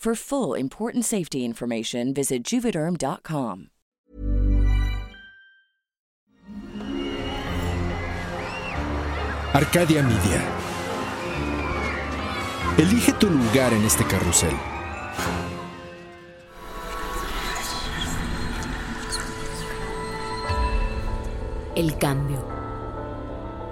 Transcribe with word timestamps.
For 0.00 0.14
full 0.14 0.54
important 0.54 1.04
safety 1.04 1.44
information, 1.44 2.14
visit 2.14 2.42
juvederm.com. 2.42 3.68
Arcadia 9.52 10.02
Media. 10.02 10.42
Elige 12.78 13.12
tu 13.12 13.28
lugar 13.28 13.74
en 13.74 13.84
este 13.84 14.04
carrusel. 14.04 14.56
El 21.76 21.98
cambio. 21.98 22.59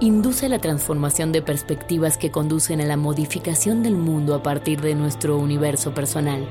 Induce 0.01 0.49
la 0.49 0.61
transformación 0.61 1.33
de 1.33 1.43
perspectivas 1.43 2.19
que 2.19 2.31
conducen 2.31 2.81
a 2.81 2.85
la 2.85 2.97
modificación 2.97 3.83
del 3.83 3.97
mundo 3.97 4.37
a 4.37 4.45
partir 4.45 4.81
de 4.81 4.95
nuestro 4.95 5.37
universo 5.37 5.93
personal. 5.93 6.49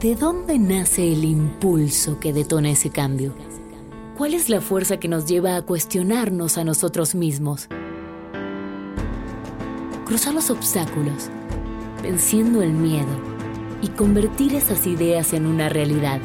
¿De 0.00 0.16
dónde 0.16 0.58
nace 0.58 1.12
el 1.12 1.24
impulso 1.24 2.18
que 2.18 2.32
detona 2.32 2.70
ese 2.70 2.90
cambio? 2.90 3.36
¿Cuál 4.18 4.34
es 4.34 4.48
la 4.48 4.60
fuerza 4.60 4.96
que 4.96 5.06
nos 5.06 5.26
lleva 5.26 5.54
a 5.54 5.62
cuestionarnos 5.62 6.58
a 6.58 6.64
nosotros 6.64 7.14
mismos? 7.14 7.68
Cruzar 10.04 10.34
los 10.34 10.50
obstáculos, 10.50 11.30
venciendo 12.02 12.62
el 12.62 12.72
miedo 12.72 13.14
y 13.80 13.86
convertir 13.86 14.56
esas 14.56 14.88
ideas 14.88 15.32
en 15.34 15.46
una 15.46 15.68
realidad. 15.68 16.20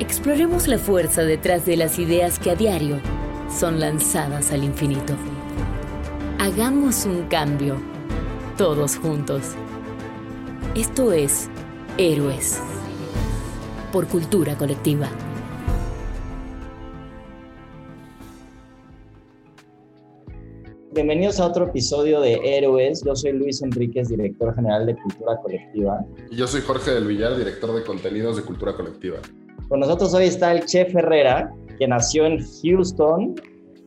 Exploremos 0.00 0.66
la 0.66 0.78
fuerza 0.78 1.22
detrás 1.22 1.64
de 1.64 1.76
las 1.76 2.00
ideas 2.00 2.40
que 2.40 2.50
a 2.50 2.56
diario 2.56 3.00
son 3.50 3.80
lanzadas 3.80 4.52
al 4.52 4.64
infinito. 4.64 5.14
Hagamos 6.38 7.06
un 7.06 7.22
cambio, 7.28 7.76
todos 8.56 8.96
juntos. 8.96 9.54
Esto 10.74 11.12
es 11.12 11.48
Héroes, 11.96 12.60
por 13.92 14.06
cultura 14.06 14.56
colectiva. 14.56 15.08
Bienvenidos 20.92 21.40
a 21.40 21.46
otro 21.46 21.66
episodio 21.66 22.20
de 22.22 22.40
Héroes. 22.42 23.02
Yo 23.04 23.14
soy 23.14 23.32
Luis 23.32 23.62
Enríquez, 23.62 24.08
director 24.08 24.54
general 24.54 24.86
de 24.86 24.96
Cultura 24.96 25.36
Colectiva. 25.42 26.04
Y 26.30 26.36
yo 26.36 26.46
soy 26.46 26.62
Jorge 26.62 26.92
del 26.92 27.06
Villar, 27.06 27.36
director 27.36 27.74
de 27.74 27.84
contenidos 27.84 28.36
de 28.36 28.42
Cultura 28.42 28.74
Colectiva. 28.74 29.18
Con 29.68 29.80
nosotros 29.80 30.14
hoy 30.14 30.24
está 30.24 30.52
el 30.52 30.64
Chef 30.64 30.94
Herrera, 30.94 31.52
que 31.76 31.88
nació 31.88 32.26
en 32.26 32.38
Houston 32.62 33.34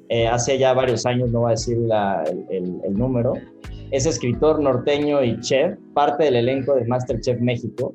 eh, 0.09 0.27
hace 0.27 0.57
ya 0.57 0.73
varios 0.73 1.05
años, 1.05 1.31
no 1.31 1.41
voy 1.41 1.49
a 1.49 1.51
decir 1.51 1.77
el, 1.77 2.81
el, 2.83 2.93
número. 2.97 3.33
Es 3.91 4.05
escritor 4.05 4.59
norteño 4.59 5.23
y 5.23 5.39
chef, 5.39 5.77
parte 5.93 6.25
del 6.25 6.35
elenco 6.37 6.75
de 6.75 6.85
Masterchef 6.85 7.39
México, 7.39 7.93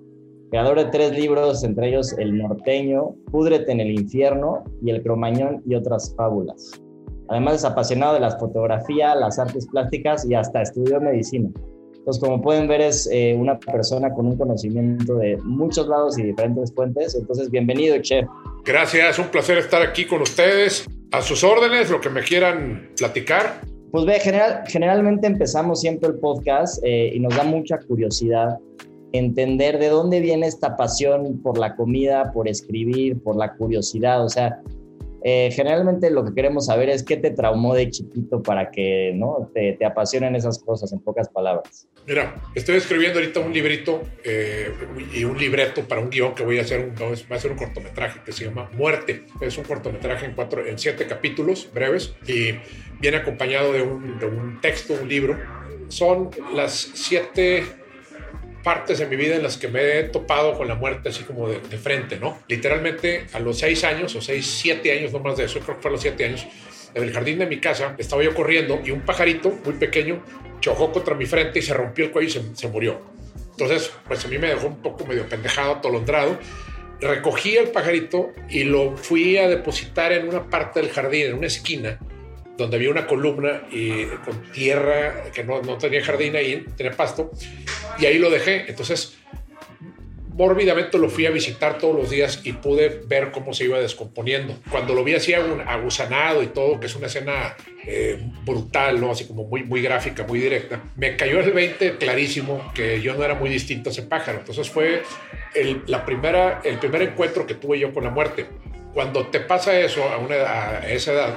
creador 0.51 0.79
de 0.79 0.85
tres 0.87 1.19
libros, 1.19 1.65
entre 1.65 1.89
ellos 1.89 2.13
El 2.19 2.39
norteño, 2.39 3.15
Púdrete 3.33 3.73
en 3.73 3.81
el 3.81 3.91
infierno 3.99 4.63
y 4.83 4.91
El 4.91 5.03
cromañón 5.03 5.63
y 5.67 5.75
otras 5.75 6.15
fábulas. 6.17 6.81
Además 7.29 7.57
es 7.57 7.65
apasionado 7.65 8.15
de 8.15 8.21
la 8.21 8.39
fotografía, 8.39 9.15
las 9.15 9.39
artes 9.39 9.67
plásticas 9.67 10.29
y 10.29 10.35
hasta 10.35 10.63
estudió 10.63 11.01
medicina. 11.01 11.51
Entonces, 12.05 12.23
como 12.23 12.43
pueden 12.43 12.69
ver, 12.69 12.83
es 12.83 13.09
eh, 13.11 13.35
una 13.35 13.59
persona 13.59 14.13
con 14.13 14.27
un 14.27 14.37
conocimiento 14.37 15.17
de 15.17 15.39
muchos 15.39 15.89
lados 15.89 16.19
y 16.19 16.23
diferentes 16.23 16.71
fuentes. 16.75 17.15
Entonces, 17.15 17.51
bienvenido, 17.51 17.97
chef. 18.03 18.27
Gracias, 18.63 19.19
un 19.19 19.29
placer 19.29 19.57
estar 19.57 19.81
aquí 19.81 20.05
con 20.05 20.21
ustedes. 20.21 20.87
A 21.13 21.23
sus 21.23 21.43
órdenes, 21.43 21.89
lo 21.89 22.03
que 22.03 22.11
me 22.11 22.21
quieran 22.21 22.91
platicar. 22.99 23.63
Pues 23.91 24.05
ve, 24.05 24.21
general, 24.21 24.65
generalmente 24.67 25.27
empezamos 25.27 25.81
siempre 25.81 26.11
el 26.11 26.17
podcast 26.17 26.79
eh, 26.85 27.11
y 27.15 27.21
nos 27.21 27.35
da 27.35 27.43
mucha 27.43 27.79
curiosidad 27.79 28.59
entender 29.13 29.79
de 29.79 29.89
dónde 29.89 30.21
viene 30.21 30.47
esta 30.47 30.77
pasión 30.77 31.41
por 31.43 31.57
la 31.57 31.75
comida, 31.75 32.33
por 32.33 32.49
escribir, 32.49 33.19
por 33.23 33.35
la 33.35 33.55
curiosidad. 33.55 34.23
O 34.23 34.29
sea, 34.29 34.61
eh, 35.27 35.51
generalmente 35.53 36.11
lo 36.11 36.23
que 36.23 36.35
queremos 36.35 36.67
saber 36.67 36.91
es 36.91 37.03
qué 37.03 37.17
te 37.17 37.31
traumó 37.31 37.75
de 37.75 37.89
chiquito 37.91 38.43
para 38.43 38.71
que 38.71 39.13
¿no? 39.15 39.51
te, 39.55 39.73
te, 39.73 39.87
apasionen 39.87 40.37
esas 40.37 40.59
cosas, 40.59 40.93
en 40.93 41.01
pocas 41.01 41.31
palabras. 41.31 41.89
Mira, 42.07 42.35
estoy 42.55 42.77
escribiendo 42.77 43.19
ahorita 43.19 43.41
un 43.41 43.55
librito 43.55 44.03
eh, 44.23 44.71
y 45.15 45.25
un 45.25 45.39
libreto 45.39 45.81
para 45.89 46.03
un 46.03 46.11
guion 46.11 46.35
que 46.35 46.43
voy 46.43 46.59
a 46.59 46.61
hacer, 46.61 46.81
un, 46.85 46.95
va 46.95 47.37
a 47.37 47.39
ser 47.39 47.53
un 47.53 47.57
cortometraje 47.57 48.21
que 48.23 48.33
se 48.33 48.45
llama 48.45 48.69
Muerte. 48.75 49.25
Es 49.41 49.57
un 49.57 49.65
cortometraje 49.65 50.27
en, 50.27 50.35
cuatro, 50.35 50.67
en 50.67 50.79
siete 50.79 51.07
capítulos 51.07 51.71
breves 51.73 52.15
y 52.27 52.57
viene 53.01 53.17
acompañado 53.17 53.73
de 53.73 53.81
un, 53.81 54.19
de 54.19 54.27
un 54.27 54.61
texto, 54.61 54.93
un 55.01 55.09
libro. 55.09 55.39
Son 55.89 56.29
las 56.55 56.73
siete 56.75 57.65
partes 58.65 58.99
de 58.99 59.07
mi 59.07 59.15
vida 59.15 59.37
en 59.37 59.43
las 59.43 59.59
que 59.59 59.69
me 59.69 59.99
he 59.99 60.03
topado 60.05 60.55
con 60.55 60.67
la 60.67 60.75
muerte 60.75 61.11
así 61.11 61.23
como 61.23 61.49
de, 61.49 61.79
frente, 61.79 62.19
¿no? 62.19 62.39
Literalmente 62.49 63.27
a 63.35 63.39
los 63.39 63.59
seis 63.59 63.85
años, 63.85 64.17
o 64.17 64.21
seis, 64.21 64.47
siete 64.47 64.99
años, 64.99 65.13
no 65.13 65.21
más 65.21 65.37
de 65.37 65.45
eso, 65.45 65.61
creo 65.61 65.77
que 65.77 65.83
fue 65.83 65.91
a 65.91 65.93
los 65.93 66.01
siete 66.01 66.25
años, 66.25 66.47
en 66.95 67.03
el 67.03 67.13
jardín 67.13 67.39
de 67.39 67.47
mi 67.47 67.61
casa 67.61 67.95
estaba 67.99 68.23
yo 68.23 68.35
corriendo 68.35 68.81
y 68.85 68.91
un 68.91 69.03
pajarito 69.03 69.51
muy 69.65 69.75
pequeño 69.75 70.23
chocó 70.61 70.91
contra 70.93 71.15
mi 71.15 71.27
frente 71.27 71.59
y 71.59 71.63
se 71.63 71.75
rompió 71.75 72.07
el 72.07 72.11
cuello 72.11 72.41
y 72.41 72.57
se, 72.57 72.69
murió. 72.69 73.01
Entonces, 73.51 73.93
pues 74.09 74.25
a 74.25 74.29
mí 74.29 74.39
me 74.39 74.49
dejó 74.49 74.67
un 74.67 74.81
poco 74.81 75.05
medio 75.05 75.29
pendejado, 75.29 75.73
atolondrado. 75.73 76.39
Recogí 77.01 77.57
el 77.57 77.69
pajarito 77.69 78.33
y 78.49 78.65
lo 78.65 78.97
fui 78.97 79.37
a 79.37 79.47
depositar 79.49 80.13
en 80.13 80.27
una 80.27 80.49
parte 80.49 80.81
del 80.81 80.91
jardín, 80.91 81.27
en 81.27 81.35
una 81.35 81.49
esquina, 81.49 81.99
donde 82.57 82.77
había 82.77 82.91
una 82.91 83.07
columna 83.07 83.63
y 83.71 84.07
con 84.25 84.41
tierra, 84.53 85.25
que 85.33 85.45
no, 85.45 85.63
no 85.63 85.77
tenía 85.79 86.05
jardín 86.05 86.37
ahí, 86.37 86.65
tenía 86.77 86.93
pasto, 86.93 87.31
y 87.99 88.07
ahí 88.07 88.19
lo 88.19 88.31
dejé. 88.31 88.65
Entonces, 88.69 89.17
mórbidamente 90.35 90.99
lo 90.99 91.09
fui 91.09 91.27
a 91.27 91.31
visitar 91.31 91.79
todos 91.79 91.97
los 91.97 92.11
días 92.11 92.41
y 92.45 92.53
pude 92.53 92.89
ver 93.07 93.31
cómo 93.31 93.55
se 93.55 93.65
iba 93.65 93.79
descomponiendo. 93.79 94.57
Cuando 94.71 94.95
lo 94.95 95.05
vi 95.05 95.15
así 95.15 95.33
agusanado 95.33 96.43
y 96.43 96.49
todo, 96.49 96.81
que 96.81 96.87
es 96.87 96.97
una 96.97 97.07
escena 97.07 97.57
eh, 97.87 98.21
brutal, 98.45 99.01
¿no? 99.01 99.13
así 99.13 99.27
como 99.27 99.45
muy, 99.45 99.63
muy 99.63 99.81
gráfica, 99.81 100.25
muy 100.25 100.41
directa, 100.41 100.83
me 100.97 101.17
cayó 101.17 101.41
el 101.41 101.53
20 101.53 101.97
clarísimo 101.97 102.73
que 102.75 103.01
yo 103.01 103.15
no 103.15 103.25
era 103.25 103.35
muy 103.35 103.49
distinto 103.49 103.91
a 103.91 103.93
ese 103.93 104.03
pájaro. 104.03 104.39
Entonces 104.39 104.69
fue 104.69 105.03
el, 105.55 105.83
la 105.87 106.05
primera, 106.05 106.61
el 106.65 106.79
primer 106.79 107.03
encuentro 107.03 107.47
que 107.47 107.55
tuve 107.55 107.79
yo 107.79 107.93
con 107.93 108.05
la 108.05 108.11
muerte. 108.11 108.47
Cuando 108.93 109.27
te 109.27 109.41
pasa 109.41 109.79
eso 109.79 110.05
a, 110.05 110.19
una, 110.19 110.35
a 110.35 110.89
esa 110.89 111.13
edad, 111.13 111.35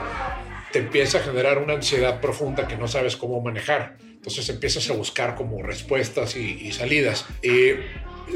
empieza 0.78 1.20
a 1.20 1.22
generar 1.22 1.58
una 1.58 1.74
ansiedad 1.74 2.22
profunda 2.22 2.68
que 2.68 2.78
no 2.78 2.88
sabes 2.88 3.18
cómo 3.18 3.42
manejar. 3.42 3.98
Entonces 4.02 4.50
empiezas 4.50 4.90
a 4.90 4.94
buscar 4.94 5.36
como 5.36 5.62
respuestas 5.62 6.36
y, 6.36 6.72
salidas. 6.72 7.26
Y 7.42 7.74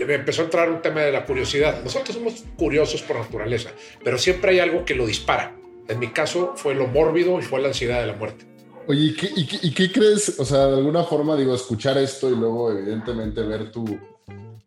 me 0.05 0.15
empezó 0.15 0.41
a 0.41 0.45
entrar 0.45 0.69
un 0.69 0.81
tema 0.81 1.01
de 1.01 1.11
la 1.11 1.25
curiosidad. 1.25 1.83
Nosotros 1.83 2.15
somos 2.15 2.43
curiosos 2.57 3.01
por 3.01 3.17
naturaleza, 3.17 3.71
pero 4.03 4.17
siempre 4.17 4.51
hay 4.51 4.59
algo 4.59 4.85
que 4.85 4.95
lo 4.95 5.05
dispara. 5.05 5.55
En 5.88 5.99
mi 5.99 6.09
caso 6.09 6.53
fue 6.55 6.75
lo 6.75 6.88
mórbido 6.88 7.39
y 7.39 7.41
fue 7.41 7.61
la 7.61 7.69
ansiedad 7.69 8.01
de 8.01 8.07
la 8.07 8.13
muerte. 8.13 8.45
Oye, 8.88 9.07
¿y 9.07 9.13
qué, 9.15 9.29
y 9.35 9.71
qué 9.73 9.91
crees? 9.91 10.39
O 10.39 10.45
sea, 10.45 10.67
de 10.67 10.77
alguna 10.77 11.03
forma, 11.03 11.35
digo, 11.35 11.53
escuchar 11.53 11.97
esto 11.97 12.29
y 12.29 12.35
luego 12.35 12.71
evidentemente 12.71 13.41
ver 13.41 13.71
tu, 13.71 13.99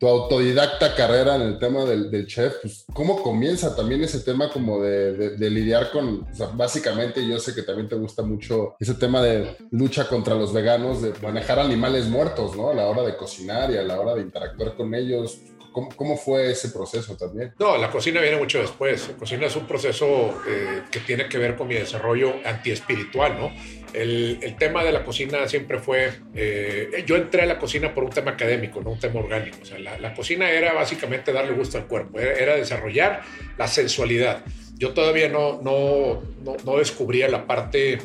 tu 0.04 0.08
autodidacta 0.10 0.94
carrera 0.94 1.36
en 1.36 1.42
el 1.42 1.58
tema 1.58 1.86
del, 1.86 2.26
chef, 2.26 2.56
pues, 2.60 2.84
¿cómo 2.92 3.22
comienza 3.22 3.74
también 3.74 4.04
ese 4.04 4.20
tema 4.20 4.50
como 4.50 4.82
de, 4.82 5.34
lidiar 5.38 5.90
con, 5.90 6.26
básicamente 6.54 7.26
yo 7.26 7.38
sé 7.38 7.54
que 7.54 7.62
también 7.62 7.88
te 7.88 7.94
gusta 7.94 8.22
mucho 8.22 8.74
ese 8.78 8.94
tema 8.94 9.22
de 9.22 9.56
lucha 9.70 10.06
contra 10.06 10.34
los 10.34 10.52
veganos, 10.52 11.00
de 11.00 11.14
manejar 11.22 11.58
animales 11.58 12.06
muertos, 12.06 12.54
¿no? 12.54 12.68
A 12.68 12.74
la 12.74 12.86
hora 12.86 13.02
de 13.02 13.16
cocinar 13.16 13.70
y 13.70 13.78
a 13.78 13.82
la 13.82 13.98
hora 13.98 14.14
de 14.14 14.20
interactuar 14.20 14.76
con 14.76 14.94
ellos. 14.94 15.38
¿Cómo, 15.74 16.16
fue 16.16 16.52
ese 16.52 16.68
proceso 16.68 17.16
también? 17.16 17.52
No, 17.58 17.76
la 17.76 17.90
cocina 17.90 18.20
viene 18.20 18.36
mucho 18.36 18.60
después. 18.60 19.08
La 19.08 19.16
cocina 19.16 19.46
es 19.46 19.56
un 19.56 19.66
proceso 19.66 20.40
eh, 20.46 20.82
que 20.88 21.00
tiene 21.00 21.28
que 21.28 21.36
ver 21.36 21.56
con 21.56 21.66
mi 21.66 21.74
desarrollo 21.74 22.34
antiespiritual, 22.44 23.36
¿no? 23.36 23.52
El, 23.92 24.54
tema 24.56 24.84
de 24.84 24.92
la 24.92 25.04
cocina 25.04 25.48
siempre 25.48 25.80
fue, 25.80 26.12
eh, 26.34 27.02
yo 27.06 27.16
entré 27.16 27.42
a 27.42 27.46
la 27.46 27.58
cocina 27.58 27.92
por 27.92 28.04
un 28.04 28.10
tema 28.10 28.32
académico, 28.32 28.80
no 28.80 28.90
un 28.90 29.00
tema 29.00 29.18
orgánico. 29.18 29.58
O 29.62 29.64
sea, 29.64 29.78
la, 29.80 30.14
cocina 30.14 30.48
era 30.48 30.72
básicamente 30.74 31.32
darle 31.32 31.52
gusto 31.52 31.76
al 31.76 31.86
cuerpo, 31.86 32.20
era, 32.20 32.54
desarrollar 32.54 33.22
la 33.58 33.66
sensualidad. 33.66 34.44
Yo 34.76 34.94
todavía 34.94 35.28
no 35.28 36.22
descubría 36.78 37.28
la 37.28 37.48
parte, 37.48 37.98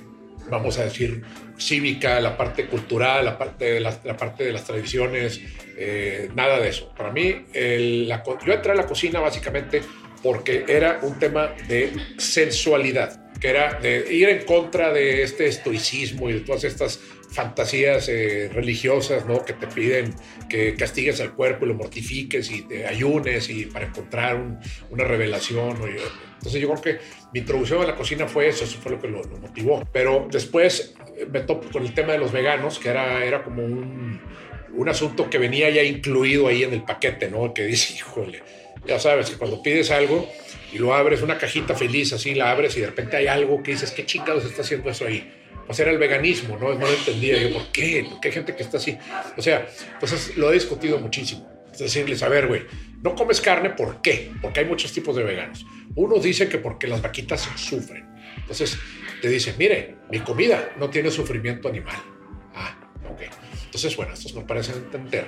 vamos 0.49 0.77
a 0.79 0.83
decir, 0.83 1.21
cívica, 1.57 2.19
la 2.19 2.37
parte 2.37 2.65
cultural, 2.67 3.25
la 3.25 3.37
parte 3.37 3.65
de 3.65 3.79
las, 3.79 4.03
la 4.03 4.17
parte 4.17 4.43
de 4.43 4.53
las 4.53 4.65
tradiciones, 4.65 5.41
eh, 5.77 6.29
nada 6.35 6.59
de 6.59 6.69
eso. 6.69 6.93
Para 6.95 7.11
mí, 7.11 7.45
yo 7.53 8.53
entré 8.53 8.71
a 8.71 8.75
la 8.75 8.85
cocina 8.85 9.19
básicamente 9.19 9.81
porque 10.21 10.65
era 10.67 10.99
un 11.01 11.17
tema 11.17 11.53
de 11.67 11.93
sensualidad, 12.17 13.31
que 13.39 13.49
era 13.49 13.79
de 13.79 14.13
ir 14.13 14.29
en 14.29 14.45
contra 14.45 14.91
de 14.91 15.23
este 15.23 15.47
estoicismo 15.47 16.29
y 16.29 16.33
de 16.33 16.39
todas 16.41 16.63
estas 16.65 16.99
fantasías 17.29 18.09
eh, 18.09 18.49
religiosas, 18.51 19.25
¿no? 19.25 19.45
Que 19.45 19.53
te 19.53 19.67
piden 19.67 20.13
que 20.49 20.75
castigues 20.75 21.21
al 21.21 21.33
cuerpo 21.33 21.65
y 21.65 21.69
lo 21.69 21.75
mortifiques 21.75 22.49
y 22.51 22.63
te 22.63 22.87
ayunes 22.87 23.49
y 23.49 23.65
para 23.65 23.85
encontrar 23.85 24.35
un, 24.35 24.59
una 24.89 25.03
revelación. 25.03 25.79
¿no? 25.79 25.85
Entonces 25.85 26.61
yo 26.61 26.69
creo 26.69 26.81
que 26.81 26.99
mi 27.33 27.41
introducción 27.41 27.81
a 27.81 27.85
la 27.85 27.95
cocina 27.95 28.27
fue 28.27 28.47
eso, 28.47 28.63
eso 28.63 28.79
fue 28.81 28.93
lo 28.93 28.99
que 28.99 29.07
lo, 29.07 29.23
lo 29.23 29.37
motivó. 29.37 29.87
Pero 29.93 30.27
después 30.31 30.95
eh, 31.17 31.27
me 31.31 31.41
topo 31.41 31.69
con 31.71 31.83
el 31.83 31.93
tema 31.93 32.13
de 32.13 32.19
los 32.19 32.31
veganos, 32.31 32.79
que 32.79 32.89
era, 32.89 33.23
era 33.23 33.43
como 33.43 33.63
un, 33.63 34.19
un 34.73 34.89
asunto 34.89 35.29
que 35.29 35.37
venía 35.37 35.69
ya 35.69 35.83
incluido 35.83 36.47
ahí 36.47 36.63
en 36.63 36.73
el 36.73 36.83
paquete, 36.83 37.29
¿no? 37.29 37.53
Que 37.53 37.65
dice, 37.65 37.93
híjole, 37.97 38.41
ya 38.87 38.99
sabes 38.99 39.29
que 39.29 39.37
cuando 39.37 39.61
pides 39.61 39.91
algo 39.91 40.27
y 40.73 40.77
lo 40.79 40.93
abres, 40.93 41.21
una 41.21 41.37
cajita 41.37 41.75
feliz, 41.75 42.13
así 42.13 42.33
la 42.33 42.49
abres 42.51 42.75
y 42.77 42.81
de 42.81 42.87
repente 42.87 43.17
hay 43.17 43.27
algo 43.27 43.61
que 43.61 43.71
dices, 43.71 43.91
¿qué 43.91 44.05
chingados 44.05 44.45
está 44.45 44.61
haciendo 44.61 44.89
eso 44.89 45.05
ahí? 45.05 45.31
Pues 45.69 45.79
era 45.81 45.91
el 45.91 45.99
veganismo, 45.99 46.57
¿no? 46.57 46.73
No 46.73 46.87
lo 46.87 46.91
entendía 46.91 47.37
yo, 47.37 47.53
¿por 47.53 47.67
qué? 47.67 48.03
¿Por 48.09 48.19
qué 48.19 48.29
hay 48.29 48.33
gente 48.33 48.55
que 48.55 48.63
está 48.63 48.77
así? 48.77 48.97
O 49.37 49.41
sea, 49.43 49.67
pues 49.99 50.35
lo 50.35 50.49
he 50.49 50.55
discutido 50.55 50.97
muchísimo. 50.97 51.47
Es 51.71 51.77
decirles, 51.77 52.23
a 52.23 52.27
ver, 52.27 52.47
güey, 52.47 52.63
no 53.03 53.13
comes 53.13 53.39
carne, 53.39 53.69
¿por 53.69 54.01
qué? 54.01 54.31
Porque 54.41 54.61
hay 54.61 54.65
muchos 54.65 54.91
tipos 54.91 55.15
de 55.15 55.21
veganos. 55.21 55.67
Unos 55.93 56.23
dicen 56.23 56.49
que 56.49 56.57
porque 56.57 56.87
las 56.87 57.03
vaquitas 57.03 57.47
sufren. 57.55 58.03
Entonces, 58.37 58.79
te 59.21 59.29
dicen, 59.29 59.53
mire, 59.59 59.97
mi 60.09 60.21
comida 60.21 60.71
no 60.79 60.89
tiene 60.89 61.11
sufrimiento 61.11 61.69
animal. 61.69 61.97
Ah, 62.55 62.75
ok. 63.07 63.21
Entonces, 63.65 63.95
bueno, 63.95 64.13
estos 64.13 64.33
nos 64.33 64.45
parecen 64.45 64.77
entender 64.77 65.27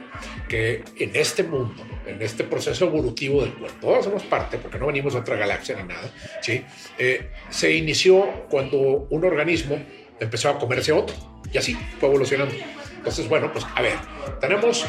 que 0.50 0.84
en 0.98 1.16
este 1.16 1.44
mundo, 1.44 1.86
en 2.08 2.20
este 2.20 2.44
proceso 2.46 2.88
evolutivo 2.88 3.44
del 3.44 3.54
cual 3.54 3.74
todos 3.80 4.06
somos 4.06 4.24
parte, 4.24 4.58
porque 4.58 4.80
no 4.80 4.88
venimos 4.88 5.14
de 5.14 5.20
otra 5.20 5.36
galaxia 5.36 5.76
ni 5.76 5.88
nada, 5.88 6.12
¿sí? 6.42 6.66
Eh, 6.98 7.30
se 7.52 7.76
inició 7.76 8.48
cuando 8.50 9.06
un 9.12 9.24
organismo 9.24 9.80
empezó 10.22 10.50
a 10.50 10.58
comerse 10.58 10.92
otro 10.92 11.16
y 11.52 11.58
así 11.58 11.78
fue 12.00 12.10
evolucionando. 12.10 12.56
Entonces, 12.96 13.28
bueno, 13.28 13.52
pues 13.52 13.66
a 13.76 13.82
ver, 13.82 13.96
tenemos 14.40 14.86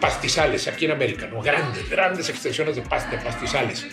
pastizales 0.00 0.66
aquí 0.68 0.86
en 0.86 0.92
América, 0.92 1.26
¿no? 1.26 1.42
Grandes, 1.42 1.88
grandes 1.88 2.28
extensiones 2.28 2.76
de, 2.76 2.82
de 2.82 3.18
pastizales. 3.18 3.86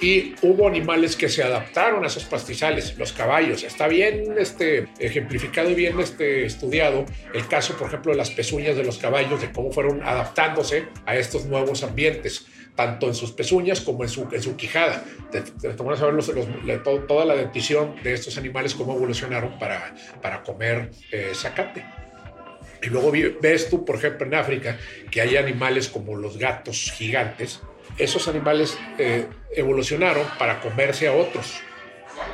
Y 0.00 0.34
hubo 0.42 0.68
animales 0.68 1.16
que 1.16 1.28
se 1.28 1.42
adaptaron 1.42 2.04
a 2.04 2.08
esos 2.08 2.24
pastizales, 2.24 2.96
los 2.98 3.12
caballos. 3.12 3.62
Está 3.62 3.88
bien 3.88 4.34
este, 4.38 4.88
ejemplificado 4.98 5.70
y 5.70 5.74
bien 5.74 5.98
este, 6.00 6.44
estudiado 6.44 7.06
el 7.32 7.46
caso, 7.48 7.76
por 7.76 7.88
ejemplo, 7.88 8.12
de 8.12 8.18
las 8.18 8.30
pezuñas 8.30 8.76
de 8.76 8.84
los 8.84 8.98
caballos, 8.98 9.40
de 9.40 9.50
cómo 9.52 9.72
fueron 9.72 10.02
adaptándose 10.02 10.86
a 11.06 11.16
estos 11.16 11.46
nuevos 11.46 11.82
ambientes 11.82 12.46
tanto 12.76 13.06
en 13.08 13.14
sus 13.14 13.32
pezuñas 13.32 13.80
como 13.80 14.04
en 14.04 14.08
su, 14.08 14.28
en 14.30 14.42
su 14.42 14.56
quijada. 14.56 15.02
Te, 15.32 15.40
te, 15.40 15.68
a 15.68 15.72
ver 15.72 16.82
toda 17.06 17.24
la 17.24 17.34
dentición 17.34 17.96
de 18.02 18.12
estos 18.12 18.36
animales, 18.36 18.74
cómo 18.74 18.94
evolucionaron 18.94 19.58
para, 19.58 19.94
para 20.22 20.42
comer 20.42 20.90
eh, 21.10 21.32
zacate. 21.34 21.84
Y 22.82 22.88
luego 22.88 23.10
ves 23.40 23.70
tú, 23.70 23.84
por 23.84 23.96
ejemplo, 23.96 24.26
en 24.26 24.34
África, 24.34 24.78
que 25.10 25.20
hay 25.20 25.36
animales 25.36 25.88
como 25.88 26.14
los 26.14 26.36
gatos 26.38 26.92
gigantes. 26.94 27.60
Esos 27.98 28.28
animales 28.28 28.78
eh, 28.98 29.26
evolucionaron 29.54 30.24
para 30.38 30.60
comerse 30.60 31.08
a 31.08 31.12
otros. 31.12 31.60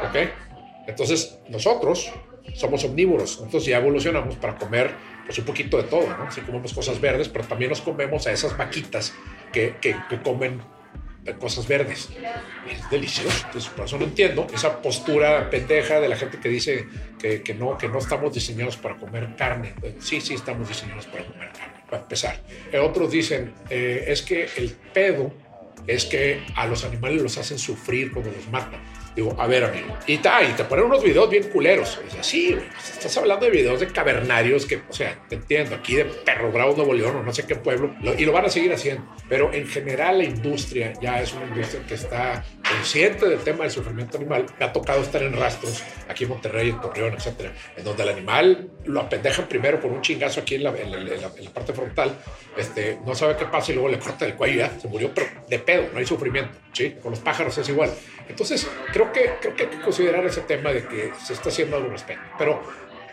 ¿Ok? 0.09 0.29
Entonces, 0.89 1.39
nosotros 1.49 2.13
somos 2.55 2.85
omnívoros. 2.85 3.39
Entonces 3.43 3.67
ya 3.67 3.79
evolucionamos 3.79 4.37
para 4.37 4.57
comer 4.57 4.91
pues, 5.25 5.39
un 5.39 5.45
poquito 5.45 5.77
de 5.77 5.85
todo, 5.85 6.09
¿no? 6.17 6.31
Si 6.31 6.41
comemos 6.41 6.73
cosas 6.73 7.01
verdes, 7.01 7.29
pero 7.29 7.45
también 7.45 7.71
nos 7.71 7.81
comemos 7.81 8.27
a 8.27 8.33
esas 8.33 8.57
vaquitas 8.57 9.15
que, 9.53 9.77
que, 9.81 9.97
que 10.09 10.23
comen 10.23 10.61
cosas 11.39 11.69
verdes. 11.69 12.09
Es 12.69 12.91
delicioso. 12.91 13.47
Entonces, 13.47 13.71
por 13.71 13.85
eso 13.85 13.99
no 13.99 14.05
entiendo 14.05 14.47
esa 14.53 14.83
postura 14.83 15.49
pendeja 15.51 16.01
de 16.01 16.09
la 16.09 16.17
gente 16.17 16.39
que 16.41 16.49
dice 16.49 16.87
que, 17.19 17.43
que, 17.43 17.55
no, 17.55 17.79
que 17.79 17.89
no 17.89 17.99
estamos 17.99 18.35
diseñados 18.35 18.77
para 18.77 18.97
comer 18.97 19.29
carne. 19.37 19.75
Sí, 20.01 20.21
sí 20.21 20.35
estamos 20.35 20.69
diseñados 20.69 21.07
para 21.07 21.25
comer 21.25 21.51
carne, 21.53 21.75
para 21.89 22.03
empezar. 22.03 22.41
Eh, 22.73 22.79
otros 22.79 23.13
dicen, 23.13 23.55
eh, 23.71 24.05
es 24.09 24.23
que 24.23 24.49
el 24.57 24.73
pedo 24.93 25.33
es 25.87 26.07
que 26.07 26.43
a 26.57 26.67
los 26.67 26.85
animales 26.85 27.23
los 27.23 27.39
hacen 27.39 27.59
sufrir 27.59 28.13
cuando 28.13 28.33
los 28.33 28.49
matan. 28.49 28.81
Digo, 29.15 29.37
a 29.39 29.47
ver, 29.47 29.65
amigo. 29.65 29.97
Y, 30.07 30.19
ta, 30.19 30.43
y 30.43 30.53
te 30.53 30.65
ponen 30.65 30.87
unos 30.87 31.03
videos 31.03 31.29
bien 31.29 31.45
culeros. 31.45 32.01
Es 32.09 32.19
así, 32.19 32.57
pues, 32.57 32.91
estás 32.91 33.17
hablando 33.19 33.45
de 33.45 33.53
videos 33.53 33.81
de 33.81 33.87
cavernarios 33.89 34.65
que, 34.65 34.83
o 34.89 34.93
sea, 34.93 35.19
te 35.29 35.35
entiendo, 35.35 35.75
aquí 35.75 35.97
de 35.97 36.05
Perro 36.05 36.51
Bravo, 36.51 36.75
Nuevo 36.75 36.95
León 36.95 37.17
o 37.17 37.23
no 37.23 37.33
sé 37.33 37.47
qué 37.47 37.57
pueblo, 37.57 37.95
lo, 38.01 38.19
y 38.19 38.25
lo 38.25 38.33
van 38.33 38.47
a 38.47 38.49
seguir 38.49 38.73
haciendo. 38.73 39.05
Pero 39.29 39.53
en 39.53 39.67
general 39.67 40.19
la 40.19 40.25
industria 40.25 40.93
ya 41.01 41.21
es 41.21 41.33
una 41.35 41.47
industria 41.47 41.83
que 41.87 41.95
está 41.95 42.45
consciente 42.73 43.29
del 43.29 43.39
tema 43.41 43.65
del 43.65 43.71
sufrimiento 43.71 44.19
animal. 44.19 44.47
Me 44.59 44.67
ha 44.67 44.73
tocado 44.73 45.03
estar 45.03 45.23
en 45.23 45.35
rastros 45.35 45.83
aquí 46.09 46.25
en 46.25 46.31
Monterrey, 46.31 46.71
en 46.71 46.81
Torreón, 46.81 47.15
etcétera, 47.15 47.53
en 47.77 47.85
donde 47.85 48.03
el 48.03 48.09
animal 48.09 48.71
lo 48.85 49.01
apendejan 49.01 49.47
primero 49.49 49.81
con 49.81 49.93
un 49.93 50.01
chingazo 50.01 50.41
aquí 50.41 50.57
en 50.57 50.65
la, 50.65 50.71
en 50.71 50.91
la, 50.91 50.99
en 50.99 51.21
la, 51.21 51.31
en 51.37 51.45
la 51.45 51.51
parte 51.51 51.73
frontal, 51.73 52.17
este, 52.57 52.99
no 53.05 53.15
sabe 53.15 53.37
qué 53.37 53.47
pasa 53.47 53.73
y 53.73 53.75
luego 53.75 53.89
le 53.89 53.99
corta 53.99 54.25
el 54.25 54.35
cuello 54.35 54.59
ya 54.59 54.81
se 54.81 54.89
murió, 54.89 55.11
pero 55.15 55.27
de 55.49 55.59
pedo, 55.59 55.89
no 55.93 55.99
hay 55.99 56.07
sufrimiento. 56.07 56.59
¿sí? 56.73 56.97
Con 57.03 57.11
los 57.13 57.21
pájaros 57.21 57.57
es 57.59 57.69
igual. 57.69 57.91
Entonces, 58.29 58.69
creo 58.93 59.13
que, 59.13 59.35
creo 59.41 59.55
que 59.55 59.65
hay 59.65 59.71
que 59.71 59.81
considerar 59.81 60.25
ese 60.25 60.43
tema 60.43 60.73
de 60.73 60.87
que 60.87 61.13
se 61.25 61.33
está 61.33 61.49
haciendo 61.49 61.77
algo 61.77 61.91
respecto. 61.91 62.25
Pero 62.39 62.63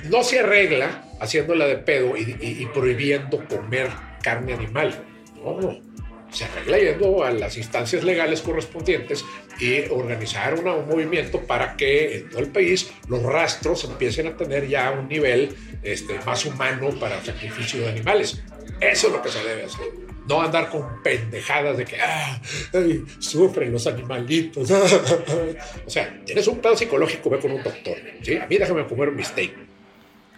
no 0.06 0.24
se 0.24 0.40
arregla 0.40 1.06
haciéndola 1.20 1.68
de 1.68 1.78
pedo 1.78 2.16
y, 2.16 2.38
y, 2.40 2.64
y 2.64 2.66
prohibiendo 2.68 3.46
comer 3.48 3.90
carne 4.22 4.54
animal. 4.54 5.04
No, 5.36 5.60
no. 5.60 5.89
Se 6.32 6.46
arregla 6.46 6.78
yendo 6.78 7.24
a 7.24 7.32
las 7.32 7.58
instancias 7.58 8.04
legales 8.04 8.42
correspondientes 8.42 9.26
y 9.60 9.82
organizar 9.90 10.54
una, 10.54 10.74
un 10.74 10.88
movimiento 10.88 11.42
para 11.42 11.76
que 11.76 12.18
en 12.18 12.30
todo 12.30 12.40
el 12.40 12.50
país 12.50 12.92
los 13.08 13.24
rastros 13.24 13.84
empiecen 13.84 14.28
a 14.28 14.38
tener 14.38 14.68
ya 14.68 14.92
un 14.92 15.08
nivel 15.08 15.56
este, 15.82 16.20
más 16.26 16.46
humano 16.46 16.92
para 17.00 17.24
sacrificio 17.24 17.82
de 17.82 17.90
animales. 17.90 18.42
Eso 18.80 19.08
es 19.08 19.14
lo 19.14 19.22
que 19.22 19.30
se 19.30 19.44
debe 19.44 19.64
hacer 19.64 20.10
no 20.30 20.42
andar 20.42 20.70
con 20.70 21.02
pendejadas 21.02 21.76
de 21.76 21.86
que 21.86 22.00
ah, 22.00 22.40
ay, 22.74 23.04
sufren 23.18 23.72
los 23.72 23.88
animalitos. 23.88 24.70
o 25.86 25.90
sea, 25.90 26.22
tienes 26.24 26.48
un 26.48 26.60
pedo 26.60 26.78
psicológico, 26.78 27.32
ve 27.32 27.40
con 27.40 27.52
un 27.52 27.64
doctor. 27.64 27.98
¿sí? 28.22 28.38
A 28.38 28.46
mí 28.46 28.58
déjame 28.58 28.86
comer 28.86 29.10
un 29.10 29.24
steak. 29.24 29.52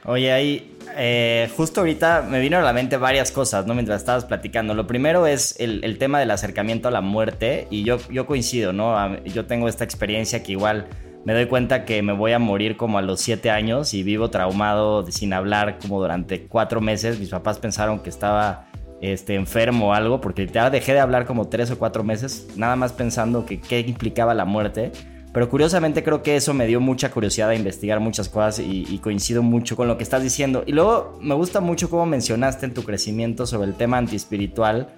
Oye, 0.05 0.31
ahí, 0.31 0.77
eh, 0.95 1.49
justo 1.55 1.81
ahorita 1.81 2.21
me 2.29 2.39
vino 2.39 2.57
a 2.57 2.61
la 2.61 2.73
mente 2.73 2.97
varias 2.97 3.31
cosas, 3.31 3.65
¿no? 3.65 3.73
Mientras 3.73 4.01
estabas 4.01 4.25
platicando. 4.25 4.73
Lo 4.73 4.87
primero 4.87 5.27
es 5.27 5.55
el, 5.59 5.97
tema 5.97 6.19
del 6.19 6.31
acercamiento 6.31 6.87
a 6.87 6.91
la 6.91 7.01
muerte, 7.01 7.67
y 7.69 7.83
yo, 7.83 7.97
yo 8.09 8.25
coincido, 8.25 8.73
¿no? 8.73 9.17
Yo 9.23 9.45
tengo 9.45 9.67
esta 9.67 9.83
experiencia 9.83 10.43
que 10.43 10.53
igual 10.53 10.87
me 11.25 11.33
doy 11.33 11.45
cuenta 11.45 11.85
que 11.85 12.01
me 12.01 12.13
voy 12.13 12.31
a 12.31 12.39
morir 12.39 12.77
como 12.77 12.97
a 12.97 13.01
los 13.01 13.21
7 13.21 13.51
años 13.51 13.93
y 13.93 14.03
vivo 14.03 14.29
traumado 14.29 15.05
sin 15.11 15.33
hablar 15.33 15.77
como 15.79 16.01
durante 16.01 16.47
4 16.47 16.81
meses. 16.81 17.19
Mis 17.19 17.29
papás 17.29 17.59
pensaron 17.59 17.99
que 17.99 18.09
estaba 18.09 18.71
este, 19.01 19.35
enfermo 19.35 19.89
o 19.89 19.93
algo, 19.93 20.21
porque 20.21 20.47
ya 20.47 20.69
dejé 20.69 20.93
de 20.93 20.99
hablar 20.99 21.25
como 21.25 21.47
tres 21.47 21.71
o 21.71 21.79
cuatro 21.79 22.03
meses, 22.03 22.47
nada 22.55 22.75
más 22.75 22.93
pensando 22.93 23.45
que 23.45 23.59
qué 23.59 23.79
implicaba 23.79 24.33
la 24.33 24.45
muerte. 24.45 24.91
Pero 25.33 25.49
curiosamente 25.49 26.03
creo 26.03 26.23
que 26.23 26.35
eso 26.35 26.53
me 26.53 26.67
dio 26.67 26.81
mucha 26.81 27.09
curiosidad 27.11 27.49
de 27.49 27.55
investigar 27.55 27.99
muchas 27.99 28.27
cosas 28.27 28.59
y, 28.59 28.97
coincido 28.99 29.43
mucho 29.43 29.75
con 29.75 29.87
lo 29.87 29.97
que 29.97 30.03
estás 30.03 30.21
diciendo. 30.21 30.63
Y 30.65 30.73
luego 30.73 31.17
me 31.21 31.35
gusta 31.35 31.61
mucho 31.61 31.89
cómo 31.89 32.05
mencionaste 32.05 32.65
en 32.65 32.73
tu 32.73 32.83
crecimiento 32.83 33.45
sobre 33.45 33.69
el 33.69 33.75
tema 33.75 33.97
antiespiritual 33.97 34.89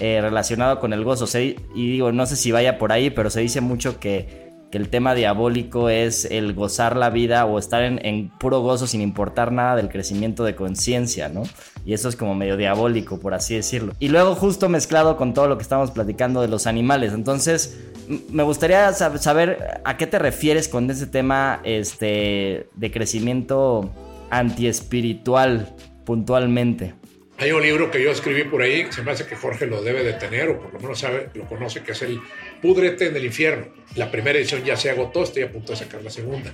eh, 0.00 0.20
relacionado 0.20 0.78
con 0.78 0.92
el 0.92 1.04
gozo. 1.04 1.26
Se, 1.26 1.56
y 1.74 1.92
digo, 1.92 2.12
no 2.12 2.26
sé 2.26 2.36
si 2.36 2.52
vaya 2.52 2.78
por 2.78 2.92
ahí, 2.92 3.10
pero 3.10 3.30
se 3.30 3.40
dice 3.40 3.60
mucho 3.60 3.98
que 3.98 4.48
que 4.70 4.78
el 4.78 4.88
tema 4.88 5.14
diabólico 5.14 5.88
es 5.88 6.26
el 6.26 6.52
gozar 6.52 6.96
la 6.96 7.10
vida 7.10 7.46
o 7.46 7.58
estar 7.58 7.82
en, 7.82 8.30
puro 8.38 8.60
gozo 8.60 8.86
sin 8.86 9.00
importar 9.00 9.52
nada 9.52 9.76
del 9.76 9.88
crecimiento 9.88 10.44
de 10.44 10.54
conciencia, 10.54 11.28
¿no? 11.28 11.44
Y 11.84 11.94
eso 11.94 12.08
es 12.08 12.16
como 12.16 12.34
medio 12.34 12.56
diabólico, 12.56 13.18
por 13.18 13.32
así 13.32 13.54
decirlo. 13.54 13.94
Y 13.98 14.08
luego 14.08 14.34
justo 14.34 14.68
mezclado 14.68 15.16
con 15.16 15.32
todo 15.32 15.48
lo 15.48 15.56
que 15.56 15.62
estamos 15.62 15.90
platicando 15.90 16.42
de 16.42 16.48
los 16.48 16.66
animales. 16.66 17.14
Entonces, 17.14 17.78
me 18.30 18.42
gustaría 18.42 18.92
saber 18.92 19.80
a 19.84 19.96
qué 19.96 20.06
te 20.06 20.18
refieres 20.18 20.68
con 20.68 20.90
ese 20.90 21.06
tema 21.06 21.60
este, 21.64 22.68
de 22.74 22.90
crecimiento 22.90 23.92
antiespiritual 24.30 25.74
puntualmente. 26.04 26.94
Hay 27.40 27.52
un 27.52 27.62
libro 27.62 27.88
que 27.88 28.02
yo 28.02 28.10
escribí 28.10 28.42
por 28.42 28.62
ahí, 28.62 28.88
se 28.90 29.02
me 29.02 29.12
hace 29.12 29.24
que 29.24 29.36
Jorge 29.36 29.66
lo 29.66 29.80
debe 29.80 30.02
de 30.02 30.14
tener, 30.14 30.48
o 30.48 30.58
por 30.60 30.74
lo 30.74 30.80
menos 30.80 30.98
sabe, 30.98 31.28
lo 31.34 31.44
conoce, 31.44 31.82
que 31.84 31.92
es 31.92 32.02
el 32.02 32.20
Púdrete 32.60 33.06
en 33.06 33.16
el 33.16 33.24
infierno. 33.24 33.66
La 33.94 34.10
primera 34.10 34.36
edición 34.36 34.64
ya 34.64 34.76
se 34.76 34.90
agotó, 34.90 35.22
estoy 35.22 35.44
a 35.44 35.52
punto 35.52 35.70
de 35.70 35.78
sacar 35.78 36.02
la 36.02 36.10
segunda. 36.10 36.52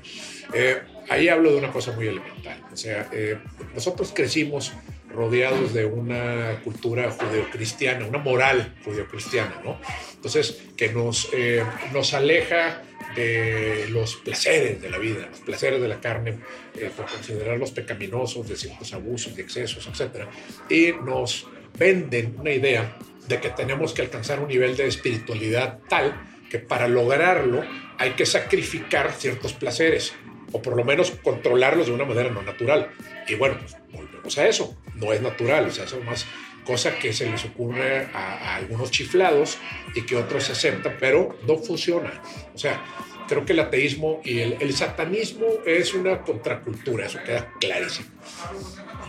Eh, 0.52 0.76
ahí 1.08 1.28
hablo 1.28 1.52
de 1.52 1.56
una 1.56 1.72
cosa 1.72 1.92
muy 1.92 2.08
elemental. 2.08 2.60
O 2.70 2.76
sea, 2.76 3.08
eh, 3.12 3.38
nosotros 3.74 4.12
crecimos 4.14 4.74
rodeados 5.14 5.72
de 5.72 5.84
una 5.84 6.60
cultura 6.62 7.10
judeocristiana, 7.10 8.06
una 8.06 8.18
moral 8.18 8.74
judeocristiana, 8.84 9.60
¿no? 9.64 9.78
Entonces, 10.14 10.62
que 10.76 10.90
nos, 10.90 11.28
eh, 11.32 11.62
nos 11.92 12.14
aleja 12.14 12.82
de 13.14 13.86
los 13.90 14.16
placeres 14.16 14.82
de 14.82 14.90
la 14.90 14.98
vida, 14.98 15.28
los 15.30 15.40
placeres 15.40 15.80
de 15.80 15.88
la 15.88 16.00
carne, 16.00 16.38
eh, 16.76 16.90
por 16.96 17.06
considerarlos 17.06 17.70
pecaminosos, 17.70 18.48
de 18.48 18.56
ciertos 18.56 18.92
abusos, 18.92 19.36
de 19.36 19.42
excesos, 19.42 19.86
etc. 19.86 20.26
Y 20.68 20.92
nos 21.04 21.46
venden 21.78 22.34
una 22.38 22.50
idea 22.50 22.96
de 23.28 23.40
que 23.40 23.50
tenemos 23.50 23.92
que 23.92 24.02
alcanzar 24.02 24.40
un 24.40 24.48
nivel 24.48 24.76
de 24.76 24.86
espiritualidad 24.86 25.78
tal 25.88 26.20
que 26.50 26.58
para 26.58 26.88
lograrlo 26.88 27.64
hay 27.98 28.10
que 28.12 28.26
sacrificar 28.26 29.12
ciertos 29.12 29.52
placeres 29.52 30.14
o 30.52 30.62
por 30.62 30.76
lo 30.76 30.84
menos 30.84 31.10
controlarlos 31.10 31.86
de 31.86 31.92
una 31.92 32.04
manera 32.04 32.30
no 32.30 32.42
natural. 32.42 32.90
Y 33.28 33.34
bueno, 33.34 33.56
pues 33.58 33.76
volvemos 33.92 34.38
a 34.38 34.46
eso, 34.46 34.76
no 34.94 35.12
es 35.12 35.20
natural, 35.20 35.66
o 35.66 35.70
sea, 35.70 35.84
es 35.84 36.04
más 36.04 36.26
cosa 36.64 36.98
que 36.98 37.12
se 37.12 37.30
les 37.30 37.44
ocurre 37.44 38.08
a, 38.12 38.18
a, 38.18 38.56
algunos 38.56 38.90
chiflados 38.90 39.58
y 39.94 40.02
que 40.02 40.16
otros 40.16 40.48
aceptan, 40.50 40.96
pero 40.98 41.38
no 41.46 41.58
funciona. 41.58 42.22
O 42.54 42.58
sea, 42.58 42.82
creo 43.28 43.44
que 43.44 43.52
el 43.52 43.60
ateísmo 43.60 44.20
y 44.24 44.40
el, 44.40 44.56
el 44.60 44.74
satanismo 44.74 45.46
es 45.64 45.94
una 45.94 46.22
contracultura, 46.22 47.06
eso 47.06 47.18
queda 47.24 47.52
clarísimo. 47.60 48.08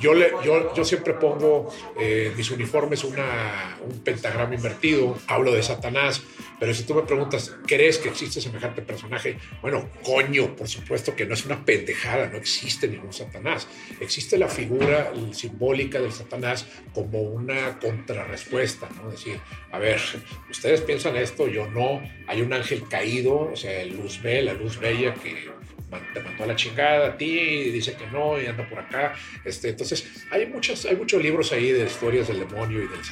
Yo, 0.01 0.13
le, 0.13 0.31
yo, 0.43 0.73
yo 0.73 0.83
siempre 0.83 1.13
pongo 1.13 1.73
eh, 1.99 2.33
mis 2.35 2.51
uniformes 2.51 3.03
una, 3.03 3.77
un 3.83 3.99
pentagrama 3.99 4.55
invertido, 4.55 5.17
hablo 5.27 5.53
de 5.53 5.63
Satanás, 5.63 6.21
pero 6.59 6.73
si 6.73 6.83
tú 6.83 6.95
me 6.95 7.01
preguntas, 7.03 7.55
¿crees 7.65 7.97
que 7.97 8.09
existe 8.09 8.41
semejante 8.41 8.81
personaje? 8.81 9.37
Bueno, 9.61 9.89
coño, 10.03 10.55
por 10.55 10.67
supuesto 10.67 11.15
que 11.15 11.25
no 11.25 11.33
es 11.33 11.45
una 11.45 11.63
pendejada, 11.65 12.27
no 12.27 12.37
existe 12.37 12.87
ningún 12.87 13.13
Satanás. 13.13 13.67
Existe 13.99 14.37
la 14.37 14.47
figura 14.47 15.11
simbólica 15.31 15.99
del 15.99 16.11
Satanás 16.11 16.65
como 16.93 17.21
una 17.21 17.79
contrarrespuesta, 17.79 18.89
¿no? 18.95 19.11
Decir, 19.11 19.39
a 19.71 19.79
ver, 19.79 19.99
ustedes 20.49 20.81
piensan 20.81 21.15
esto, 21.15 21.47
yo 21.47 21.67
no, 21.67 22.01
hay 22.27 22.41
un 22.41 22.53
ángel 22.53 22.87
caído, 22.87 23.51
o 23.51 23.55
sea, 23.55 23.83
luz 23.85 24.21
ve, 24.21 24.41
la 24.41 24.53
luz 24.53 24.79
bella 24.79 25.13
que 25.13 25.49
te 26.13 26.19
mandó 26.19 26.43
a 26.43 26.47
la 26.47 26.55
chingada 26.55 27.07
a 27.07 27.17
ti, 27.17 27.71
dice 27.71 27.93
que 27.93 28.07
no, 28.07 28.41
y 28.41 28.45
anda 28.45 28.67
por 28.67 28.79
acá. 28.79 29.13
Este, 29.43 29.69
entonces, 29.69 30.05
hay, 30.31 30.45
muchas, 30.45 30.85
hay 30.85 30.95
muchos 30.95 31.21
libros 31.21 31.51
ahí 31.51 31.71
de 31.71 31.85
historias 31.85 32.27
del 32.27 32.39
demonio 32.39 32.83
y 32.83 32.87
del, 32.87 33.03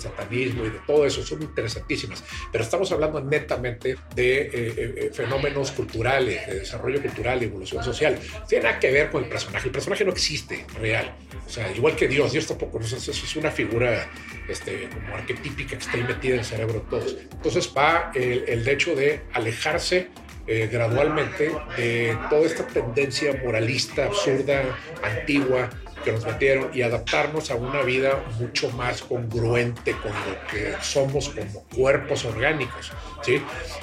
satanismo 0.00 0.64
y 0.64 0.70
de 0.70 0.78
todo 0.86 1.06
eso, 1.06 1.22
son 1.22 1.42
interesantísimas, 1.42 2.24
pero 2.50 2.64
estamos 2.64 2.90
hablando 2.92 3.20
netamente 3.20 3.96
de 4.14 4.40
eh, 4.42 4.50
eh, 4.52 5.10
fenómenos 5.12 5.70
culturales, 5.72 6.46
de 6.46 6.60
desarrollo 6.60 7.00
cultural, 7.00 7.40
de 7.40 7.46
evolución 7.46 7.84
social. 7.84 8.18
Tiene 8.48 8.64
nada 8.64 8.80
que 8.80 8.90
ver 8.90 9.10
con 9.10 9.24
el 9.24 9.28
personaje, 9.28 9.68
el 9.68 9.72
personaje 9.72 10.04
no 10.04 10.12
existe 10.12 10.66
real, 10.80 11.14
o 11.46 11.50
sea, 11.50 11.70
igual 11.72 11.94
que 11.96 12.08
Dios, 12.08 12.32
Dios 12.32 12.46
tampoco, 12.46 12.78
no, 12.78 12.86
es, 12.86 13.08
es 13.08 13.36
una 13.36 13.50
figura 13.50 14.08
este, 14.48 14.88
como 14.88 15.14
arquetípica 15.14 15.70
que 15.70 15.84
está 15.84 15.96
ahí 15.96 16.04
metida 16.04 16.34
en 16.34 16.38
el 16.40 16.44
cerebro 16.44 16.74
de 16.74 16.90
todos. 16.90 17.16
Entonces 17.32 17.72
va 17.76 18.10
el, 18.14 18.44
el 18.48 18.68
hecho 18.68 18.94
de 18.94 19.22
alejarse 19.32 20.08
eh, 20.46 20.68
gradualmente 20.70 21.52
de 21.76 22.16
toda 22.28 22.46
esta 22.46 22.66
tendencia 22.66 23.40
moralista, 23.44 24.06
absurda, 24.06 24.62
antigua 25.02 25.70
que 26.04 26.12
nos 26.12 26.24
metieron 26.24 26.70
y 26.74 26.82
adaptarnos 26.82 27.50
a 27.50 27.54
una 27.54 27.82
vida 27.82 28.22
mucho 28.38 28.70
más 28.70 29.02
congruente 29.02 29.92
con 29.92 30.10
lo 30.10 30.46
que 30.50 30.74
somos 30.80 31.28
como 31.28 31.64
cuerpos 31.74 32.24
orgánicos, 32.24 32.92
¿sí? 33.22 33.40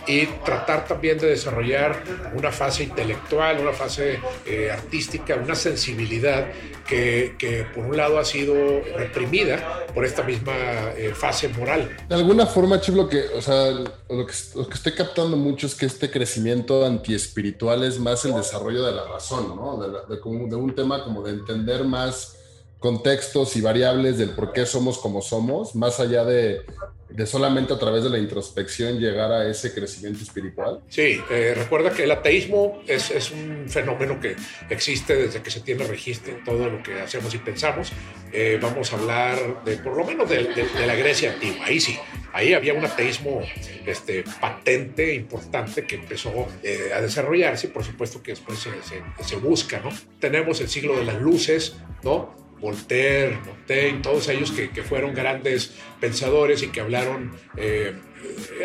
Y 0.08 0.25
tratar 0.44 0.86
también 0.86 1.18
de 1.18 1.28
desarrollar 1.28 2.04
una 2.34 2.51
fase 2.51 2.84
intelectual, 2.84 3.60
una 3.60 3.74
fase 3.74 4.20
eh, 4.46 4.70
artística, 4.72 5.36
una 5.36 5.56
sensibilidad 5.56 6.48
que, 6.89 7.67
por 7.74 7.86
un 7.86 7.96
lado 7.96 8.17
ha 8.17 8.25
sido 8.25 8.53
reprimida 8.96 9.86
por 9.93 10.05
esta 10.05 10.24
misma 10.24 10.53
eh, 10.98 11.13
fase 11.13 11.48
moral. 11.50 11.96
De 12.08 12.15
alguna 12.15 12.46
forma, 12.46 12.81
Chip, 12.81 12.96
lo 12.96 13.08
que, 13.08 13.22
o 13.36 13.41
sea, 13.41 13.72
lo 13.72 14.25
que, 14.25 14.31
estoy 14.31 14.93
captando 14.93 15.38
mucho 15.38 15.67
es 15.67 15.75
que 15.75 15.86
este 15.86 16.10
crecimiento 16.10 16.86
antiespiritual 16.86 17.84
es 17.84 18.00
más 18.00 18.25
el 18.25 18.34
desarrollo 18.34 18.84
de 18.84 18.93
la 18.93 19.05
razón, 19.05 19.55
¿no? 19.55 19.77
De, 19.77 20.15
de, 20.15 20.22
de 20.50 20.55
un 20.55 20.75
tema 20.75 21.03
como 21.03 21.22
de 21.22 21.31
entender 21.31 21.84
más 21.84 22.38
contextos 22.80 23.56
y 23.58 23.62
variables 23.62 24.18
del 24.18 24.32
por 24.32 24.54
qué 24.54 24.66
somos 24.66 24.98
como 24.98 25.22
somos, 25.22 25.76
más 25.76 26.00
allá 26.00 26.24
de, 26.24 26.62
de 27.10 27.26
solamente 27.26 27.74
a 27.74 27.80
través 27.80 28.04
de 28.04 28.10
la 28.10 28.20
introspección 28.20 29.00
llegar 29.00 29.32
a 29.32 29.50
ese 29.50 29.74
crecimiento 29.74 30.24
espiritual? 30.24 30.82
Sí, 30.90 31.20
eh, 31.30 31.54
recuerda 31.56 31.92
que 31.92 32.04
el 32.04 32.12
ateísmo 32.12 32.82
es, 32.88 33.10
es, 33.10 33.32
un 33.32 33.68
fenómeno 33.68 34.20
que 34.20 34.36
existe 34.70 35.16
desde 35.16 35.42
que 35.42 35.50
se 35.50 35.62
tiene 35.62 35.86
registro 35.86 36.34
en 36.34 36.44
todo 36.44 36.70
lo 36.70 36.84
que 36.84 37.02
hacemos 37.02 37.34
y 37.34 37.40
pensamos. 37.40 37.92
Eh, 38.32 38.60
vamos 38.62 38.94
a 38.94 38.98
hablar 38.98 39.64
de, 39.66 39.78
por 39.78 39.98
lo 39.98 40.06
menos 40.06 40.30
de, 40.30 40.44
de, 40.44 40.88
la 40.88 40.96
Grecia 40.96 41.34
antigua, 41.34 41.66
ahí 41.66 41.80
sí, 41.80 41.98
ahí 42.32 42.54
había 42.54 42.76
un 42.76 42.86
ateísmo 42.86 43.42
este, 43.88 44.24
patente, 44.40 45.16
importante, 45.16 45.88
que 45.88 45.96
empezó 45.96 46.48
eh, 46.62 46.92
a 46.96 47.02
desarrollarse 47.02 47.70
por 47.70 47.84
supuesto 47.84 48.22
que 48.22 48.32
después 48.32 48.60
se, 48.60 48.70
se, 48.84 49.02
se 49.24 49.36
busca, 49.38 49.80
¿no? 49.80 49.90
Tenemos 50.20 50.62
el 50.62 50.70
siglo 50.70 50.96
de 50.96 51.06
las 51.06 51.20
luces, 51.20 51.76
¿no? 52.04 52.49
Voltaire, 52.60 53.38
Montaigne, 53.46 54.01
todos 54.01 54.28
ellos 54.30 54.51
que, 54.51 54.70
que, 54.70 54.84
fueron 54.84 55.13
grandes 55.13 55.74
pensadores 56.00 56.62
y 56.63 56.68
que 56.68 56.82
hablaron 56.82 57.32
eh, 57.58 57.94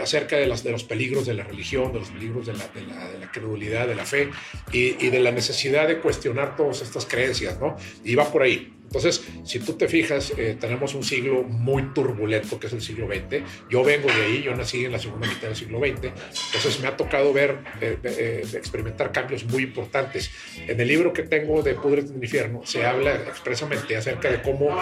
acerca 0.03 0.37
de, 0.37 0.47
las, 0.47 0.65
de, 0.65 0.71
los 0.71 0.85
peligros 0.85 1.27
de 1.27 1.35
la 1.35 1.45
religión, 1.45 1.93
de 1.93 2.01
los 2.01 2.11
peligros 2.11 2.47
de 2.47 2.55
la, 2.55 3.31
credulidad, 3.33 3.87
de 3.87 3.95
la 3.95 4.05
fe 4.05 4.31
y, 4.73 5.09
de 5.09 5.21
la 5.21 5.31
necesidad 5.31 5.89
de 5.89 5.99
cuestionar 5.99 6.57
todas 6.57 6.83
estas 6.83 7.07
creencias, 7.07 7.59
¿no? 7.61 7.77
Y 8.05 8.15
va 8.15 8.31
por 8.31 8.43
ahí. 8.43 8.75
Entonces, 8.95 9.25
si 9.45 9.59
tú 9.59 9.73
te 9.73 9.89
fijas, 9.89 10.33
eh, 10.37 10.57
tenemos 10.61 10.95
un 10.95 11.03
siglo 11.03 11.43
muy 11.43 11.83
turbulento, 11.93 12.61
que 12.61 12.69
es 12.69 12.73
el 12.75 12.81
siglo 12.81 13.09
XX. 13.09 13.43
Yo 13.69 13.83
vengo 13.83 14.07
de 14.07 14.25
ahí, 14.25 14.43
yo 14.43 14.55
nací 14.55 14.85
en 14.85 14.93
la 14.93 15.01
segunda 15.01 15.27
mitad 15.27 15.49
del 15.49 15.57
siglo 15.57 15.81
XX, 15.81 16.05
entonces 16.05 16.79
me 16.81 16.87
ha 16.87 16.97
tocado 16.97 17.33
ver, 17.33 17.59
eh, 17.81 17.99
eh, 18.05 18.47
experimentar 18.53 19.11
cambios 19.11 19.45
muy 19.47 19.65
importantes. 19.65 20.31
En 20.69 20.81
el 20.81 20.87
libro 20.87 21.13
que 21.13 21.25
tengo 21.25 21.61
de 21.63 21.75
Pudres 21.75 22.09
del 22.09 22.23
Infierno 22.23 22.61
se 22.65 22.87
habla 22.87 23.15
expresamente 23.15 23.97
acerca 23.97 24.31
de 24.31 24.41
cómo 24.41 24.79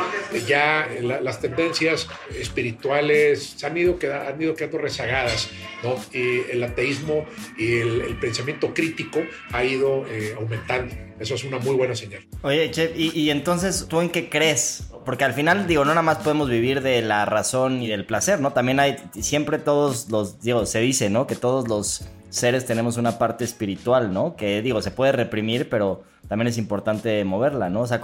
ya 0.47 0.87
la, 1.01 1.23
las 1.23 1.41
tendencias 1.41 2.07
espirituales 2.39 3.55
se 3.57 3.67
han 3.67 3.79
ido, 3.79 3.99
queda, 3.99 4.29
han 4.29 4.43
ido 4.43 4.55
quedando 4.63 4.79
rezagadas, 4.79 5.49
¿no? 5.83 5.97
Y 6.13 6.51
el 6.51 6.63
ateísmo 6.63 7.25
y 7.59 7.79
el, 7.79 8.01
el 8.03 8.19
pensamiento 8.19 8.73
crítico 8.73 9.21
ha 9.53 9.65
ido 9.65 10.07
eh, 10.09 10.35
aumentando. 10.39 10.95
Eso 11.19 11.35
es 11.35 11.45
una 11.45 11.59
muy 11.59 11.77
buena 11.77 11.95
señal. 11.95 12.23
Oye, 12.43 12.71
Chef, 12.71 12.93
y, 12.97 13.11
y, 13.19 13.31
entonces, 13.31 13.87
¿tú 13.89 14.01
en 14.01 14.11
qué 14.11 14.29
crees? 14.29 14.89
Porque 15.05 15.25
al 15.25 15.35
final, 15.35 15.67
digo, 15.67 15.85
no 15.85 15.91
nada 15.91 16.03
más 16.03 16.19
podemos 16.19 16.49
vivir 16.49 16.81
de 16.81 17.03
la 17.03 17.25
razón 17.25 17.83
y 17.83 17.89
del 17.89 18.05
placer, 18.05 18.41
¿no? 18.41 18.53
También 18.53 18.81
hay, 18.81 18.97
siempre 19.21 19.59
todos 19.59 20.11
los, 20.11 20.41
digo, 20.41 20.67
se 20.67 20.81
dice, 20.81 21.11
¿no? 21.11 21.27
Que 21.27 21.37
todos 21.37 21.69
los 21.69 22.09
seres 22.31 22.65
tenemos 22.67 22.97
una 22.97 23.19
parte 23.19 23.45
espiritual, 23.45 24.13
¿no? 24.13 24.37
Que, 24.37 24.63
digo, 24.63 24.81
se 24.83 24.91
puede 24.91 25.13
reprimir, 25.13 25.69
pero 25.69 26.03
también 26.29 26.49
es 26.49 26.59
importante 26.59 27.23
moverla, 27.25 27.69
¿no? 27.69 27.83
O 27.83 27.87
sea, 27.87 28.01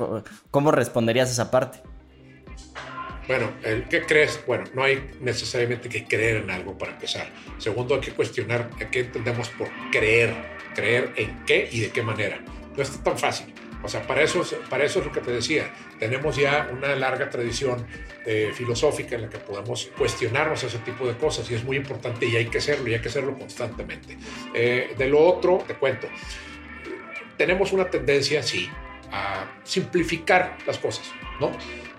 ¿cómo 0.50 0.70
responderías 0.70 1.28
a 1.28 1.32
esa 1.32 1.50
parte? 1.50 1.78
Bueno, 3.28 3.52
¿qué 3.88 4.02
crees? 4.02 4.40
Bueno, 4.46 4.64
no 4.74 4.82
hay 4.82 5.10
necesariamente 5.20 5.88
que 5.88 6.04
creer 6.04 6.38
en 6.38 6.50
algo 6.50 6.76
para 6.76 6.92
empezar. 6.92 7.28
Segundo, 7.58 7.94
hay 7.94 8.00
que 8.00 8.12
cuestionar 8.12 8.70
qué 8.90 9.00
entendemos 9.00 9.50
por 9.50 9.68
creer. 9.92 10.34
Creer 10.74 11.12
en 11.16 11.44
qué 11.44 11.68
y 11.70 11.80
de 11.80 11.90
qué 11.90 12.02
manera 12.02 12.40
no 12.78 12.82
está 12.82 13.02
tan 13.02 13.18
fácil. 13.18 13.52
O 13.82 13.88
sea, 13.88 14.02
para 14.06 14.22
eso, 14.22 14.42
para 14.70 14.84
eso 14.84 15.00
es 15.00 15.06
lo 15.06 15.12
que 15.12 15.20
te 15.20 15.30
decía. 15.30 15.70
Tenemos 15.98 16.36
ya 16.36 16.68
una 16.72 16.94
larga 16.96 17.28
tradición 17.28 17.86
eh, 18.24 18.50
filosófica 18.54 19.16
en 19.16 19.22
la 19.22 19.28
que 19.28 19.38
podemos 19.38 19.90
cuestionarnos 19.96 20.62
ese 20.64 20.78
tipo 20.78 21.06
de 21.06 21.16
cosas 21.16 21.48
y 21.50 21.54
es 21.54 21.64
muy 21.64 21.76
importante 21.76 22.26
y 22.26 22.36
hay 22.36 22.46
que 22.46 22.58
hacerlo 22.58 22.88
y 22.88 22.94
hay 22.94 23.00
que 23.00 23.08
hacerlo 23.08 23.36
constantemente. 23.36 24.16
Eh, 24.54 24.94
de 24.96 25.08
lo 25.08 25.20
otro, 25.20 25.62
te 25.66 25.74
cuento, 25.74 26.08
tenemos 27.36 27.72
una 27.72 27.88
tendencia, 27.88 28.42
sí, 28.42 28.68
a 29.12 29.46
simplificar 29.64 30.58
las 30.66 30.78
cosas, 30.78 31.10
¿no? 31.40 31.50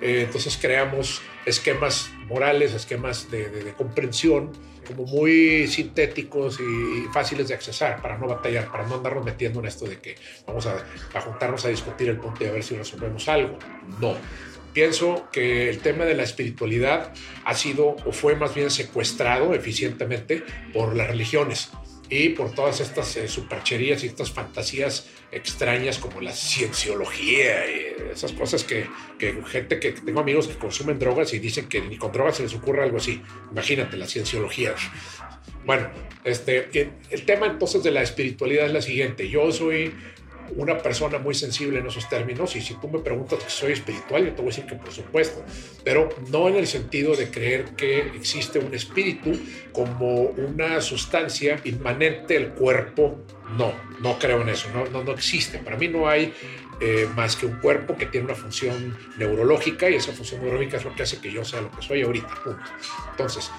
Eh, 0.01 0.23
entonces 0.25 0.57
creamos 0.59 1.21
esquemas 1.45 2.11
morales, 2.27 2.73
esquemas 2.73 3.29
de, 3.31 3.73
comprensión 3.77 4.51
como 4.87 5.05
muy 5.05 5.67
sintéticos 5.67 6.59
y 6.59 7.07
fáciles 7.13 7.47
de 7.47 7.53
accesar 7.53 8.01
para 8.01 8.17
no 8.17 8.27
batallar, 8.27 8.71
para 8.71 8.87
no 8.87 8.95
andarnos 8.95 9.23
metiendo 9.23 9.59
en 9.59 9.67
esto 9.67 9.85
de 9.85 9.99
que 9.99 10.15
vamos 10.47 10.65
a, 10.65 10.83
a 11.13 11.21
juntarnos 11.21 11.63
a 11.65 11.69
discutir 11.69 12.09
el 12.09 12.17
punto 12.17 12.43
y 12.43 12.47
a 12.47 12.51
ver 12.51 12.63
si 12.63 12.75
resolvemos 12.75 13.27
algo. 13.29 13.57
No. 13.99 14.15
Pienso 14.73 15.27
que 15.31 15.69
el 15.69 15.79
tema 15.79 16.05
de 16.05 16.15
la 16.15 16.23
espiritualidad 16.23 17.11
ha 17.43 17.55
sido 17.55 17.97
o 18.05 18.11
fue 18.11 18.35
más 18.35 18.53
bien 18.53 18.69
secuestrado 18.69 19.53
eficientemente 19.53 20.43
por 20.73 20.95
las 20.95 21.07
religiones 21.07 21.69
y 22.09 22.29
por 22.29 22.53
todas 22.53 22.79
estas 22.79 23.15
eh, 23.17 23.27
supercherías 23.27 24.03
y 24.03 24.07
estas 24.07 24.31
fantasías 24.31 25.07
extrañas 25.31 25.99
como 25.99 26.21
la 26.21 26.31
cienciología 26.31 27.65
y 27.69 28.11
esas 28.11 28.31
cosas 28.31 28.63
que, 28.63 28.87
que, 29.17 29.41
gente 29.45 29.79
que 29.79 29.91
tengo 29.91 30.19
amigos 30.19 30.47
que 30.47 30.55
consumen 30.55 30.97
drogas 30.97 31.33
y 31.33 31.39
dicen 31.39 31.67
que 31.67 31.81
ni 31.81 31.97
con 31.97 32.11
drogas 32.11 32.37
se 32.37 32.43
les 32.43 32.53
ocurre 32.53 32.83
algo 32.83 32.97
así. 32.97 33.21
Imagínate 33.51 33.97
la 33.97 34.07
cienciología. 34.07 34.73
Bueno, 35.65 35.89
este, 36.23 36.69
el 37.09 37.25
tema 37.25 37.47
entonces 37.47 37.83
de 37.83 37.91
la 37.91 38.01
espiritualidad 38.01 38.65
es 38.65 38.73
la 38.73 38.81
siguiente. 38.81 39.29
Yo 39.29 39.51
soy 39.51 39.93
una 40.55 40.77
persona 40.77 41.17
muy 41.17 41.33
sensible 41.33 41.79
en 41.79 41.87
esos 41.87 42.07
términos 42.09 42.55
y 42.55 42.61
si 42.61 42.75
tú 42.75 42.87
me 42.87 42.99
preguntas 42.99 43.39
si 43.43 43.49
soy 43.49 43.73
espiritual, 43.73 44.25
yo 44.25 44.31
te 44.31 44.41
voy 44.41 44.45
a 44.45 44.55
decir 44.55 44.65
que 44.65 44.75
por 44.75 44.91
supuesto, 44.91 45.43
pero 45.83 46.09
no 46.29 46.47
en 46.47 46.55
el 46.55 46.67
sentido 46.67 47.15
de 47.15 47.29
creer 47.29 47.65
que 47.75 47.99
existe 48.15 48.59
un 48.59 48.73
espíritu 48.73 49.31
como 49.71 50.21
una 50.21 50.81
sustancia 50.81 51.59
inmanente 51.63 52.35
del 52.35 52.49
cuerpo. 52.49 53.19
No, 53.57 53.73
no 54.01 54.19
creo 54.19 54.41
en 54.41 54.49
eso, 54.49 54.69
no, 54.73 54.85
no, 54.85 55.03
no 55.03 55.11
existe. 55.11 55.57
Para 55.57 55.75
mí 55.75 55.87
no 55.87 56.07
hay 56.07 56.33
eh, 56.81 57.09
más 57.13 57.35
que 57.35 57.45
un 57.45 57.59
cuerpo 57.59 57.97
que 57.97 58.05
tiene 58.05 58.27
una 58.27 58.35
función 58.35 58.97
neurológica 59.17 59.89
y 59.89 59.95
esa 59.95 60.13
función 60.13 60.41
neurológica 60.41 60.77
es 60.77 60.85
lo 60.85 60.95
que 60.95 61.03
hace 61.03 61.19
que 61.19 61.31
yo 61.31 61.43
sea 61.43 61.61
lo 61.61 61.71
que 61.71 61.81
soy 61.81 62.03
ahorita. 62.03 62.29
Punto. 62.43 62.63
Entonces, 63.11 63.51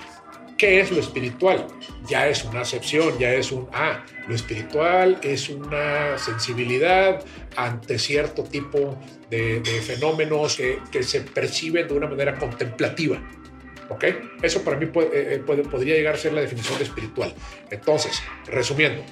¿Qué 0.61 0.79
es 0.79 0.91
lo 0.91 1.01
espiritual? 1.01 1.67
Ya 2.07 2.29
es 2.29 2.45
una 2.45 2.61
acepción, 2.61 3.19
ya 3.19 3.33
es 3.33 3.51
un, 3.51 3.67
ah, 3.73 4.05
lo 4.29 4.35
espiritual 4.35 5.19
es 5.23 5.49
una 5.49 6.19
sensibilidad 6.19 7.25
ante 7.57 7.99
cierto 7.99 8.45
tipo 8.45 9.01
de, 9.31 9.63
fenómenos 9.83 10.59
que, 10.59 11.03
se 11.03 11.23
perciben 11.23 11.89
de 11.89 11.95
una 11.95 12.09
manera 12.09 12.35
contemplativa. 12.39 13.23
¿Ok? 13.89 14.05
Eso 14.43 14.63
para 14.63 14.77
mí 14.77 14.85
puede, 14.85 15.37
eh, 15.37 15.39
podría 15.39 15.95
llegar 15.95 16.17
a 16.17 16.19
ser 16.19 16.35
la 16.35 16.43
definición 16.43 16.77
de 16.77 16.85
espiritual. 16.85 17.35
Entonces, 17.71 18.23
resumiendo, 18.45 19.03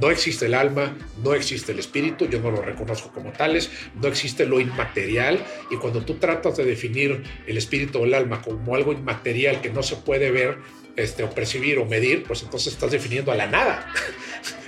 no 0.00 0.10
existe 0.10 0.46
el 0.46 0.54
alma, 0.54 0.96
no 1.22 1.34
existe 1.34 1.72
el 1.72 1.78
espíritu, 1.78 2.26
yo 2.26 2.40
no 2.40 2.50
lo 2.50 2.62
reconozco 2.62 3.10
como 3.12 3.32
tales, 3.32 3.70
no 4.00 4.08
existe 4.08 4.46
lo 4.46 4.60
inmaterial 4.60 5.44
y 5.70 5.76
cuando 5.76 6.06
tú 6.06 6.14
tratas 6.14 6.56
de 6.56 6.64
definir 6.64 7.22
el 7.46 7.58
espíritu 7.58 7.98
o 7.98 8.04
el 8.06 8.14
alma 8.14 8.40
como 8.40 8.74
algo 8.74 8.92
inmaterial 8.92 9.60
que 9.60 9.68
no 9.68 9.82
se 9.82 9.96
puede 9.96 10.30
ver, 10.30 10.58
este, 10.96 11.22
o 11.22 11.30
percibir 11.30 11.78
o 11.78 11.84
medir, 11.84 12.24
pues 12.24 12.42
entonces 12.42 12.72
estás 12.72 12.90
definiendo 12.90 13.30
a 13.32 13.34
la 13.34 13.46
nada. 13.46 13.86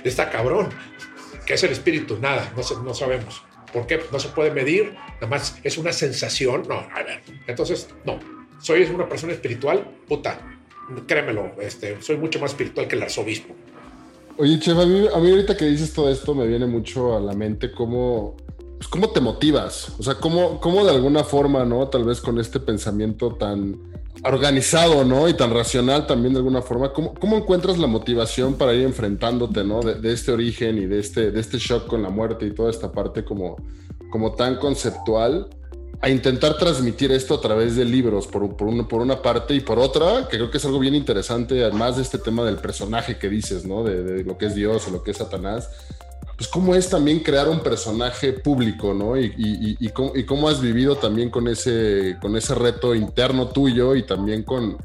Está 0.03 0.29
cabrón. 0.29 0.69
¿Qué 1.45 1.55
es 1.55 1.63
el 1.63 1.71
espíritu? 1.71 2.17
Nada, 2.19 2.53
no, 2.55 2.81
no 2.83 2.93
sabemos. 2.93 3.43
¿Por 3.73 3.85
qué? 3.87 3.99
No 4.11 4.19
se 4.19 4.29
puede 4.29 4.51
medir, 4.51 4.93
nada 5.15 5.27
más 5.27 5.59
es 5.63 5.77
una 5.77 5.93
sensación. 5.93 6.63
No, 6.67 6.75
a 6.75 7.03
ver. 7.03 7.21
Entonces, 7.47 7.87
no. 8.05 8.19
Soy 8.61 8.83
una 8.83 9.07
persona 9.07 9.33
espiritual, 9.33 9.89
puta. 10.07 10.39
Créemelo, 11.07 11.51
este, 11.61 12.01
soy 12.01 12.17
mucho 12.17 12.39
más 12.39 12.51
espiritual 12.51 12.87
que 12.87 12.95
el 12.95 13.03
arzobispo. 13.03 13.55
Oye, 14.37 14.59
Chef, 14.59 14.77
a 14.77 14.85
mí, 14.85 15.07
a 15.13 15.17
mí 15.19 15.29
ahorita 15.29 15.55
que 15.55 15.65
dices 15.65 15.93
todo 15.93 16.09
esto 16.09 16.33
me 16.33 16.47
viene 16.47 16.65
mucho 16.65 17.15
a 17.15 17.19
la 17.19 17.33
mente 17.33 17.71
cómo, 17.71 18.37
pues, 18.77 18.87
cómo 18.87 19.09
te 19.11 19.19
motivas. 19.19 19.93
O 19.99 20.03
sea, 20.03 20.15
cómo, 20.15 20.59
cómo 20.59 20.83
de 20.85 20.91
alguna 20.91 21.23
forma, 21.23 21.65
¿no? 21.65 21.89
Tal 21.89 22.05
vez 22.05 22.21
con 22.21 22.39
este 22.39 22.59
pensamiento 22.59 23.35
tan 23.35 23.88
organizado, 24.23 25.03
¿no? 25.05 25.27
Y 25.29 25.33
tan 25.33 25.53
racional 25.53 26.07
también 26.07 26.33
de 26.33 26.39
alguna 26.39 26.61
forma. 26.61 26.91
¿Cómo, 26.93 27.37
encuentras 27.37 27.77
la 27.77 27.87
motivación 27.87 28.55
para 28.55 28.73
ir 28.73 28.83
enfrentándote, 28.83 29.63
¿no? 29.63 29.81
De, 29.81 30.13
este 30.13 30.31
origen 30.31 30.77
y 30.77 30.85
de 30.85 30.99
este, 30.99 31.31
de 31.31 31.39
este 31.39 31.57
shock 31.57 31.87
con 31.87 32.03
la 32.03 32.09
muerte 32.09 32.45
y 32.45 32.51
toda 32.51 32.69
esta 32.69 32.91
parte 32.91 33.23
como, 33.23 33.57
como 34.11 34.33
tan 34.33 34.57
conceptual 34.57 35.49
a 36.01 36.09
intentar 36.09 36.57
transmitir 36.57 37.11
esto 37.11 37.35
a 37.35 37.41
través 37.41 37.75
de 37.75 37.83
libros, 37.83 38.25
por, 38.25 38.55
por, 38.55 38.69
una 38.69 39.21
parte, 39.21 39.53
y 39.53 39.59
por 39.59 39.79
otra, 39.79 40.29
que 40.29 40.37
creo 40.37 40.49
que 40.49 40.57
es 40.57 40.63
algo 40.63 40.79
bien 40.79 40.95
interesante, 40.95 41.61
además 41.61 41.97
de 41.97 42.03
este 42.03 42.17
tema 42.17 42.45
del 42.45 42.55
personaje 42.55 43.17
que 43.17 43.27
dices, 43.27 43.65
¿no? 43.65 43.83
De 43.83 44.23
lo 44.23 44.37
que 44.37 44.45
es 44.45 44.55
Dios 44.55 44.87
o 44.87 44.91
lo 44.91 45.03
que 45.03 45.11
es 45.11 45.17
Satanás 45.17 45.69
pues 46.39 46.47
cómo 46.47 46.73
es 46.73 46.87
también 46.87 47.19
crear 47.19 47.49
un 47.49 47.59
personaje 47.59 48.31
público, 48.31 48.93
¿no? 48.93 49.17
Y, 49.19 49.75
y, 49.77 49.89
cómo, 50.23 50.47
has 50.47 50.61
vivido 50.61 50.95
también 50.95 51.29
con 51.29 51.49
ese, 51.49 52.15
con 52.21 52.37
ese 52.37 52.55
reto 52.55 52.95
interno 52.95 53.49
tuyo 53.49 53.93
y 53.93 54.03
también 54.03 54.43
con, 54.43 54.77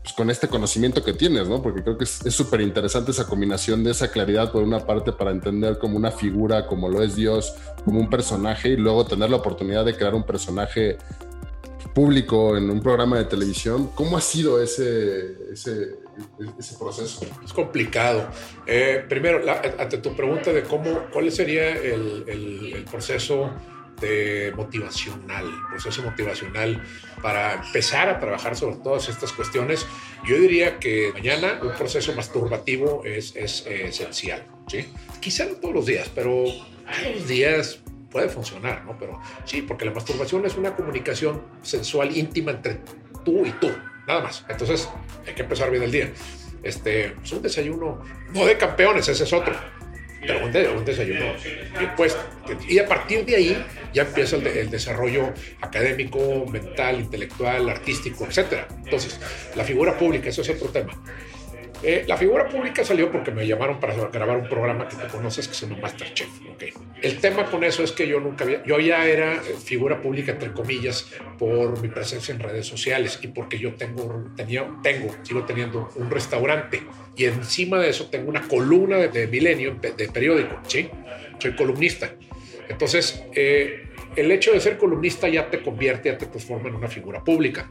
pues, 0.00 0.14
con 0.16 0.30
este 0.30 0.46
conocimiento 0.46 1.02
que 1.02 1.12
tienes, 1.12 1.48
¿no? 1.48 1.60
Porque 1.60 1.82
creo 1.82 1.98
que 1.98 2.04
es 2.04 2.22
súper 2.32 2.60
interesante 2.60 3.10
esa 3.10 3.26
combinación 3.26 3.82
de 3.82 3.90
esa 3.90 4.12
claridad 4.12 4.52
por 4.52 4.62
una 4.62 4.86
parte 4.86 5.10
para 5.10 5.32
entender 5.32 5.80
como 5.80 5.96
una 5.96 6.12
figura, 6.12 6.68
como 6.68 6.88
lo 6.88 7.02
es 7.02 7.16
Dios, 7.16 7.52
como 7.84 7.98
un 7.98 8.08
personaje 8.08 8.68
y 8.68 8.76
luego 8.76 9.04
tener 9.04 9.28
la 9.28 9.38
oportunidad 9.38 9.84
de 9.84 9.96
crear 9.96 10.14
un 10.14 10.22
personaje 10.22 10.98
público 11.96 12.56
en 12.56 12.70
un 12.70 12.80
programa 12.80 13.18
de 13.18 13.24
televisión. 13.24 13.90
¿Cómo 13.96 14.16
ha 14.16 14.20
sido 14.20 14.62
ese, 14.62 15.52
ese, 15.52 15.96
ese 16.58 16.76
proceso? 16.76 17.26
Es 17.44 17.52
complicado. 17.52 18.28
Eh, 18.66 19.04
primero, 19.08 19.42
ante 19.78 19.98
tu 19.98 20.14
pregunta 20.14 20.52
de 20.52 20.62
cómo, 20.62 21.06
cuál 21.12 21.30
sería 21.30 21.70
el, 21.70 22.24
el, 22.26 22.84
proceso 22.90 23.50
de 24.00 24.52
motivacional, 24.56 25.50
proceso 25.70 26.02
motivacional 26.02 26.82
para 27.22 27.64
empezar 27.64 28.08
a 28.08 28.18
trabajar 28.18 28.56
sobre 28.56 28.76
todas 28.76 29.08
estas 29.08 29.32
cuestiones, 29.32 29.86
yo 30.26 30.36
diría 30.36 30.78
que 30.78 31.12
mañana 31.12 31.60
un 31.62 31.72
proceso 31.72 32.12
masturbativo 32.14 33.02
es, 33.04 33.36
es 33.36 33.64
esencial. 33.66 34.44
¿sí? 34.66 34.86
Quizá 35.20 35.44
no 35.44 35.54
todos 35.54 35.74
los 35.74 35.86
días, 35.86 36.10
pero 36.14 36.44
todos 36.44 37.14
los 37.14 37.28
días 37.28 37.80
puede 38.10 38.28
funcionar, 38.28 38.84
¿no? 38.84 38.98
Pero 38.98 39.20
sí, 39.44 39.62
porque 39.62 39.84
la 39.84 39.92
masturbación 39.92 40.44
es 40.44 40.56
una 40.56 40.76
comunicación 40.76 41.42
sensual 41.62 42.14
íntima 42.16 42.50
entre 42.50 42.80
tú 43.24 43.46
y 43.46 43.52
tú 43.52 43.70
nada 44.06 44.20
más. 44.20 44.44
Entonces, 44.48 44.88
hay 45.26 45.34
que 45.34 45.42
empezar 45.42 45.70
bien 45.70 45.82
el 45.82 45.90
día. 45.90 46.12
Este, 46.62 47.06
es 47.06 47.12
pues, 47.12 47.32
un 47.32 47.42
desayuno, 47.42 48.02
no 48.32 48.46
de 48.46 48.56
campeones, 48.56 49.08
ese 49.08 49.24
es 49.24 49.32
otro, 49.32 49.54
pero 50.20 50.44
un, 50.44 50.84
desayuno 50.84 51.32
bien 51.76 51.96
puesto. 51.96 52.20
Y 52.68 52.78
a 52.78 52.86
partir 52.86 53.24
de 53.24 53.34
ahí 53.34 53.66
ya 53.92 54.02
empieza 54.02 54.36
el, 54.36 54.70
desarrollo 54.70 55.32
académico, 55.60 56.46
mental, 56.46 57.00
intelectual, 57.00 57.68
artístico, 57.68 58.24
etc. 58.26 58.66
Entonces, 58.84 59.18
la 59.56 59.64
figura 59.64 59.98
pública, 59.98 60.28
eso 60.28 60.42
es 60.42 60.50
otro 60.50 60.68
tema. 60.68 60.92
Eh, 61.82 62.04
la 62.06 62.16
figura 62.16 62.48
pública 62.48 62.84
salió 62.84 63.10
porque 63.10 63.32
me 63.32 63.44
llamaron 63.44 63.80
para 63.80 63.94
grabar 64.08 64.36
un 64.36 64.48
programa 64.48 64.88
que 64.88 64.94
tú 64.94 65.08
conoces 65.10 65.48
que 65.48 65.54
se 65.54 65.66
llama 65.66 65.82
Masterchef. 65.82 66.28
Okay. 66.54 66.72
El 67.02 67.18
tema 67.18 67.46
con 67.46 67.64
eso 67.64 67.82
es 67.82 67.90
que 67.90 68.06
yo 68.06 68.20
nunca 68.20 68.44
había, 68.44 68.62
yo 68.64 68.78
ya 68.78 69.04
era 69.06 69.34
eh, 69.34 69.40
figura 69.64 70.00
pública 70.00 70.32
entre 70.32 70.52
comillas 70.52 71.10
por 71.38 71.80
mi 71.82 71.88
presencia 71.88 72.32
en 72.32 72.40
redes 72.40 72.66
sociales 72.66 73.18
y 73.22 73.28
porque 73.28 73.58
yo 73.58 73.74
tengo, 73.74 74.30
tenía, 74.36 74.64
tengo, 74.82 75.12
sigo 75.24 75.44
teniendo 75.44 75.90
un 75.96 76.08
restaurante 76.08 76.82
y 77.16 77.24
encima 77.24 77.80
de 77.80 77.90
eso 77.90 78.06
tengo 78.06 78.28
una 78.28 78.42
columna 78.42 78.98
de, 78.98 79.26
Milenio 79.26 79.76
de 79.80 80.08
periódico, 80.08 80.60
¿sí? 80.68 80.88
Soy 81.38 81.56
columnista. 81.56 82.14
Entonces, 82.68 83.24
eh, 83.34 83.88
el 84.14 84.30
hecho 84.30 84.52
de 84.52 84.60
ser 84.60 84.78
columnista 84.78 85.28
ya 85.28 85.50
te 85.50 85.62
convierte, 85.62 86.10
ya 86.10 86.18
te 86.18 86.26
transforma 86.26 86.68
en 86.68 86.76
una 86.76 86.88
figura 86.88 87.24
pública 87.24 87.68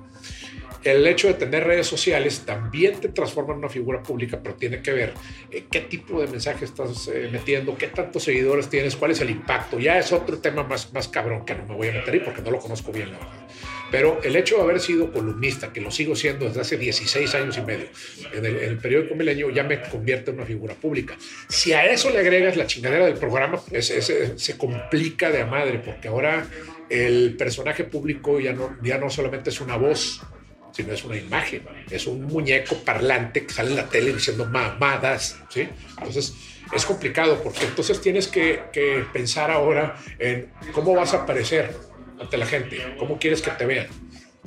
el 0.83 1.05
hecho 1.05 1.27
de 1.27 1.35
tener 1.35 1.63
redes 1.63 1.87
sociales 1.87 2.43
también 2.45 2.99
te 2.99 3.09
transforma 3.09 3.53
en 3.53 3.59
una 3.59 3.69
figura 3.69 4.01
pública, 4.01 4.39
pero 4.41 4.55
tiene 4.55 4.81
que 4.81 4.91
ver 4.91 5.13
eh, 5.51 5.65
qué 5.69 5.81
tipo 5.81 6.21
de 6.21 6.27
mensaje 6.27 6.65
estás 6.65 7.07
eh, 7.07 7.29
metiendo, 7.31 7.77
qué 7.77 7.87
tantos 7.87 8.23
seguidores 8.23 8.69
tienes, 8.69 8.95
cuál 8.95 9.11
es 9.11 9.21
el 9.21 9.29
impacto. 9.29 9.79
Ya 9.79 9.97
es 9.99 10.11
otro 10.11 10.39
tema 10.39 10.63
más, 10.63 10.91
más 10.93 11.07
cabrón 11.07 11.45
que 11.45 11.55
no 11.55 11.65
me 11.65 11.75
voy 11.75 11.89
a 11.89 11.93
meter 11.93 12.13
ahí 12.13 12.19
porque 12.19 12.41
no 12.41 12.51
lo 12.51 12.59
conozco 12.59 12.91
bien, 12.91 13.11
la 13.11 13.17
verdad. 13.19 13.47
Pero 13.91 14.21
el 14.23 14.35
hecho 14.37 14.55
de 14.55 14.61
haber 14.61 14.79
sido 14.79 15.11
columnista, 15.11 15.73
que 15.73 15.81
lo 15.81 15.91
sigo 15.91 16.15
siendo 16.15 16.45
desde 16.45 16.61
hace 16.61 16.77
16 16.77 17.35
años 17.35 17.57
y 17.57 17.61
medio, 17.61 17.87
en 18.33 18.45
el, 18.45 18.77
periódico 18.77 19.15
Milenio, 19.15 19.49
ya 19.49 19.63
me 19.63 19.81
convierte 19.81 20.31
en 20.31 20.37
una 20.37 20.45
figura 20.45 20.73
pública. 20.75 21.17
Si 21.49 21.73
a 21.73 21.85
eso 21.91 22.09
le 22.09 22.19
agregas 22.19 22.55
la 22.55 22.65
chingadera 22.67 23.05
del 23.05 23.17
programa, 23.17 23.61
se 23.81 24.57
complica 24.57 25.29
de 25.29 25.41
a 25.41 25.45
madre, 25.45 25.81
porque 25.83 26.07
ahora 26.07 26.47
el 26.89 27.35
personaje 27.37 27.83
público 27.83 28.39
ya 28.39 28.53
no, 28.53 28.77
ya 28.81 28.97
no 28.97 29.09
solamente 29.09 29.49
es 29.49 29.59
una 29.59 29.75
voz, 29.75 30.21
sino 30.71 30.93
es 30.93 31.03
una 31.03 31.17
imagen, 31.17 31.63
es 31.89 32.07
un 32.07 32.23
muñeco 32.25 32.75
parlante 32.77 33.45
que 33.45 33.53
sale 33.53 33.71
en 33.71 33.75
la 33.77 33.89
tele 33.89 34.13
diciendo 34.13 34.45
mamadas, 34.45 35.37
¿sí? 35.49 35.67
Entonces 35.97 36.33
es 36.73 36.85
complicado 36.85 37.41
porque 37.43 37.65
entonces 37.65 37.99
tienes 38.01 38.27
que, 38.27 38.63
que 38.71 39.05
pensar 39.11 39.51
ahora 39.51 39.95
en 40.19 40.49
cómo 40.73 40.93
vas 40.93 41.13
a 41.13 41.23
aparecer 41.23 41.75
ante 42.19 42.37
la 42.37 42.45
gente, 42.45 42.95
cómo 42.97 43.17
quieres 43.17 43.41
que 43.41 43.51
te 43.51 43.65
vean. 43.65 43.87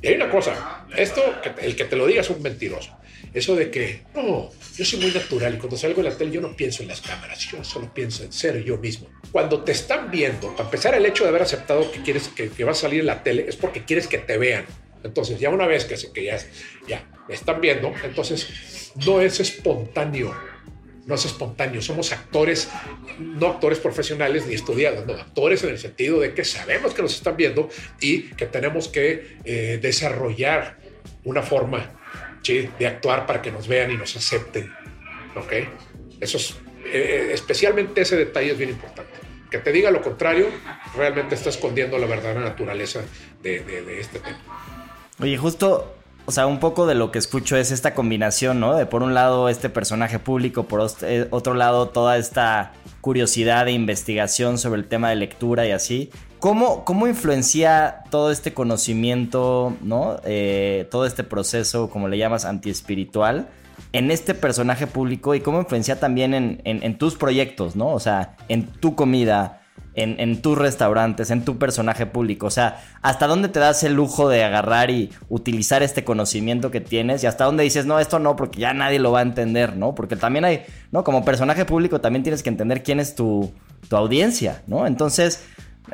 Y 0.00 0.08
hay 0.08 0.14
una 0.16 0.30
cosa, 0.30 0.86
esto, 0.96 1.22
el 1.60 1.76
que 1.76 1.84
te 1.84 1.96
lo 1.96 2.06
diga 2.06 2.20
es 2.20 2.30
un 2.30 2.42
mentiroso. 2.42 2.96
Eso 3.32 3.56
de 3.56 3.70
que, 3.70 4.02
no, 4.14 4.50
yo 4.76 4.84
soy 4.84 5.00
muy 5.00 5.10
natural 5.10 5.54
y 5.54 5.58
cuando 5.58 5.76
salgo 5.76 6.02
de 6.02 6.10
la 6.10 6.16
tele 6.16 6.30
yo 6.30 6.40
no 6.40 6.54
pienso 6.54 6.82
en 6.82 6.88
las 6.88 7.00
cámaras, 7.00 7.40
yo 7.50 7.64
solo 7.64 7.92
pienso 7.92 8.22
en 8.22 8.32
ser 8.32 8.62
yo 8.62 8.78
mismo. 8.78 9.08
Cuando 9.32 9.64
te 9.64 9.72
están 9.72 10.10
viendo, 10.10 10.52
para 10.52 10.64
empezar 10.64 10.94
el 10.94 11.04
hecho 11.04 11.24
de 11.24 11.30
haber 11.30 11.42
aceptado 11.42 11.90
que 11.90 12.02
quieres 12.02 12.28
que, 12.28 12.48
que 12.48 12.64
vas 12.64 12.78
a 12.78 12.80
salir 12.82 13.00
en 13.00 13.06
la 13.06 13.22
tele 13.22 13.46
es 13.48 13.56
porque 13.56 13.84
quieres 13.84 14.06
que 14.06 14.18
te 14.18 14.38
vean. 14.38 14.66
Entonces, 15.04 15.38
ya 15.38 15.50
una 15.50 15.66
vez 15.66 15.84
que, 15.84 15.94
que 16.12 16.24
ya, 16.24 16.38
ya 16.88 17.06
están 17.28 17.60
viendo, 17.60 17.92
entonces 18.02 18.92
no 19.06 19.20
es 19.20 19.38
espontáneo 19.38 20.34
no 21.06 21.14
es 21.14 21.24
espontáneo, 21.24 21.82
somos 21.82 22.12
actores, 22.12 22.68
no 23.18 23.48
actores 23.48 23.78
profesionales 23.78 24.46
ni 24.46 24.54
estudiados, 24.54 25.06
no, 25.06 25.14
actores 25.14 25.62
en 25.64 25.70
el 25.70 25.78
sentido 25.78 26.20
de 26.20 26.34
que 26.34 26.44
sabemos 26.44 26.94
que 26.94 27.02
nos 27.02 27.14
están 27.14 27.36
viendo 27.36 27.68
y 28.00 28.22
que 28.34 28.46
tenemos 28.46 28.88
que 28.88 29.38
eh, 29.44 29.78
desarrollar 29.80 30.78
una 31.24 31.42
forma 31.42 31.90
de 32.46 32.86
actuar 32.86 33.26
para 33.26 33.40
que 33.40 33.50
nos 33.50 33.68
vean 33.68 33.90
y 33.90 33.96
nos 33.96 34.16
acepten. 34.16 34.70
¿Ok? 35.34 35.52
Eso 36.20 36.36
es, 36.36 36.54
eh, 36.86 37.30
especialmente 37.32 38.02
ese 38.02 38.16
detalle 38.16 38.52
es 38.52 38.58
bien 38.58 38.70
importante. 38.70 39.12
Que 39.50 39.58
te 39.58 39.72
diga 39.72 39.90
lo 39.90 40.02
contrario, 40.02 40.48
realmente 40.94 41.36
está 41.36 41.48
escondiendo 41.48 41.96
la 41.96 42.06
verdadera 42.06 42.40
naturaleza 42.40 43.02
de 43.42 43.98
este 43.98 44.18
tema. 44.18 44.63
Oye, 45.20 45.36
justo 45.36 45.94
o 46.26 46.32
sea, 46.32 46.46
un 46.46 46.58
poco 46.58 46.86
de 46.86 46.94
lo 46.94 47.10
que 47.10 47.18
escucho 47.18 47.56
es 47.56 47.70
esta 47.70 47.94
combinación, 47.94 48.58
¿no? 48.58 48.74
De 48.74 48.86
por 48.86 49.02
un 49.02 49.12
lado 49.12 49.50
este 49.50 49.68
personaje 49.68 50.18
público, 50.18 50.62
por 50.64 50.88
eh, 51.02 51.28
otro 51.30 51.52
lado 51.52 51.88
toda 51.88 52.16
esta 52.16 52.72
curiosidad 53.02 53.68
e 53.68 53.72
investigación 53.72 54.56
sobre 54.56 54.80
el 54.80 54.88
tema 54.88 55.10
de 55.10 55.16
lectura 55.16 55.66
y 55.66 55.72
así. 55.72 56.10
¿Cómo, 56.38 56.84
cómo 56.84 57.06
influencia 57.06 58.04
todo 58.10 58.30
este 58.30 58.54
conocimiento, 58.54 59.76
¿no? 59.82 60.16
Eh, 60.24 60.88
todo 60.90 61.04
este 61.04 61.24
proceso, 61.24 61.90
como 61.90 62.08
le 62.08 62.16
llamas, 62.16 62.46
antiespiritual, 62.46 63.48
en 63.92 64.10
este 64.10 64.32
personaje 64.32 64.86
público 64.86 65.34
y 65.34 65.40
cómo 65.40 65.60
influencia 65.60 66.00
también 66.00 66.32
en, 66.32 66.60
en 66.64 66.98
tus 66.98 67.16
proyectos, 67.16 67.76
¿no? 67.76 67.88
O 67.88 68.00
sea, 68.00 68.36
en 68.48 68.66
tu 68.66 68.94
comida, 68.94 69.60
en, 69.94 70.42
tus 70.42 70.58
restaurantes, 70.58 71.30
en 71.30 71.44
tu 71.44 71.58
personaje 71.58 72.06
público. 72.06 72.46
O 72.46 72.50
sea, 72.50 72.82
¿hasta 73.02 73.26
dónde 73.26 73.48
te 73.48 73.60
das 73.60 73.82
el 73.84 73.94
lujo 73.94 74.28
de 74.28 74.44
agarrar 74.44 74.90
y 74.90 75.10
utilizar 75.28 75.82
este 75.82 76.04
conocimiento 76.04 76.70
que 76.70 76.80
tienes? 76.80 77.22
Y 77.22 77.26
hasta 77.26 77.44
dónde 77.44 77.64
dices, 77.64 77.86
no, 77.86 77.98
esto 77.98 78.18
no, 78.18 78.36
porque 78.36 78.60
ya 78.60 78.74
nadie 78.74 78.98
lo 78.98 79.12
va 79.12 79.20
a 79.20 79.22
entender, 79.22 79.76
¿no? 79.76 79.94
Porque 79.94 80.16
también 80.16 80.44
hay, 80.44 80.64
¿no? 80.90 81.04
Como 81.04 81.24
personaje 81.24 81.64
público 81.64 82.00
también 82.00 82.22
tienes 82.22 82.42
que 82.42 82.48
entender 82.48 82.82
quién 82.82 83.00
es 83.00 83.14
tu, 83.14 83.52
tu 83.88 83.96
audiencia, 83.96 84.62
¿no? 84.66 84.86
Entonces, 84.86 85.44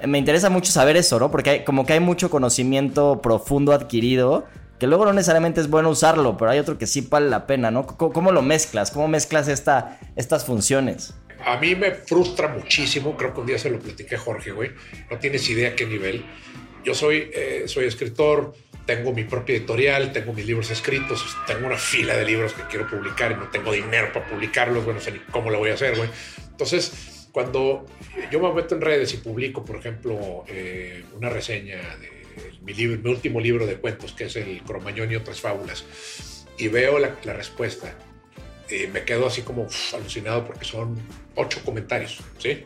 me 0.06 0.18
interesa 0.18 0.50
mucho 0.50 0.72
saber 0.72 0.96
eso, 0.96 1.18
¿no? 1.18 1.30
Porque 1.30 1.50
hay, 1.50 1.64
como 1.64 1.84
que 1.84 1.94
hay 1.94 2.00
mucho 2.00 2.30
conocimiento 2.30 3.20
profundo 3.20 3.72
adquirido 3.72 4.44
que 4.80 4.86
luego 4.86 5.04
no 5.04 5.12
necesariamente 5.12 5.60
es 5.60 5.68
bueno 5.68 5.90
usarlo, 5.90 6.38
pero 6.38 6.50
hay 6.50 6.58
otro 6.58 6.78
que 6.78 6.86
sí 6.86 7.06
vale 7.08 7.28
la 7.28 7.46
pena, 7.46 7.70
¿no? 7.70 7.86
¿Cómo, 7.86 8.32
lo 8.32 8.40
mezclas? 8.40 8.90
¿Cómo 8.90 9.08
mezclas 9.08 9.46
esta, 9.46 9.98
estas 10.16 10.46
funciones? 10.46 11.12
A 11.44 11.56
mí 11.58 11.74
me 11.74 11.92
frustra 11.92 12.48
muchísimo, 12.48 13.16
creo 13.16 13.32
que 13.32 13.40
un 13.40 13.46
día 13.46 13.58
se 13.58 13.70
lo 13.70 13.78
platiqué 13.78 14.16
a 14.16 14.18
Jorge, 14.18 14.52
güey, 14.52 14.70
no 15.10 15.18
tienes 15.18 15.48
idea 15.48 15.74
qué 15.74 15.86
nivel. 15.86 16.24
Yo 16.84 16.94
soy, 16.94 17.30
eh, 17.32 17.64
soy 17.66 17.86
escritor, 17.86 18.54
tengo 18.86 19.12
mi 19.12 19.24
propia 19.24 19.56
editorial, 19.56 20.12
tengo 20.12 20.32
mis 20.32 20.46
libros 20.46 20.70
escritos, 20.70 21.36
tengo 21.46 21.66
una 21.66 21.76
fila 21.76 22.16
de 22.16 22.24
libros 22.24 22.52
que 22.52 22.62
quiero 22.64 22.88
publicar 22.88 23.32
y 23.32 23.34
no 23.36 23.48
tengo 23.48 23.72
dinero 23.72 24.12
para 24.12 24.26
publicarlos, 24.26 24.84
bueno, 24.84 24.98
no 24.98 25.04
sé 25.04 25.12
ni 25.12 25.18
cómo 25.18 25.50
lo 25.50 25.58
voy 25.58 25.70
a 25.70 25.74
hacer, 25.74 25.96
güey. 25.96 26.08
Entonces, 26.50 27.28
cuando 27.32 27.86
yo 28.30 28.40
me 28.40 28.52
meto 28.52 28.74
en 28.74 28.80
redes 28.80 29.14
y 29.14 29.18
publico, 29.18 29.64
por 29.64 29.76
ejemplo, 29.76 30.44
eh, 30.48 31.04
una 31.16 31.28
reseña 31.28 31.78
de 31.96 32.10
mi, 32.62 32.74
libro, 32.74 33.00
mi 33.02 33.10
último 33.10 33.40
libro 33.40 33.66
de 33.66 33.76
cuentos, 33.76 34.12
que 34.12 34.24
es 34.24 34.36
el 34.36 34.62
Cromañón 34.62 35.10
y 35.12 35.16
otras 35.16 35.40
fábulas, 35.40 35.84
y 36.58 36.68
veo 36.68 36.98
la, 36.98 37.16
la 37.24 37.32
respuesta 37.32 37.96
eh, 38.70 38.88
me 38.92 39.02
quedo 39.02 39.26
así 39.26 39.42
como 39.42 39.66
alucinado 39.92 40.46
porque 40.46 40.64
son 40.64 40.96
ocho 41.40 41.60
comentarios, 41.64 42.18
¿sí? 42.38 42.64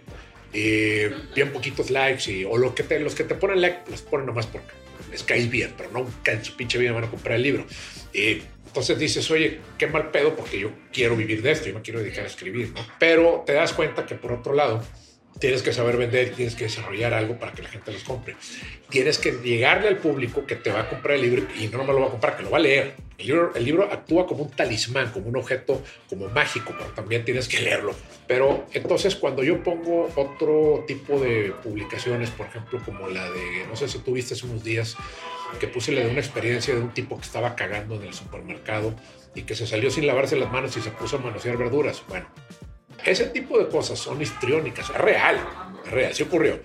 Y 0.52 1.06
bien 1.34 1.52
poquitos 1.52 1.90
likes 1.90 2.30
y, 2.30 2.44
o 2.44 2.56
lo 2.56 2.74
que 2.74 2.82
te, 2.82 3.00
los 3.00 3.14
que 3.14 3.24
te 3.24 3.34
ponen 3.34 3.60
like 3.60 3.90
los 3.90 4.02
ponen 4.02 4.26
nomás 4.26 4.46
porque 4.46 4.72
les 5.10 5.22
caes 5.22 5.50
bien, 5.50 5.72
pero 5.76 5.90
nunca 5.90 6.32
en 6.32 6.44
su 6.44 6.56
pinche 6.56 6.78
vida 6.78 6.92
van 6.92 7.04
a 7.04 7.10
comprar 7.10 7.36
el 7.36 7.42
libro. 7.42 7.66
Y 8.12 8.42
entonces 8.66 8.98
dices, 8.98 9.30
oye, 9.30 9.60
qué 9.78 9.86
mal 9.86 10.10
pedo 10.10 10.34
porque 10.36 10.58
yo 10.58 10.70
quiero 10.92 11.16
vivir 11.16 11.42
de 11.42 11.52
esto, 11.52 11.68
yo 11.68 11.74
me 11.74 11.82
quiero 11.82 12.00
dedicar 12.00 12.24
a 12.24 12.28
escribir, 12.28 12.72
¿no? 12.74 12.86
Pero 12.98 13.42
te 13.46 13.52
das 13.52 13.72
cuenta 13.72 14.06
que 14.06 14.14
por 14.14 14.32
otro 14.32 14.54
lado, 14.54 14.84
tienes 15.38 15.62
que 15.62 15.72
saber 15.72 15.96
vender, 15.96 16.32
tienes 16.34 16.54
que 16.54 16.64
desarrollar 16.64 17.14
algo 17.14 17.38
para 17.38 17.52
que 17.52 17.62
la 17.62 17.68
gente 17.68 17.92
los 17.92 18.04
compre. 18.04 18.36
Tienes 18.88 19.18
que 19.18 19.32
llegarle 19.32 19.88
al 19.88 19.98
público 19.98 20.46
que 20.46 20.56
te 20.56 20.70
va 20.70 20.80
a 20.80 20.88
comprar 20.88 21.16
el 21.16 21.22
libro 21.22 21.46
y 21.58 21.66
no 21.68 21.84
me 21.84 21.92
lo 21.92 22.00
va 22.00 22.06
a 22.06 22.10
comprar, 22.10 22.36
que 22.36 22.42
lo 22.42 22.50
va 22.50 22.58
a 22.58 22.60
leer. 22.60 22.94
El 23.18 23.26
libro, 23.26 23.52
el 23.54 23.64
libro 23.64 23.84
actúa 23.84 24.26
como 24.26 24.44
un 24.44 24.50
talismán, 24.50 25.10
como 25.12 25.28
un 25.28 25.36
objeto 25.36 25.82
como 26.08 26.28
mágico, 26.28 26.74
pero 26.76 26.90
también 26.90 27.24
tienes 27.24 27.48
que 27.48 27.60
leerlo. 27.60 27.94
Pero 28.26 28.66
entonces 28.72 29.14
cuando 29.16 29.42
yo 29.42 29.62
pongo 29.62 30.10
otro 30.16 30.84
tipo 30.86 31.18
de 31.20 31.54
publicaciones, 31.62 32.30
por 32.30 32.46
ejemplo, 32.46 32.80
como 32.84 33.08
la 33.08 33.30
de, 33.30 33.66
no 33.68 33.76
sé 33.76 33.88
si 33.88 33.98
tuviste 33.98 34.34
hace 34.34 34.46
unos 34.46 34.64
días, 34.64 34.96
que 35.60 35.68
puse 35.68 35.92
la 35.92 36.00
de 36.00 36.10
una 36.10 36.20
experiencia 36.20 36.74
de 36.74 36.80
un 36.80 36.90
tipo 36.90 37.16
que 37.16 37.22
estaba 37.22 37.54
cagando 37.54 37.94
en 37.96 38.02
el 38.02 38.14
supermercado 38.14 38.94
y 39.34 39.42
que 39.42 39.54
se 39.54 39.66
salió 39.66 39.90
sin 39.90 40.06
lavarse 40.06 40.36
las 40.36 40.50
manos 40.50 40.76
y 40.76 40.80
se 40.80 40.90
puso 40.90 41.16
a 41.16 41.20
manosear 41.20 41.56
verduras. 41.56 42.02
Bueno, 42.08 42.26
ese 43.04 43.26
tipo 43.26 43.58
de 43.58 43.68
cosas 43.68 43.98
son 43.98 44.20
histriónicas, 44.20 44.90
es 44.90 44.96
real, 44.96 45.38
es 45.84 45.90
real, 45.90 46.14
sí 46.14 46.22
ocurrió. 46.22 46.60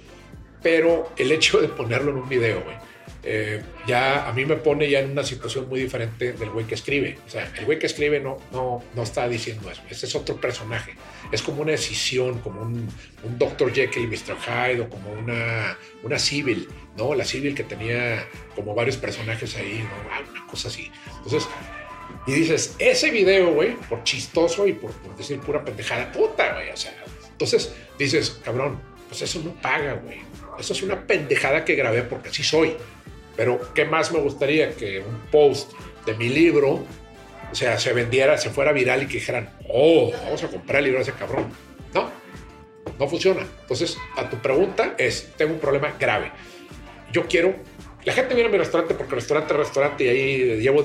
Pero 0.62 1.12
el 1.18 1.32
hecho 1.32 1.60
de 1.60 1.70
ponerlo 1.70 2.12
en 2.12 2.18
un 2.18 2.30
video, 2.30 2.62
güey, 2.62 2.76
eh, 3.22 3.62
ya 3.86 4.30
a 4.30 4.34
mí 4.34 4.46
me 4.46 4.56
pone 4.56 4.89
ya 4.89 5.00
en 5.00 5.12
una 5.12 5.24
situación 5.24 5.68
muy 5.68 5.82
diferente 5.82 6.34
del 6.34 6.50
güey 6.50 6.65
que 6.65 6.76
escribe. 6.76 7.18
O 7.26 7.30
sea, 7.30 7.52
el 7.58 7.65
güey 7.65 7.78
que 7.78 7.88
escribe 7.88 8.20
no, 8.20 8.38
no, 8.52 8.84
no 8.96 9.04
está 9.04 9.28
diciendo 9.28 9.70
eso. 9.70 9.82
Ese 9.89 10.06
es 10.06 10.15
otro 10.15 10.38
personaje. 10.38 10.96
Es 11.32 11.42
como 11.42 11.62
una 11.62 11.72
decisión, 11.72 12.39
como 12.39 12.62
un, 12.62 12.88
un 13.24 13.38
Dr. 13.38 13.74
Jekyll 13.74 14.04
y 14.04 14.08
Mr. 14.08 14.38
Hyde 14.38 14.82
o 14.82 14.89
como 14.89 15.12
una, 15.12 15.78
una 16.04 16.18
civil, 16.18 16.70
¿no? 16.98 17.13
La 17.13 17.26
civil 17.26 17.56
que 17.56 17.63
tenía 17.63 18.26
como 18.56 18.74
varios 18.74 18.98
personajes 18.98 19.56
ahí, 19.58 19.84
¿no? 19.84 20.12
Ah, 20.12 20.22
una 20.30 20.48
cosa 20.48 20.70
así. 20.70 20.89
Entonces, 21.18 21.48
y 22.30 22.34
dices, 22.34 22.76
ese 22.78 23.10
video, 23.10 23.54
güey, 23.54 23.76
por 23.89 24.04
chistoso 24.04 24.68
y 24.68 24.74
por, 24.74 24.94
decir 25.18 25.39
pura 25.39 25.65
pendejada, 25.65 26.12
puta, 26.12 26.54
güey, 26.54 26.70
o 26.70 26.78
sea. 26.78 26.94
Entonces 27.32 27.74
dices, 27.98 28.39
cabrón, 28.44 28.80
pues 29.08 29.24
eso 29.24 29.42
no 29.44 29.52
paga, 29.60 29.94
güey. 29.94 30.20
Eso 30.60 30.74
es 30.74 30.84
una 30.84 31.08
pendejada 31.08 31.65
que 31.65 31.74
grabé 31.74 32.04
porque 32.04 32.30
así 32.30 32.44
soy. 32.44 32.76
Pero, 33.36 33.74
¿qué 33.74 33.86
más 33.86 34.12
me 34.12 34.20
gustaría 34.20 34.76
que 34.76 35.00
un 35.00 35.22
post 35.32 35.74
de 36.06 36.13
mi 36.13 36.30
libro, 36.30 36.86
o 37.52 37.56
sea, 37.56 37.80
se 37.80 37.94
vendiera, 37.94 38.38
se 38.38 38.52
fuera 38.52 38.74
viral 38.74 39.02
y 39.02 39.08
que 39.08 39.13
dijeran, 39.13 39.50
oh, 39.68 40.12
vamos 40.26 40.44
a 40.44 40.50
comprar 40.50 40.80
el 40.80 40.86
libro 40.86 41.00
de 41.00 41.10
ese 41.10 41.13
cabrón? 41.13 41.52
No, 41.96 42.12
no 43.00 43.08
funciona. 43.08 43.42
Entonces, 43.62 43.98
a 44.18 44.30
tu 44.30 44.38
pregunta 44.38 44.94
es, 45.00 45.32
tengo 45.36 45.54
un 45.54 45.60
problema 45.60 45.96
grave. 46.00 46.32
Yo 47.12 47.26
quiero 47.28 47.56
la 48.10 48.15
gente 48.15 48.34
viene 48.34 48.50
a 48.50 48.52
mi 48.52 48.58
restaurante 48.58 48.95
porque 48.95 49.13
restaurante 49.13 49.54
es 49.54 49.60
restaurante 49.60 50.04
y 50.04 50.08
ahí 50.08 50.62
llevo 50.62 50.84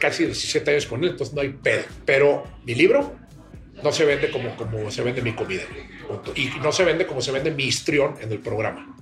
casi 0.00 0.24
17 0.24 0.72
años 0.72 0.86
con 0.86 1.04
él, 1.04 1.10
entonces 1.10 1.32
no 1.32 1.40
hay 1.40 1.50
pedo. 1.50 1.84
Pero 2.04 2.42
mi 2.64 2.74
libro 2.74 3.14
no 3.80 3.92
se 3.92 4.04
vende 4.04 4.28
como, 4.28 4.56
como 4.56 4.90
se 4.90 5.02
vende 5.02 5.22
mi 5.22 5.34
comida. 5.34 5.62
Y 6.34 6.50
no 6.60 6.72
se 6.72 6.84
vende 6.84 7.06
como 7.06 7.20
se 7.20 7.30
vende 7.30 7.52
mi 7.52 7.62
histrión 7.62 8.16
en 8.20 8.32
el 8.32 8.40
programa. 8.40 8.92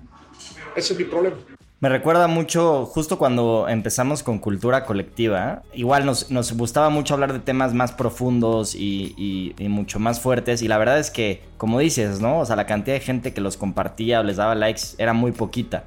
Ese 0.76 0.92
es 0.92 0.98
mi 0.98 1.06
problema. 1.06 1.38
Me 1.80 1.88
recuerda 1.88 2.28
mucho, 2.28 2.84
justo 2.84 3.16
cuando 3.16 3.66
empezamos 3.66 4.22
con 4.22 4.38
cultura 4.38 4.84
colectiva, 4.84 5.62
igual 5.72 6.04
nos, 6.04 6.30
nos 6.30 6.52
gustaba 6.52 6.90
mucho 6.90 7.14
hablar 7.14 7.32
de 7.32 7.38
temas 7.38 7.72
más 7.72 7.92
profundos 7.92 8.74
y, 8.74 9.54
y, 9.56 9.68
mucho 9.68 9.98
más 9.98 10.20
fuertes. 10.20 10.60
Y 10.60 10.68
la 10.68 10.76
verdad 10.76 10.98
es 10.98 11.10
que, 11.10 11.40
como 11.56 11.78
dices, 11.78 12.20
¿no? 12.20 12.40
O 12.40 12.44
sea, 12.44 12.54
la 12.54 12.66
cantidad 12.66 12.96
de 12.96 13.00
gente 13.00 13.32
que 13.32 13.40
los 13.40 13.56
compartía 13.56 14.20
o 14.20 14.24
les 14.24 14.36
daba 14.36 14.54
likes 14.54 14.82
era 14.98 15.14
muy 15.14 15.32
poquita. 15.32 15.84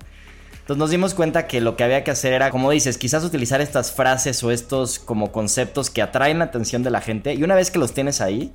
Entonces 0.66 0.80
nos 0.80 0.90
dimos 0.90 1.14
cuenta 1.14 1.46
que 1.46 1.62
lo 1.62 1.76
que 1.76 1.84
había 1.84 2.04
que 2.04 2.10
hacer 2.10 2.34
era, 2.34 2.50
como 2.50 2.72
dices, 2.72 2.98
quizás 2.98 3.24
utilizar 3.24 3.62
estas 3.62 3.92
frases 3.92 4.44
o 4.44 4.50
estos 4.50 4.98
como 4.98 5.32
conceptos 5.32 5.92
que 5.92 6.02
atraen 6.02 6.40
la 6.40 6.46
atención 6.46 6.82
de 6.82 6.90
la 6.90 7.02
gente 7.02 7.36
y 7.36 7.44
una 7.44 7.54
vez 7.54 7.70
que 7.70 7.78
los 7.78 7.94
tienes 7.94 8.20
ahí, 8.20 8.52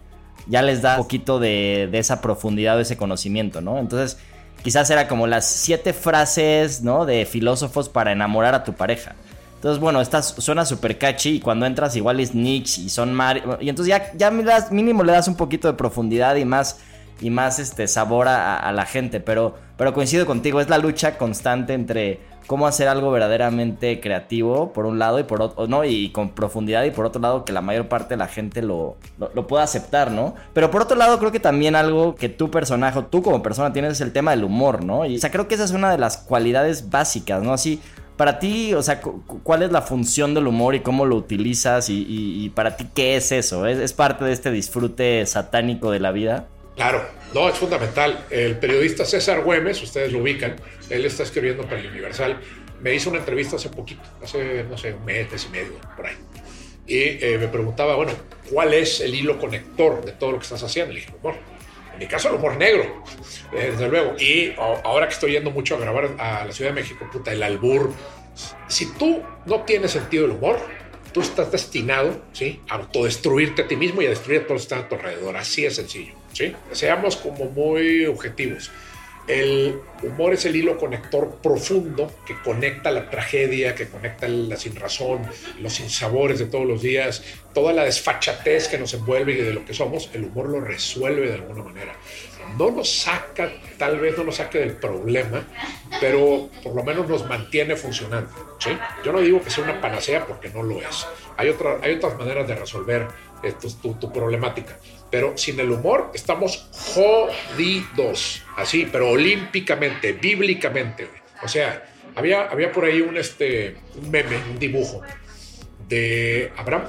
ya 0.49 0.61
les 0.61 0.83
da 0.83 0.97
un 0.97 1.05
poquito 1.05 1.39
de, 1.39 1.89
esa 1.93 2.21
profundidad 2.21 2.79
o 2.79 2.81
ese 2.81 2.97
conocimiento, 2.97 3.61
¿no? 3.61 3.79
Entonces 3.79 4.19
quizás 4.65 4.91
era 4.91 5.07
como 5.07 5.29
las 5.29 5.47
siete 5.47 5.93
frases, 5.93 6.83
¿no? 6.83 7.07
De 7.07 7.27
filósofos 7.27 7.89
para 7.89 8.11
enamorar 8.11 8.57
a 8.57 8.65
tu 8.65 8.73
pareja. 8.73 9.15
Entonces, 9.55 9.79
bueno, 9.79 10.01
esta 10.01 10.21
suena 10.23 10.65
súper 10.65 10.99
catchy 10.99 11.37
y 11.37 11.41
cuando 11.41 11.65
entras 11.65 11.95
igual 11.95 12.19
es 12.19 12.35
Nietzsche 12.35 12.81
y 12.83 12.89
son 12.89 13.15
Mar... 13.15 13.59
Y 13.61 13.69
entonces 13.69 13.91
ya, 13.95 14.11
ya 14.17 14.33
mínimo 14.33 15.05
le 15.05 15.13
das 15.13 15.29
un 15.29 15.37
poquito 15.37 15.69
de 15.69 15.75
profundidad 15.75 16.35
y 16.35 16.45
más 16.45 16.81
y 17.21 17.31
más 17.31 17.59
este 17.59 17.87
sabor 17.89 18.29
a, 18.29 18.73
la 18.73 18.87
gente. 18.87 19.21
Pero, 19.21 19.55
pero 19.77 19.93
coincido 19.93 20.27
contigo, 20.27 20.61
es 20.61 20.69
la 20.69 20.79
lucha 20.79 21.19
constante 21.19 21.75
entre 21.75 22.21
cómo 22.47 22.67
hacer 22.67 22.89
algo 22.89 23.13
verdaderamente 23.13 24.01
creativo, 24.01 24.73
por 24.73 24.87
un 24.87 24.99
lado, 24.99 25.21
y 25.21 25.23
por 25.23 25.41
otro, 25.41 25.69
¿no? 25.69 25.85
Y 25.85 26.11
con 26.11 26.31
profundidad, 26.31 26.83
y 26.85 26.91
por 26.91 27.07
otro 27.07 27.23
lado, 27.23 27.45
que 27.45 27.53
la 27.53 27.61
mayor 27.61 27.89
parte 27.89 28.15
de 28.15 28.17
la 28.17 28.27
gente 28.27 28.61
lo, 28.61 28.97
lo, 29.19 29.47
pueda 29.47 29.63
aceptar, 29.63 30.11
¿no? 30.11 30.35
Pero 30.53 30.71
por 30.71 30.83
otro 30.83 30.97
lado, 30.97 31.19
creo 31.19 31.31
que 31.31 31.39
también 31.39 31.77
algo 31.77 32.17
que 32.17 32.29
tu 32.29 32.51
personaje, 32.51 33.01
tú 33.09 33.23
como 33.23 33.43
persona 33.43 33.73
tienes 33.73 33.93
es 33.93 34.01
el 34.01 34.13
tema 34.13 34.33
del 34.33 34.43
humor, 34.43 34.85
¿no? 34.85 35.07
Y, 35.07 35.17
o 35.17 35.19
sea, 35.21 35.31
creo 35.31 35.47
que 35.47 35.55
esa 35.55 35.65
es 35.65 35.71
una 35.71 35.93
de 35.93 35.99
las 35.99 36.17
cualidades 36.17 36.91
básicas, 36.91 37.41
¿no? 37.43 37.53
Así, 37.53 37.81
para 38.17 38.39
ti, 38.39 38.75
o 38.75 38.83
sea, 38.83 39.01
¿cuál 39.01 39.63
es 39.63 39.73
la 39.73 39.81
función 39.81 40.35
del 40.35 40.47
humor 40.47 40.75
y 40.75 40.81
cómo 40.81 41.07
lo 41.07 41.17
utilizas? 41.17 41.89
Y, 41.89 42.53
para 42.55 42.77
ti, 42.77 42.87
¿qué 42.95 43.17
es 43.17 43.33
eso? 43.33 43.65
¿Es, 43.67 43.79
¿Es, 43.79 43.93
parte 43.95 44.27
de 44.27 44.33
este 44.33 44.51
disfrute 44.51 45.25
satánico 45.25 45.91
de 45.91 46.01
la 46.01 46.11
vida? 46.13 46.49
Claro, 46.77 47.07
no, 47.35 47.49
es 47.49 47.57
fundamental. 47.57 48.27
El 48.31 48.57
periodista 48.59 49.05
César 49.05 49.43
Güemes, 49.43 49.83
ustedes 49.83 50.13
lo 50.13 50.21
ubican, 50.21 50.57
él 50.89 51.05
está 51.05 51.23
escribiendo 51.23 51.65
para 51.65 51.81
el 51.81 51.87
Universal, 51.87 52.41
me 52.81 52.95
hizo 52.95 53.11
una 53.11 53.19
entrevista 53.19 53.57
hace 53.57 53.69
poquito, 53.69 54.03
hace, 54.23 54.65
no 54.65 54.77
sé, 54.77 54.95
un 54.95 55.05
mes, 55.05 55.27
y 55.47 55.49
medio, 55.51 55.75
por 55.97 56.07
ahí. 56.07 56.17
y 56.87 57.25
eh, 57.25 57.37
me 57.39 57.49
preguntaba, 57.49 57.95
bueno, 57.97 58.13
¿cuál 58.51 58.73
es 58.75 59.01
el 59.01 59.15
hilo 59.15 59.39
conector 59.39 60.05
de 60.05 60.13
todo 60.13 60.33
lo 60.33 60.39
que 60.39 60.45
estás 60.45 60.63
haciendo? 60.63 60.93
Le 60.93 61.01
dije, 61.01 61.13
humor. 61.21 61.37
En 61.93 61.99
mi 61.99 62.07
caso, 62.07 62.31
el 62.31 62.37
humor 62.37 62.57
negro, 62.57 63.05
eh, 63.53 63.71
desde 63.73 63.89
luego. 63.89 64.17
Y 64.19 64.55
ahora 64.57 65.07
que 65.07 65.15
estoy 65.15 65.33
yendo 65.33 65.51
mucho 65.51 65.77
a 65.77 65.79
grabar 65.79 66.17
a 66.19 66.45
la 66.47 66.53
Ciudad 66.53 66.71
de 66.71 66.81
México, 66.81 67.07
puta, 67.13 67.33
el 67.33 67.43
albur. 67.43 67.93
Si 68.69 68.87
tú 68.95 69.23
no 69.45 69.63
tienes 69.65 69.91
sentido 69.91 70.27
del 70.27 70.37
humor, 70.37 70.59
tú 71.13 71.21
estás 71.21 71.53
destinado 71.53 72.23
¿sí? 72.33 72.61
a 72.69 72.77
autodestruirte 72.77 73.63
a 73.63 73.69
ti 73.69 73.77
mismo 73.77 74.01
y 74.01 74.07
a 74.07 74.11
destruir 74.11 74.41
a 74.41 74.45
todos 74.45 74.55
los 74.55 74.63
que 74.63 74.75
están 74.75 74.87
a 74.87 74.89
tu 74.89 74.95
alrededor. 74.95 75.37
Así 75.37 75.67
es 75.67 75.77
sencillo. 75.77 76.20
¿Sí? 76.33 76.55
Seamos 76.73 77.17
como 77.17 77.47
muy 77.47 78.07
objetivos. 78.07 78.71
El 79.31 79.81
humor 80.03 80.33
es 80.33 80.45
el 80.45 80.57
hilo 80.57 80.77
conector 80.77 81.37
profundo 81.41 82.13
que 82.27 82.35
conecta 82.43 82.91
la 82.91 83.09
tragedia, 83.11 83.77
que 83.77 83.87
conecta 83.87 84.27
la 84.27 84.57
sinrazón, 84.57 85.23
los 85.61 85.75
sinsabores 85.75 86.41
de 86.41 86.47
todos 86.47 86.67
los 86.67 86.83
días, 86.83 87.23
toda 87.55 87.73
la 87.73 87.85
desfachatez 87.85 88.67
que 88.67 88.77
nos 88.77 88.93
envuelve 88.93 89.35
y 89.35 89.37
de 89.37 89.53
lo 89.53 89.65
que 89.65 89.73
somos. 89.73 90.11
El 90.15 90.25
humor 90.25 90.49
lo 90.49 90.61
resuelve 90.61 91.29
de 91.29 91.35
alguna 91.35 91.63
manera. 91.63 91.95
No 92.59 92.73
nos 92.73 92.91
saca, 92.91 93.53
tal 93.79 94.01
vez 94.01 94.19
no 94.19 94.25
nos 94.25 94.37
saque 94.37 94.59
del 94.59 94.73
problema, 94.73 95.47
pero 96.01 96.51
por 96.65 96.75
lo 96.75 96.83
menos 96.83 97.09
nos 97.09 97.25
mantiene 97.29 97.77
funcionando. 97.77 98.57
¿sí? 98.59 98.71
Yo 99.05 99.13
no 99.13 99.21
digo 99.21 99.41
que 99.41 99.51
sea 99.51 99.63
una 99.63 99.81
panacea 99.81 100.27
porque 100.27 100.49
no 100.49 100.65
lo 100.65 100.81
es. 100.81 101.07
Hay, 101.37 101.51
otra, 101.51 101.79
hay 101.83 101.95
otras 101.95 102.19
maneras 102.19 102.49
de 102.49 102.57
resolver 102.57 103.07
esto, 103.45 103.69
tu, 103.81 103.95
tu 103.95 104.13
problemática 104.13 104.77
pero 105.11 105.37
sin 105.37 105.59
el 105.61 105.71
humor 105.71 106.13
estamos 106.15 106.69
jodidos, 106.73 108.43
así, 108.57 108.89
pero 108.91 109.11
olímpicamente, 109.11 110.13
bíblicamente. 110.13 111.09
O 111.43 111.49
sea, 111.49 111.85
había, 112.15 112.45
había 112.45 112.71
por 112.71 112.85
ahí 112.85 113.01
un, 113.01 113.17
este, 113.17 113.77
un 114.01 114.11
meme, 114.11 114.37
un 114.51 114.59
dibujo 114.59 115.03
de 115.89 116.53
Abraham, 116.57 116.85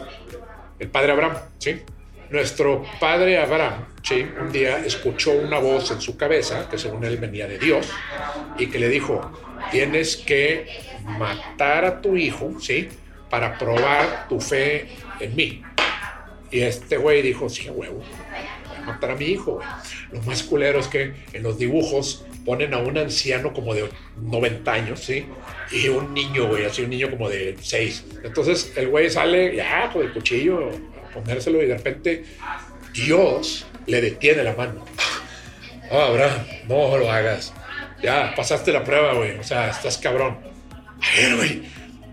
el 0.79 0.89
padre 0.89 1.12
Abraham, 1.12 1.38
¿sí? 1.57 1.81
Nuestro 2.29 2.86
padre 2.99 3.39
Abraham, 3.39 3.86
¿sí? 4.03 4.25
Un 4.39 4.51
día 4.51 4.77
escuchó 4.77 5.31
una 5.31 5.60
voz 5.60 5.91
en 5.91 5.99
su 5.99 6.15
cabeza, 6.15 6.69
que 6.69 6.77
según 6.77 7.03
él 7.03 7.17
venía 7.17 7.47
de 7.47 7.57
Dios, 7.57 7.89
y 8.57 8.67
que 8.67 8.79
le 8.79 8.89
dijo, 8.89 9.31
tienes 9.71 10.17
que 10.17 10.67
matar 11.05 11.86
a 11.86 12.01
tu 12.01 12.15
hijo, 12.15 12.53
¿sí? 12.60 12.88
Para 13.29 13.57
probar 13.57 14.27
tu 14.29 14.39
fe 14.39 14.89
en 15.19 15.36
mí. 15.36 15.63
Y 16.51 16.61
este 16.61 16.97
güey 16.97 17.21
dijo, 17.21 17.49
sí, 17.49 17.69
huevo, 17.69 17.99
voy 18.67 18.77
a 18.77 18.81
matar 18.81 19.11
a 19.11 19.15
mi 19.15 19.25
hijo, 19.25 19.53
güey. 19.53 19.67
Lo 20.11 20.21
más 20.23 20.43
culero 20.43 20.79
es 20.79 20.87
que 20.87 21.13
en 21.31 21.43
los 21.43 21.57
dibujos 21.57 22.25
ponen 22.45 22.73
a 22.73 22.79
un 22.79 22.97
anciano 22.97 23.53
como 23.53 23.73
de 23.73 23.89
90 24.21 24.71
años, 24.71 24.99
¿sí? 24.99 25.25
Y 25.71 25.87
un 25.87 26.13
niño, 26.13 26.47
güey, 26.47 26.65
así 26.65 26.81
un 26.81 26.89
niño 26.89 27.09
como 27.09 27.29
de 27.29 27.55
6. 27.59 28.05
Entonces 28.23 28.73
el 28.75 28.89
güey 28.89 29.09
sale 29.09 29.55
ya 29.55 29.89
con 29.91 30.01
el 30.01 30.11
cuchillo 30.11 30.69
a 30.69 31.13
ponérselo 31.13 31.63
y 31.63 31.67
de 31.67 31.77
repente 31.77 32.25
Dios 32.93 33.65
le 33.85 34.01
detiene 34.01 34.43
la 34.43 34.53
mano. 34.53 34.85
Ah, 35.89 36.07
Abraham, 36.07 36.45
no 36.67 36.97
lo 36.97 37.11
hagas. 37.11 37.53
Ya, 38.01 38.33
pasaste 38.35 38.71
la 38.71 38.83
prueba, 38.83 39.13
güey. 39.13 39.37
O 39.37 39.43
sea, 39.43 39.69
estás 39.69 39.97
cabrón. 39.97 40.37
A 41.01 41.17
ver, 41.17 41.35
güey, 41.35 41.63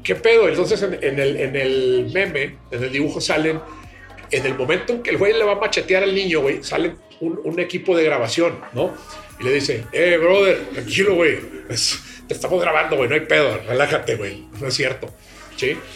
¿qué 0.03 0.15
pedo? 0.15 0.49
Entonces 0.49 0.83
en, 0.83 1.19
el, 1.19 1.37
en 1.37 1.57
el 1.57 2.11
meme, 2.13 2.57
en 2.71 2.85
el 2.85 2.93
dibujo 2.93 3.21
salen 3.21 3.61
en 4.31 4.47
el 4.47 4.55
momento 4.55 4.93
en 4.93 5.03
que 5.03 5.11
el 5.11 5.19
güey 5.19 5.33
le 5.33 5.45
va 5.45 5.53
a 5.53 5.57
machetear 5.57 6.03
al 6.03 6.15
niño, 6.15 6.41
güey, 6.41 6.63
sale 6.63 6.95
un, 7.21 7.59
equipo 7.59 7.97
de 7.97 8.05
grabación, 8.05 8.61
¿no? 8.73 8.95
Y 9.41 9.45
le 9.45 9.53
dice, 9.53 9.85
eh, 9.93 10.17
brother, 10.17 10.69
tranquilo, 10.73 11.15
güey, 11.15 11.39
te 11.69 12.35
estamos 12.35 12.61
grabando, 12.61 12.97
güey, 12.97 13.09
no 13.09 13.15
hay 13.15 13.23
pedo, 13.23 13.61
relájate, 13.67 14.17
güey, 14.17 14.45
no 14.61 14.69
es 14.69 14.75
cierto, 14.75 15.13
¿sí? 15.57 15.77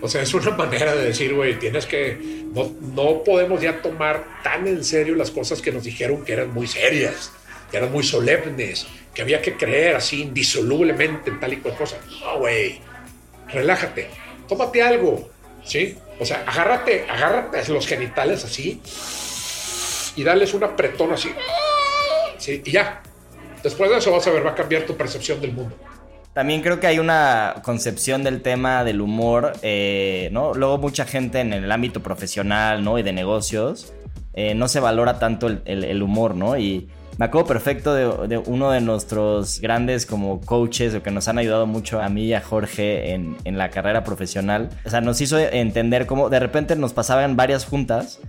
O 0.00 0.08
sea, 0.08 0.20
es 0.20 0.34
una 0.34 0.50
manera 0.50 0.94
de 0.94 1.06
decir, 1.06 1.32
güey, 1.32 1.58
tienes 1.58 1.86
que, 1.86 2.18
no, 2.52 2.74
no 2.94 3.22
podemos 3.24 3.62
ya 3.62 3.80
tomar 3.80 4.42
tan 4.42 4.66
en 4.66 4.84
serio 4.84 5.14
las 5.14 5.30
cosas 5.30 5.62
que 5.62 5.72
nos 5.72 5.84
dijeron 5.84 6.26
que 6.26 6.34
eran 6.34 6.52
muy 6.52 6.66
serias, 6.66 7.32
que 7.70 7.78
eran 7.78 7.90
muy 7.90 8.02
solemnes, 8.02 8.86
que 9.14 9.22
había 9.22 9.40
que 9.40 9.56
creer 9.56 9.96
así 9.96 10.20
indisolublemente 10.20 11.30
en 11.30 11.40
tal 11.40 11.54
y 11.54 11.56
cual 11.56 11.76
cosa. 11.76 11.96
No, 12.20 12.38
güey, 12.38 12.80
relájate, 13.48 14.08
tómate 14.46 14.82
algo, 14.82 15.30
¿sí? 15.64 15.96
O 16.18 16.24
sea, 16.24 16.44
agárrate, 16.46 17.06
agárrate 17.08 17.68
los 17.72 17.86
genitales 17.86 18.44
así 18.44 18.80
y 20.16 20.22
dales 20.22 20.54
un 20.54 20.64
apretón 20.64 21.12
así. 21.12 21.30
Sí, 22.38 22.62
y 22.64 22.70
ya. 22.70 23.02
Después 23.62 23.90
de 23.90 23.98
eso 23.98 24.12
vas 24.12 24.26
a 24.26 24.30
ver, 24.30 24.44
va 24.44 24.50
a 24.50 24.54
cambiar 24.54 24.82
tu 24.82 24.96
percepción 24.96 25.40
del 25.40 25.52
mundo. 25.52 25.76
También 26.34 26.62
creo 26.62 26.80
que 26.80 26.86
hay 26.86 26.98
una 26.98 27.56
concepción 27.62 28.24
del 28.24 28.42
tema 28.42 28.84
del 28.84 29.00
humor, 29.00 29.52
eh, 29.62 30.28
¿no? 30.32 30.52
Luego 30.52 30.78
mucha 30.78 31.04
gente 31.04 31.40
en 31.40 31.52
el 31.52 31.70
ámbito 31.70 32.02
profesional, 32.02 32.84
¿no? 32.84 32.98
Y 32.98 33.02
de 33.02 33.12
negocios, 33.12 33.92
eh, 34.34 34.54
no 34.54 34.68
se 34.68 34.80
valora 34.80 35.18
tanto 35.18 35.46
el 35.46 36.02
humor, 36.02 36.34
¿no? 36.34 36.58
Y 36.58 36.88
me 37.18 37.26
acuerdo 37.26 37.46
perfecto 37.46 37.94
de, 37.94 38.38
uno 38.38 38.70
de 38.70 38.80
nuestros 38.80 39.60
grandes 39.60 40.04
como 40.06 40.40
coaches 40.40 40.94
o 40.94 41.02
que 41.02 41.10
nos 41.10 41.28
han 41.28 41.38
ayudado 41.38 41.66
mucho 41.66 42.00
a 42.00 42.08
mí 42.08 42.24
y 42.24 42.34
a 42.34 42.40
Jorge 42.40 43.12
en, 43.12 43.36
en 43.44 43.56
la 43.56 43.70
carrera 43.70 44.02
profesional. 44.02 44.70
O 44.84 44.90
sea, 44.90 45.00
nos 45.00 45.20
hizo 45.20 45.38
entender 45.38 46.06
cómo 46.06 46.28
de 46.28 46.40
repente 46.40 46.74
nos 46.76 46.92
pasaban 46.92 47.36
varias 47.36 47.64
juntas 47.64 48.20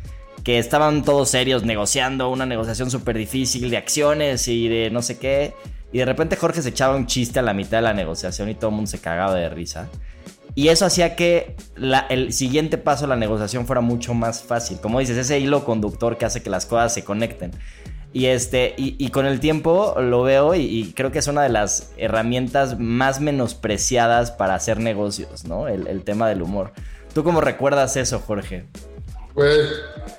que 0.44 0.60
estaban 0.60 1.04
todos 1.04 1.30
serios 1.30 1.64
negociando 1.64 2.30
una 2.30 2.46
negociación 2.46 2.92
súper 2.92 3.18
difícil 3.18 3.72
de 3.72 3.78
acciones 3.78 4.48
y 4.48 4.68
de 4.68 4.92
no 4.92 5.02
sé 5.02 5.18
qué. 5.18 5.56
Y 5.92 5.98
de 5.98 6.06
repente 6.06 6.36
Jorge 6.36 6.62
se 6.62 6.70
echaba 6.70 6.96
un 6.96 7.08
chiste 7.08 7.40
a 7.40 7.42
la 7.42 7.54
mitad 7.54 7.80
de 7.80 7.82
la 7.82 7.94
negociación 7.94 8.50
y 8.50 8.54
todo 8.54 8.70
el 8.70 8.76
mundo 8.76 8.92
se 8.92 9.00
cagaba 9.00 9.34
de 9.34 9.50
risa. 9.50 9.90
Y 10.54 10.70
eso 10.70 10.86
hacía 10.86 11.16
que 11.16 11.56
el 12.10 12.32
siguiente 12.32 12.78
paso 12.78 13.06
de 13.06 13.10
la 13.10 13.16
negociación 13.16 13.66
fuera 13.66 13.82
mucho 13.82 14.14
más 14.14 14.44
fácil. 14.44 14.80
Como 14.80 15.00
dices, 15.00 15.18
ese 15.18 15.40
hilo 15.40 15.66
conductor 15.66 16.18
que 16.18 16.26
hace 16.26 16.44
que 16.44 16.50
las 16.50 16.66
cosas 16.66 16.94
se 16.94 17.04
conecten. 17.04 17.52
Y, 18.16 18.28
este, 18.28 18.74
y, 18.78 19.10
con 19.10 19.26
el 19.26 19.42
tiempo 19.42 19.94
lo 20.00 20.24
veo 20.24 20.56
y, 20.56 20.94
creo 20.96 21.12
que 21.12 21.20
es 21.20 21.28
una 21.28 21.44
de 21.44 21.50
las 21.50 21.92
herramientas 21.98 22.80
más 22.80 23.20
menospreciadas 23.20 24.32
para 24.32 24.56
hacer 24.56 24.80
negocios, 24.80 25.44
¿no? 25.44 25.68
El, 25.68 26.02
tema 26.04 26.30
del 26.30 26.42
humor. 26.42 26.72
¿Tú 27.14 27.26
cómo 27.26 27.42
recuerdas 27.42 27.98
eso, 27.98 28.20
Jorge? 28.26 28.68
Pues 29.34 29.70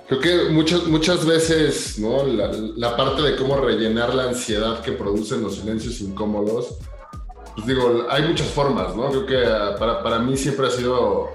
creo 0.09 0.21
que 0.21 0.51
muchas, 0.51 0.85
muchas 0.85 1.25
veces, 1.25 1.99
¿no? 1.99 2.23
La, 2.27 2.99
parte 2.99 3.23
de 3.23 3.35
cómo 3.35 3.57
rellenar 3.57 4.15
la 4.15 4.25
ansiedad 4.25 4.83
que 4.83 4.93
producen 4.93 5.43
los 5.43 5.57
silencios 5.57 5.99
incómodos, 6.03 6.77
pues 7.55 7.67
digo, 7.67 8.05
hay 8.11 8.25
muchas 8.25 8.49
formas, 8.49 8.95
¿no? 8.95 9.09
Creo 9.09 9.25
que 9.25 9.47
ah, 9.47 9.75
para, 9.79 10.03
para 10.03 10.19
mí 10.19 10.37
siempre 10.37 10.67
ha 10.67 10.71
sido 10.71 11.31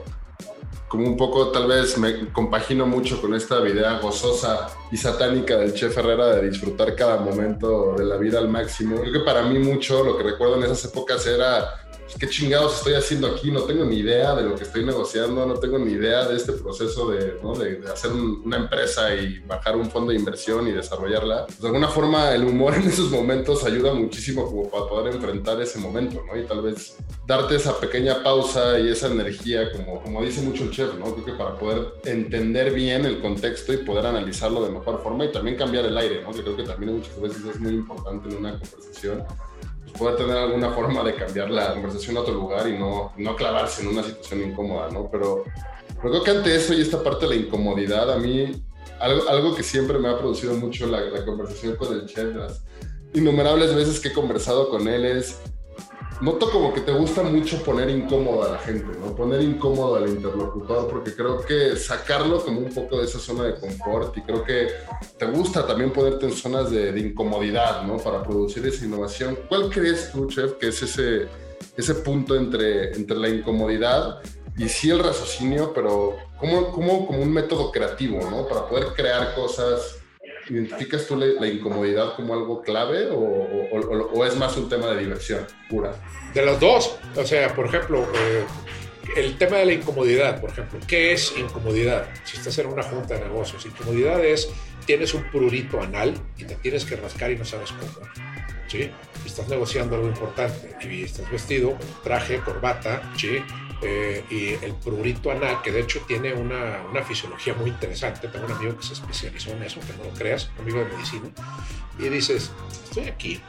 como 0.91 1.07
un 1.07 1.15
poco 1.15 1.51
tal 1.51 1.67
vez 1.67 1.97
me 1.97 2.33
compagino 2.33 2.85
mucho 2.85 3.21
con 3.21 3.33
esta 3.33 3.65
idea 3.65 3.97
gozosa 3.99 4.67
y 4.91 4.97
satánica 4.97 5.55
del 5.55 5.73
Chef 5.73 5.97
Herrera 5.97 6.35
de 6.35 6.49
disfrutar 6.49 6.93
cada 6.97 7.15
momento 7.15 7.95
de 7.97 8.03
la 8.03 8.17
vida 8.17 8.39
al 8.39 8.49
máximo. 8.49 8.99
Creo 8.99 9.13
que 9.13 9.19
para 9.21 9.43
mí 9.43 9.57
mucho 9.57 10.03
lo 10.03 10.17
que 10.17 10.23
recuerdo 10.23 10.57
en 10.57 10.63
esas 10.63 10.83
épocas 10.83 11.25
era 11.25 11.80
¿qué 12.19 12.27
chingados 12.27 12.77
estoy 12.77 12.93
haciendo 12.93 13.27
aquí? 13.27 13.51
No 13.51 13.63
tengo 13.63 13.85
ni 13.85 13.97
idea 13.97 14.35
de 14.35 14.43
lo 14.43 14.55
que 14.55 14.63
estoy 14.63 14.85
negociando, 14.85 15.45
no 15.45 15.55
tengo 15.55 15.77
ni 15.79 15.93
idea 15.93 16.27
de 16.27 16.35
este 16.35 16.53
proceso 16.53 17.09
de, 17.09 17.39
hacer 17.91 18.11
una 18.11 18.57
empresa 18.57 19.13
y 19.15 19.39
bajar 19.39 19.75
un 19.75 19.89
fondo 19.89 20.11
de 20.11 20.17
inversión 20.17 20.67
y 20.67 20.71
desarrollarla. 20.71 21.47
de 21.59 21.67
alguna 21.67 21.87
forma, 21.87 22.33
el 22.33 22.43
humor 22.43 22.73
en 22.75 22.83
esos 22.83 23.09
momentos 23.11 23.63
ayuda 23.63 23.93
muchísimo 23.93 24.45
como 24.45 24.69
para 24.69 24.87
poder 24.87 25.15
enfrentar 25.15 25.61
ese 25.61 25.79
momento, 25.79 26.23
¿no? 26.25 26.39
Y 26.39 26.45
tal 26.45 26.61
vez 26.61 26.95
darte 27.25 27.55
esa 27.55 27.79
pequeña 27.79 28.23
pausa 28.23 28.79
y 28.79 28.89
esa 28.89 29.07
energía, 29.07 29.71
como, 29.71 30.01
como 30.01 30.23
dice 30.23 30.41
mucho 30.41 30.63
el 30.63 30.71
chef, 30.71 30.93
¿no? 30.95 31.13
Creo 31.13 31.25
que 31.25 31.33
para 31.33 31.57
poder 31.57 31.93
entender 32.05 32.73
bien 32.73 33.05
el 33.05 33.21
contexto 33.21 33.73
y 33.73 33.77
poder 33.77 34.05
analizarlo 34.05 34.63
de 34.63 34.71
mejor 34.71 35.01
forma 35.01 35.25
y 35.25 35.31
también 35.31 35.57
cambiar 35.57 35.85
el 35.85 35.97
aire, 35.97 36.21
¿no? 36.21 36.31
Que 36.31 36.41
creo 36.41 36.55
que 36.55 36.63
también 36.63 36.95
muchas 36.95 37.19
veces 37.21 37.43
es 37.45 37.59
muy 37.59 37.73
importante 37.73 38.29
en 38.29 38.37
una 38.37 38.51
conversación 38.51 39.23
poder 39.97 40.17
tener 40.17 40.37
alguna 40.37 40.71
forma 40.71 41.03
de 41.03 41.15
cambiar 41.15 41.49
la 41.49 41.73
conversación 41.73 42.17
a 42.17 42.21
otro 42.21 42.33
lugar 42.33 42.67
y 42.67 42.77
no, 42.77 43.13
no 43.17 43.35
clavarse 43.35 43.81
en 43.81 43.89
una 43.89 44.03
situación 44.03 44.41
incómoda, 44.41 44.89
¿no? 44.89 45.09
Pero, 45.11 45.43
creo 46.01 46.23
que 46.23 46.31
ante 46.31 46.55
eso 46.55 46.73
y 46.73 46.81
esta 46.81 47.03
parte 47.03 47.27
de 47.27 47.35
la 47.35 47.41
incomodidad, 47.41 48.11
a 48.11 48.17
mí, 48.17 48.63
algo, 48.99 49.29
algo 49.29 49.55
que 49.55 49.63
siempre 49.63 49.99
me 49.99 50.09
ha 50.09 50.17
producido 50.17 50.55
mucho 50.55 50.87
la, 50.87 51.01
la 51.01 51.25
conversación 51.25 51.75
con 51.75 51.93
el 51.93 52.05
chef, 52.05 52.35
las 52.35 52.63
innumerables 53.13 53.75
veces 53.75 53.99
que 53.99 54.09
he 54.09 54.13
conversado 54.13 54.69
con 54.69 54.87
él 54.87 55.05
es 55.05 55.39
noto 56.21 56.51
como 56.51 56.73
que 56.73 56.81
te 56.81 56.91
gusta 56.91 57.23
mucho 57.23 57.61
poner 57.63 57.89
incómodo 57.89 58.43
a 58.43 58.51
la 58.53 58.59
gente, 58.59 58.87
¿no? 58.99 59.15
Poner 59.15 59.41
incómodo 59.41 59.95
al 59.95 60.07
interlocutor, 60.07 60.87
porque 60.87 61.15
creo 61.15 61.41
que 61.41 61.75
sacarlo 61.75 62.43
como 62.43 62.59
un 62.59 62.73
poco 62.73 62.99
de 62.99 63.05
esa 63.05 63.19
zona 63.19 63.45
de 63.45 63.55
confort 63.55 64.15
y 64.17 64.21
creo 64.21 64.43
que 64.43 64.67
te 65.17 65.25
gusta 65.25 65.65
también 65.65 65.91
ponerte 65.91 66.27
en 66.27 66.33
zonas 66.33 66.69
de, 66.69 66.91
incomodidad, 66.99 67.83
¿no? 67.83 67.97
Para 67.97 68.21
producir 68.23 68.65
esa 68.67 68.85
innovación. 68.85 69.37
¿Cuál 69.49 69.69
crees 69.69 70.11
tú, 70.11 70.27
chef, 70.27 70.53
que 70.53 70.67
es 70.67 70.81
ese, 70.83 71.27
ese 71.75 71.95
punto 71.95 72.35
entre, 72.35 72.93
entre 72.93 73.17
la 73.17 73.29
incomodidad 73.29 74.21
y 74.57 74.69
sí 74.69 74.91
el 74.91 74.99
raciocinio, 74.99 75.73
pero 75.73 76.17
como, 76.37 76.71
como, 76.71 77.07
como 77.07 77.19
un 77.19 77.33
método 77.33 77.71
creativo, 77.71 78.19
¿no? 78.29 78.47
Para 78.47 78.67
poder 78.67 78.93
crear 78.95 79.33
cosas 79.33 80.00
¿Identificas 80.51 81.07
tú 81.07 81.15
la, 81.15 81.47
incomodidad 81.47 82.13
como 82.17 82.33
algo 82.33 82.61
clave 82.61 83.07
o, 83.09 84.25
es 84.25 84.35
más 84.35 84.57
un 84.57 84.67
tema 84.67 84.87
de 84.87 84.99
diversión 84.99 85.47
pura? 85.69 85.95
De 86.33 86.45
los 86.45 86.59
dos. 86.59 86.97
O 87.15 87.23
sea, 87.25 87.55
por 87.55 87.67
ejemplo, 87.67 88.05
eh, 88.13 88.43
el 89.15 89.37
tema 89.37 89.57
de 89.57 89.65
la 89.65 89.73
incomodidad, 89.73 90.41
por 90.41 90.49
ejemplo. 90.49 90.77
¿Qué 90.85 91.13
es 91.13 91.33
incomodidad? 91.37 92.05
Si 92.25 92.35
estás 92.35 92.57
en 92.57 92.67
una 92.67 92.83
junta 92.83 93.13
de 93.13 93.21
negocios, 93.21 93.65
incomodidad 93.65 94.23
es 94.25 94.49
tienes 94.85 95.13
un 95.13 95.23
prurito 95.31 95.81
anal 95.81 96.15
y 96.37 96.43
te 96.43 96.55
tienes 96.55 96.83
que 96.83 96.97
rascar 96.97 97.31
y 97.31 97.37
no 97.37 97.45
sabes 97.45 97.71
cómo. 97.71 98.05
¿Sí? 98.67 98.91
Estás 99.25 99.47
negociando 99.47 99.95
algo 99.95 100.09
importante 100.09 100.75
y 100.85 101.03
estás 101.03 101.31
vestido, 101.31 101.77
traje, 102.03 102.39
corbata, 102.39 103.09
¿sí? 103.17 103.41
Eh, 103.83 104.23
y 104.29 104.63
el 104.63 104.75
prurito 104.75 105.31
anal, 105.31 105.61
que 105.63 105.71
de 105.71 105.81
hecho 105.81 106.01
tiene 106.07 106.33
una, 106.33 106.83
una, 106.89 107.01
fisiología 107.01 107.55
muy 107.55 107.71
interesante. 107.71 108.27
Tengo 108.27 108.45
un 108.45 108.51
amigo 108.51 108.77
que 108.77 108.83
se 108.83 108.93
especializó 108.93 109.51
en 109.51 109.63
eso, 109.63 109.79
que 109.79 109.93
no 109.97 110.03
lo 110.03 110.11
creas, 110.11 110.51
un 110.55 110.61
amigo 110.61 110.79
de 110.79 110.85
medicina, 110.85 111.29
y 111.97 112.09
dices, 112.09 112.51
estoy 112.83 113.05
aquí 113.05 113.41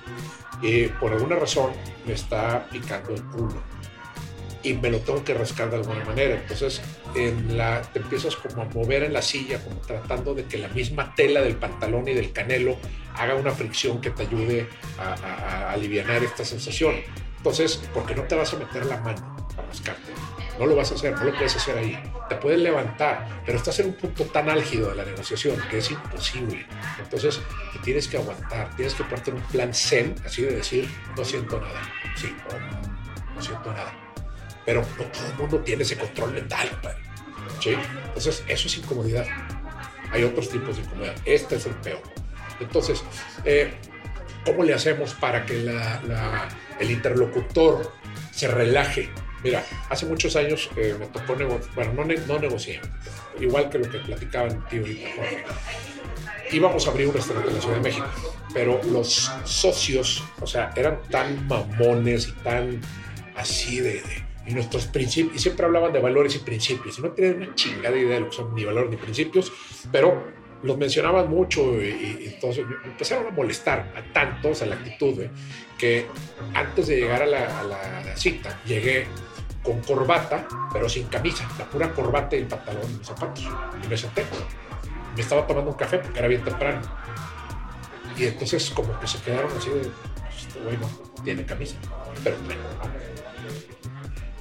y 0.63 0.87
por 0.87 1.13
alguna 1.13 1.37
razón 1.37 1.73
me 2.07 2.15
está 2.15 2.69
picando 2.71 3.13
el 3.13 3.23
culo 3.25 3.61
y 4.63 4.75
me 4.75 4.91
lo 4.91 5.01
tengo 5.01 5.25
que 5.25 5.35
rascar 5.35 5.71
de 5.71 5.77
alguna 5.77 6.05
manera. 6.05 6.37
Entonces 6.37 6.81
en 7.17 7.59
la, 7.59 7.83
te 7.83 7.99
empiezas 7.99 8.37
como 8.37 8.63
a 8.63 8.65
mover 8.67 9.03
en 9.03 9.13
la 9.13 9.23
silla, 9.23 9.63
como 9.63 9.81
tratando 9.81 10.35
de 10.35 10.45
que 10.45 10.57
la 10.59 10.69
misma 10.69 11.15
tela 11.17 11.41
del 11.43 11.57
pantalón 11.57 12.07
y 12.07 12.15
del 12.15 12.33
canelo 12.33 12.77
haga 13.17 13.35
una 13.35 13.51
fricción 13.51 14.01
que 14.01 14.11
te 14.11 14.23
ayude 14.23 14.69
a, 14.99 15.15
a, 15.15 15.71
a 15.71 15.73
aliviar 15.73 16.23
esta 16.23 16.45
sensación. 16.45 16.95
Entonces, 17.39 17.77
¿por 17.93 18.07
qué 18.07 18.15
no 18.15 18.23
te 18.23 18.37
vas 18.37 18.55
a 18.55 18.57
meter 18.57 18.87
la 18.87 18.99
mano 18.99 19.42
No 20.59 20.67
lo 20.67 20.77
vas 20.77 20.93
a 20.93 20.95
hacer, 20.95 21.13
no 21.17 21.25
lo 21.25 21.33
puedes 21.33 21.57
hacer 21.57 21.79
ahí. 21.79 21.99
Te 22.29 22.37
puedes 22.37 22.61
levantar, 22.61 23.43
pero 23.45 23.59
estás 23.59 23.79
en 23.81 23.87
un 23.87 23.95
punto 23.95 24.25
tan 24.25 24.49
álgido 24.49 24.91
de 24.91 24.97
la 24.97 25.05
negociación 25.05 25.57
que 25.71 25.79
es 25.79 25.91
imposible. 25.91 26.67
Entonces, 26.99 27.41
te 27.73 27.79
tienes 27.81 28.07
que 28.07 28.19
aguantar, 28.19 28.75
tienes 28.77 28.95
que 28.95 29.05
ponerte 29.05 29.31
en 29.31 29.37
un 29.37 29.43
plan 29.45 29.75
zen, 29.75 30.15
así 30.25 30.43
de 30.43 30.57
decir, 30.57 30.89
no 31.17 31.25
siento 31.25 31.61
nada. 31.61 31.81
Sí, 32.17 32.35
no 33.35 33.43
siento 33.43 33.73
nada 33.73 33.93
pero 34.65 34.83
no 34.99 35.05
todo 35.05 35.27
el 35.27 35.35
mundo 35.35 35.61
tiene 35.61 35.83
ese 35.83 35.97
control 35.97 36.33
mental, 36.33 36.69
¿Sí? 37.61 37.77
Entonces, 38.07 38.43
eso 38.49 38.67
es 38.67 38.79
incomodidad. 38.79 39.27
Hay 40.11 40.25
otros 40.25 40.49
tipos 40.49 40.77
de 40.77 40.83
incomodidad. 40.83 41.15
Este 41.25 41.57
es 41.57 41.67
el 41.67 41.75
peor. 41.75 42.03
Entonces, 42.61 43.03
eh, 43.45 43.75
¿cómo 44.45 44.65
le 44.65 44.75
hacemos 44.75 45.15
para 45.15 45.47
que 45.47 45.61
el 46.81 46.91
interlocutor 46.91 47.93
se 48.33 48.49
relaje? 48.49 49.11
Mira, 49.43 49.65
hace 49.89 50.07
muchos 50.07 50.37
años 50.37 50.71
eh, 50.77 50.95
me 50.99 51.07
tocó 51.07 51.35
negociar, 51.35 51.75
bueno, 51.75 52.05
no, 52.05 52.27
no, 52.27 52.39
negocié, 52.39 52.81
igual 53.41 53.69
que 53.71 53.79
lo 53.79 53.91
que 53.91 53.99
platicaban 53.99 54.67
tío 54.69 54.87
y 54.87 55.05
Jorge. 55.17 55.45
Íbamos 56.53 56.87
a 56.87 56.91
abrir 56.91 57.09
un 57.09 57.15
restaurante 57.15 57.49
en 57.49 57.57
la 57.57 57.61
Ciudad 57.63 57.77
de 57.77 57.83
México, 57.83 58.07
pero 58.53 58.81
los 58.85 59.31
socios, 59.45 60.23
o 60.41 60.47
sea, 60.47 60.73
eran 60.77 61.01
tan 61.11 61.47
mamones 61.49 62.29
y 62.29 62.33
tan 62.43 62.81
así 63.35 63.81
de 63.81 64.03
y 64.47 64.55
nuestros 64.55 64.87
principios, 64.87 65.37
y 65.37 65.39
siempre 65.39 65.67
hablaban 65.67 65.93
de 65.93 66.01
valores 66.01 66.35
y 66.35 66.39
principios, 66.41 66.99
y 66.99 67.03
no 67.03 67.11
tenían 67.11 67.37
una 67.37 67.55
chingada 67.55 67.97
idea 67.97 68.15
de 68.15 68.21
lo 68.21 68.31
que 68.31 68.37
son 68.37 68.55
ni 68.55 68.65
valores 68.65 68.91
ni 68.91 68.97
principios, 68.97 69.53
pero 69.91 70.43
los 70.63 70.79
mencionaban 70.79 71.29
mucho 71.29 71.81
y, 71.83 72.33
entonces 72.35 72.65
empezaron 72.85 73.27
a 73.27 73.31
molestar 73.31 73.93
a 73.97 74.13
tantos 74.13 74.63
a 74.63 74.67
la 74.67 74.77
actitud 74.77 75.25
que 75.79 76.07
antes 76.55 76.87
de 76.87 76.97
llegar 76.97 77.23
a 77.23 77.27
la, 77.27 78.17
cita 78.17 78.61
llegué 78.65 79.07
con 79.63 79.81
corbata, 79.81 80.47
pero 80.73 80.89
sin 80.89 81.07
camisa, 81.07 81.49
la 81.59 81.65
pura 81.67 81.93
corbata 81.93 82.37
y 82.37 82.41
el 82.41 82.47
pantalón 82.47 82.91
y 82.91 82.99
los 82.99 83.07
zapatos, 83.07 83.49
y 83.83 83.89
me 83.89 83.97
senté. 83.97 84.25
Me 85.15 85.21
estaba 85.21 85.47
tomando 85.47 85.71
un 85.71 85.77
café 85.77 85.99
porque 85.99 86.19
era 86.19 86.29
bien 86.29 86.43
temprano. 86.43 86.81
Y 88.17 88.27
entonces 88.27 88.71
como 88.71 88.99
que 88.99 89.07
se 89.07 89.21
quedaron 89.23 89.51
así 89.57 89.71
de, 89.71 89.81
pues, 89.81 90.65
bueno, 90.65 90.89
tiene 91.25 91.45
camisa, 91.45 91.77
pero 92.25 92.37
bueno, 92.45 92.63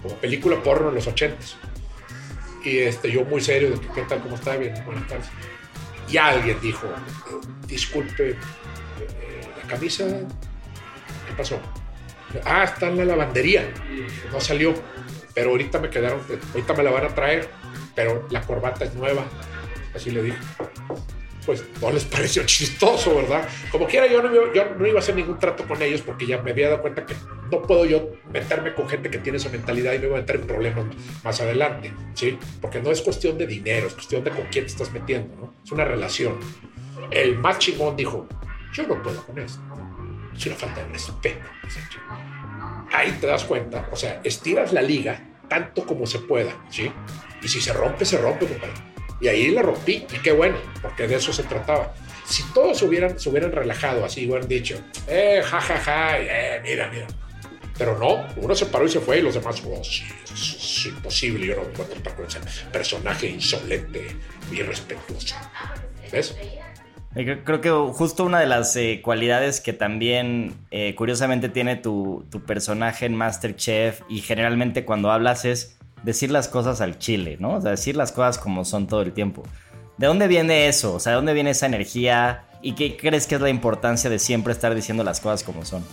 como 0.01 0.15
película 0.15 0.62
porno 0.62 0.89
en 0.89 0.95
los 0.95 1.07
ochentas. 1.07 1.57
Y 2.63 2.79
este, 2.79 3.12
yo 3.12 3.25
muy 3.25 3.41
serio, 3.41 3.71
de 3.71 3.79
que, 3.79 3.88
¿qué 3.89 4.01
tal? 4.03 4.21
¿Cómo 4.21 4.36
está? 4.36 4.55
Bien, 4.55 4.73
buenas 4.86 5.07
tardes. 5.07 5.27
Y 6.10 6.17
alguien 6.17 6.60
dijo, 6.62 6.88
disculpe, 7.67 8.31
eh, 8.31 9.49
la 9.62 9.67
camisa, 9.67 10.05
¿qué 11.27 11.34
pasó? 11.36 11.60
Ah, 12.46 12.63
está 12.63 12.88
en 12.88 12.98
la 12.98 13.06
lavandería, 13.06 13.72
no 14.32 14.39
salió, 14.39 14.74
pero 15.34 15.52
ahorita 15.52 15.80
me 15.80 15.89
quedaron, 15.89 16.22
ahorita 16.54 16.74
me 16.74 16.84
la 16.84 16.91
van 16.91 17.06
a 17.06 17.10
traer, 17.10 17.50
pero 17.96 18.28
la 18.30 18.41
corbata 18.41 18.86
es 18.86 18.94
nueva, 18.94 19.26
así 19.94 20.12
le 20.12 20.24
dije 20.24 20.38
pues 21.46 21.65
no 21.82 21.91
les 21.91 22.06
pareció 22.06 22.44
chistoso, 22.46 23.15
¿verdad? 23.15 23.48
Como 23.72 23.88
quiera, 23.88 24.08
yo 24.08 24.22
no, 24.22 24.54
yo 24.54 24.76
no 24.78 24.88
iba 24.88 24.98
a 24.98 25.00
hacer 25.00 25.15
ningún 25.15 25.39
trato 25.39 25.67
con 25.67 25.82
ellos 25.82 26.02
porque 26.02 26.26
ya 26.26 26.41
me 26.41 26.52
había 26.52 26.70
dado 26.70 26.82
cuenta 26.82 27.06
que 27.06 27.15
no 27.52 27.62
puedo 27.62 27.86
yo 27.86 28.12
meterme 28.32 28.74
con 28.74 28.88
gente 28.88 29.10
que 29.10 29.17
tiene 29.17 29.38
esa 29.38 29.50
mentalidad 29.50 29.94
y 29.94 30.00
me 30.00 30.08
voy 30.08 30.17
a 30.17 30.22
meter 30.22 30.38
en 30.38 30.48
problemas 30.48 30.86
más 31.24 31.41
adelante, 31.41 31.94
¿sí? 32.13 32.38
Porque 32.62 32.82
no 32.82 32.91
es 32.91 33.02
cuestión 33.02 33.38
de 33.38 33.48
dinero, 33.48 33.88
es 33.88 33.94
cuestión 33.94 34.24
de 34.24 34.32
con 34.32 34.46
quién 34.52 34.65
te 34.65 34.72
estás 34.72 34.91
metiendo, 34.91 35.36
¿no? 35.36 35.54
Es 35.63 35.72
una 35.72 35.86
relación. 35.86 36.38
El 37.10 37.38
más 37.38 37.60
chingón 37.60 37.96
dijo, 37.96 38.28
yo 38.74 38.88
no 38.88 39.02
puedo 39.02 39.24
con 39.26 39.39
eso. 39.39 39.60
Es 40.41 40.47
una 40.47 40.56
falta 40.56 40.84
de 40.84 40.88
respeto. 40.91 41.49
Ahí 42.91 43.12
te 43.21 43.27
das 43.27 43.45
cuenta, 43.45 43.88
o 43.91 43.95
sea, 43.95 44.19
estiras 44.23 44.73
la 44.73 44.82
liga 44.82 45.21
tanto 45.47 45.86
como 45.86 46.06
se 46.06 46.19
pueda, 46.19 46.51
¿sí? 46.69 46.91
Y 47.41 47.47
si 47.47 47.62
se 47.62 47.73
rompe, 47.73 48.06
se 48.06 48.17
rompe, 48.17 48.47
compadre 48.47 48.91
y 49.21 49.27
ahí 49.27 49.51
la 49.51 49.62
rompí, 49.62 50.06
y 50.12 50.17
qué 50.17 50.32
bueno, 50.32 50.58
porque 50.82 51.08
de 51.08 51.15
eso 51.15 51.32
se 51.32 51.43
trataba. 51.43 51.93
Si 52.25 52.43
todos 52.54 52.80
se 52.80 52.86
hubieran, 52.86 53.19
se 53.19 53.30
hubieran 53.30 53.51
relajado 53.51 54.04
así, 54.04 54.25
hubieran 54.25 54.47
dicho, 54.47 54.82
eh, 55.08 55.41
ja, 55.45 55.62
ja, 55.62 55.77
ja, 55.77 56.19
eh, 56.19 56.60
mira, 56.63 56.89
mira. 56.89 57.08
Pero 57.77 57.97
no, 57.97 58.27
uno 58.38 58.56
se 58.56 58.65
paró 58.65 58.86
y 58.86 58.89
se 58.89 58.99
fue 58.99 59.19
y 59.19 59.21
los 59.21 59.36
demás, 59.36 59.62
oh, 59.65 59.84
sí, 59.84 60.04
es 60.34 60.86
imposible, 60.88 61.45
yo 61.45 61.56
no 61.56 61.63
me 61.63 61.69
puedo 61.69 61.89
tratar 61.89 62.15
con 62.15 62.25
ese 62.25 62.39
personaje 62.71 63.27
insolente, 63.27 64.15
irrespetuoso. 64.51 65.36
¿Ves? 66.12 66.36
Creo 67.13 67.60
que 67.60 67.69
justo 67.69 68.24
una 68.24 68.39
de 68.39 68.45
las 68.45 68.74
eh, 68.78 69.02
cualidades 69.04 69.60
que 69.60 69.74
también 69.74 70.54
eh, 70.71 70.95
curiosamente 70.95 71.50
tiene 71.50 71.76
tu, 71.76 72.26
tu, 72.32 72.41
personaje 72.41 73.06
en 73.06 73.15
Masterchef 73.15 74.02
y 74.08 74.21
generalmente 74.21 74.86
cuando 74.86 75.12
hablas 75.12 75.43
es 75.43 75.78
decir 76.04 76.32
las 76.32 76.47
cosas 76.47 76.80
al 76.80 77.00
chile, 77.00 77.36
¿no? 77.38 77.56
O 77.56 77.62
sea, 77.62 77.71
decir 77.71 77.97
las 77.97 78.13
cosas 78.13 78.38
como 78.38 78.63
son 78.63 78.88
todo 78.88 79.02
el 79.02 79.12
tiempo. 79.12 79.43
¿De 79.97 80.08
dónde 80.08 80.28
viene 80.28 80.67
eso? 80.67 80.95
O 80.95 81.00
sea, 81.00 81.12
¿de 81.12 81.15
dónde 81.17 81.34
viene 81.34 81.50
esa 81.50 81.65
energía? 81.65 82.45
¿Y 82.62 82.74
qué 82.74 82.95
crees 82.95 83.28
que 83.28 83.36
es 83.36 83.41
la 83.41 83.50
importancia 83.50 84.10
de 84.10 84.17
siempre 84.17 84.54
estar 84.54 84.74
diciendo 84.74 85.04
las 85.04 85.19
cosas 85.19 85.43
como 85.43 85.65
son? 85.65 85.84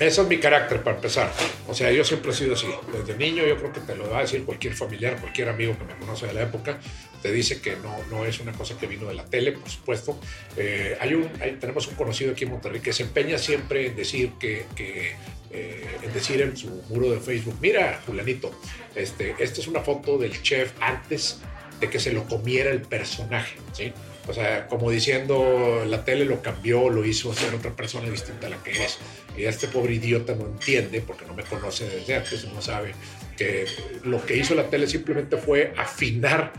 Eso 0.00 0.22
es 0.22 0.28
mi 0.28 0.38
carácter 0.38 0.82
para 0.82 0.96
empezar. 0.96 1.30
O 1.68 1.74
sea, 1.74 1.92
yo 1.92 2.02
siempre 2.04 2.30
he 2.30 2.34
sido 2.34 2.54
así. 2.54 2.66
Desde 2.90 3.18
niño 3.18 3.44
yo 3.46 3.58
creo 3.58 3.70
que 3.70 3.80
te 3.80 3.94
lo 3.94 4.08
va 4.08 4.18
a 4.18 4.20
decir 4.22 4.44
cualquier 4.44 4.72
familiar, 4.72 5.20
cualquier 5.20 5.50
amigo 5.50 5.76
que 5.76 5.84
me 5.84 5.94
conoce 5.94 6.26
de 6.26 6.32
la 6.32 6.40
época. 6.40 6.80
Te 7.20 7.30
dice 7.30 7.60
que 7.60 7.76
no, 7.76 7.94
no 8.10 8.24
es 8.24 8.40
una 8.40 8.52
cosa 8.52 8.78
que 8.78 8.86
vino 8.86 9.06
de 9.08 9.14
la 9.14 9.26
tele, 9.26 9.52
por 9.52 9.68
supuesto. 9.68 10.18
Eh, 10.56 10.96
hay 10.98 11.12
un, 11.12 11.28
tenemos 11.60 11.86
un 11.86 11.96
conocido 11.96 12.32
aquí 12.32 12.44
en 12.44 12.50
Monterrey 12.50 12.80
que 12.80 12.94
se 12.94 13.02
empeña 13.02 13.36
siempre 13.36 13.88
en 13.88 13.96
decir 13.96 14.32
que, 14.40 14.64
eh, 14.78 15.86
en 16.02 16.12
decir 16.14 16.40
en 16.40 16.56
su 16.56 16.70
muro 16.88 17.10
de 17.10 17.20
Facebook, 17.20 17.58
mira, 17.60 18.00
fulanito, 18.06 18.58
este, 18.94 19.34
esta 19.38 19.60
es 19.60 19.68
una 19.68 19.80
foto 19.80 20.16
del 20.16 20.40
chef 20.40 20.72
antes 20.80 21.40
de 21.78 21.90
que 21.90 22.00
se 22.00 22.14
lo 22.14 22.24
comiera 22.24 22.70
el 22.70 22.80
personaje, 22.80 23.58
¿sí? 23.74 23.92
O 24.30 24.32
sea, 24.32 24.68
como 24.68 24.92
diciendo, 24.92 25.84
la 25.88 26.04
tele 26.04 26.24
lo 26.24 26.40
cambió, 26.40 26.88
lo 26.88 27.04
hizo 27.04 27.34
ser 27.34 27.52
otra 27.52 27.74
persona 27.74 28.08
distinta 28.08 28.46
a 28.46 28.50
la 28.50 28.62
que 28.62 28.70
es. 28.70 28.98
Y 29.36 29.42
este 29.42 29.66
pobre 29.66 29.94
idiota 29.94 30.36
no 30.36 30.46
entiende, 30.46 31.00
porque 31.00 31.26
no 31.26 31.34
me 31.34 31.42
conoce 31.42 31.88
desde 31.88 32.14
antes, 32.14 32.44
no 32.44 32.62
sabe 32.62 32.94
que 33.36 33.64
lo 34.04 34.24
que 34.24 34.36
hizo 34.36 34.54
la 34.54 34.70
tele 34.70 34.86
simplemente 34.86 35.36
fue 35.36 35.72
afinar 35.76 36.52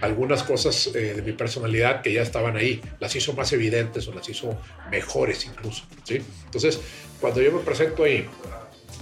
algunas 0.00 0.42
cosas 0.42 0.90
eh, 0.96 1.14
de 1.14 1.22
mi 1.22 1.30
personalidad 1.30 2.02
que 2.02 2.12
ya 2.12 2.22
estaban 2.22 2.56
ahí, 2.56 2.80
las 2.98 3.14
hizo 3.14 3.34
más 3.34 3.52
evidentes 3.52 4.08
o 4.08 4.12
las 4.12 4.28
hizo 4.28 4.58
mejores 4.90 5.46
incluso, 5.46 5.84
¿sí? 6.02 6.22
Entonces, 6.46 6.80
cuando 7.20 7.40
yo 7.40 7.52
me 7.52 7.60
presento 7.60 8.02
ahí, 8.02 8.26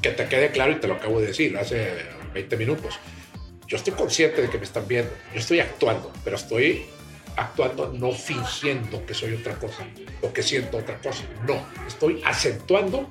que 0.02 0.11
te 0.11 0.26
quede 0.26 0.50
claro 0.50 0.72
y 0.72 0.74
te 0.74 0.88
lo 0.88 0.94
acabo 0.94 1.20
de 1.20 1.28
decir 1.28 1.56
hace 1.56 1.88
20 2.35 2.56
minutos, 2.59 2.98
yo 3.66 3.76
estoy 3.78 3.94
consciente 3.94 4.42
de 4.42 4.50
que 4.50 4.59
me 4.59 4.64
están 4.64 4.87
viendo, 4.88 5.11
yo 5.33 5.38
estoy 5.40 5.61
actuando, 5.61 6.12
pero 6.24 6.37
estoy 6.37 6.85
actuando 7.37 7.93
no 7.93 8.12
fingiendo 8.12 9.05
que 9.07 9.14
soy 9.14 9.35
otra 9.35 9.55
cosa 9.55 9.87
o 10.23 10.33
que 10.33 10.43
siento 10.43 10.79
otra 10.79 10.99
cosa. 10.99 11.25
No, 11.47 11.64
estoy 11.87 12.23
acentuando 12.25 13.09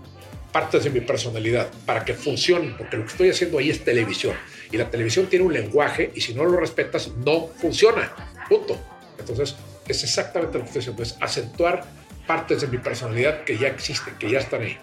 partes 0.52 0.84
de 0.84 0.90
mi 0.90 1.02
personalidad 1.02 1.70
para 1.86 2.04
que 2.04 2.14
funcione, 2.14 2.74
porque 2.78 2.98
lo 2.98 3.04
que 3.04 3.12
estoy 3.12 3.30
haciendo 3.30 3.60
ahí 3.60 3.70
es 3.70 3.84
televisión. 3.84 4.36
Y 4.72 4.78
la 4.78 4.90
televisión 4.90 5.28
tiene 5.28 5.46
un 5.46 5.54
lenguaje 5.54 6.12
y 6.16 6.22
si 6.22 6.34
no 6.34 6.46
lo 6.46 6.58
respetas, 6.58 7.12
no 7.26 7.48
funciona. 7.48 8.12
Punto. 8.48 8.78
Entonces, 9.18 9.56
es 9.88 10.04
exactamente 10.04 10.58
lo 10.58 10.64
que 10.64 10.68
estoy 10.68 10.80
haciendo, 10.82 11.04
es 11.04 11.18
acentuar 11.20 11.86
partes 12.28 12.62
de 12.62 12.68
mi 12.68 12.78
personalidad 12.78 13.44
que 13.44 13.58
ya 13.58 13.68
existen, 13.68 14.16
que 14.20 14.30
ya 14.30 14.40
están 14.40 14.62
ahí. 14.62 14.78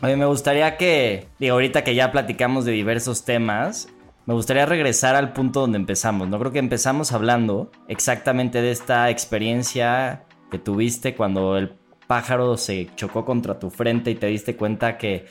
A 0.00 0.08
mí 0.08 0.16
me 0.16 0.26
gustaría 0.26 0.76
que, 0.76 1.26
digo, 1.38 1.54
ahorita 1.54 1.84
que 1.84 1.94
ya 1.94 2.12
platicamos 2.12 2.64
de 2.64 2.72
diversos 2.72 3.24
temas, 3.24 3.88
me 4.26 4.34
gustaría 4.34 4.66
regresar 4.66 5.16
al 5.16 5.32
punto 5.32 5.60
donde 5.60 5.78
empezamos. 5.78 6.28
No 6.28 6.38
creo 6.38 6.52
que 6.52 6.58
empezamos 6.58 7.12
hablando 7.12 7.70
exactamente 7.88 8.62
de 8.62 8.70
esta 8.70 9.10
experiencia 9.10 10.24
que 10.50 10.58
tuviste 10.58 11.14
cuando 11.14 11.56
el 11.56 11.72
pájaro 12.06 12.56
se 12.56 12.90
chocó 12.94 13.24
contra 13.24 13.58
tu 13.58 13.70
frente 13.70 14.10
y 14.10 14.14
te 14.14 14.26
diste 14.26 14.56
cuenta 14.56 14.98
que, 14.98 15.26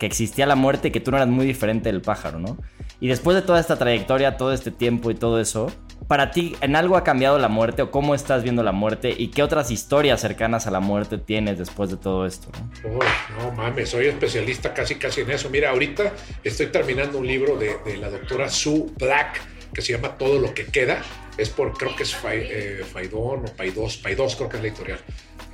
existía 0.00 0.44
la 0.44 0.54
muerte 0.54 0.88
y 0.88 0.90
que 0.90 1.00
tú 1.00 1.10
no 1.10 1.16
eras 1.16 1.30
muy 1.30 1.46
diferente 1.46 1.90
del 1.90 2.02
pájaro, 2.02 2.38
¿no? 2.38 2.58
Y 3.00 3.08
después 3.08 3.34
de 3.36 3.40
toda 3.40 3.58
esta 3.58 3.78
trayectoria, 3.78 4.36
todo 4.36 4.52
este 4.52 4.70
tiempo 4.70 5.10
y 5.10 5.14
todo 5.14 5.40
eso, 5.40 5.68
para 6.08 6.30
ti, 6.30 6.56
¿en 6.60 6.76
algo 6.76 6.96
ha 6.96 7.04
cambiado 7.04 7.38
la 7.38 7.48
muerte 7.48 7.82
o 7.82 7.90
cómo 7.90 8.14
estás 8.14 8.42
viendo 8.42 8.62
la 8.62 8.72
muerte 8.72 9.14
y 9.16 9.28
qué 9.28 9.42
otras 9.42 9.70
historias 9.70 10.20
cercanas 10.20 10.66
a 10.66 10.70
la 10.70 10.80
muerte 10.80 11.18
tienes 11.18 11.58
después 11.58 11.90
de 11.90 11.96
todo 11.96 12.26
esto? 12.26 12.48
No, 12.82 12.98
no 13.38 13.52
mames, 13.52 13.90
soy 13.90 14.06
especialista 14.06 14.74
casi 14.74 14.96
casi 14.96 15.22
en 15.22 15.30
eso. 15.30 15.48
Mira, 15.50 15.70
ahorita 15.70 16.12
estoy 16.42 16.66
terminando 16.66 17.18
un 17.18 17.26
libro 17.26 17.56
de, 17.56 17.96
la 17.96 18.10
doctora 18.10 18.48
Sue 18.48 18.86
Black 18.98 19.40
que 19.72 19.82
se 19.82 19.92
llama 19.92 20.16
Todo 20.16 20.38
lo 20.38 20.54
que 20.54 20.66
queda. 20.66 21.02
Es 21.36 21.50
por, 21.50 21.72
creo 21.72 21.96
que 21.96 22.04
es 22.04 22.16
eh, 22.30 22.84
Faidón 22.92 23.46
o 23.46 23.56
Paidos, 23.56 23.96
Paidos 23.96 24.36
creo 24.36 24.48
que 24.48 24.56
es 24.56 24.62
la 24.62 24.68
editorial. 24.68 25.00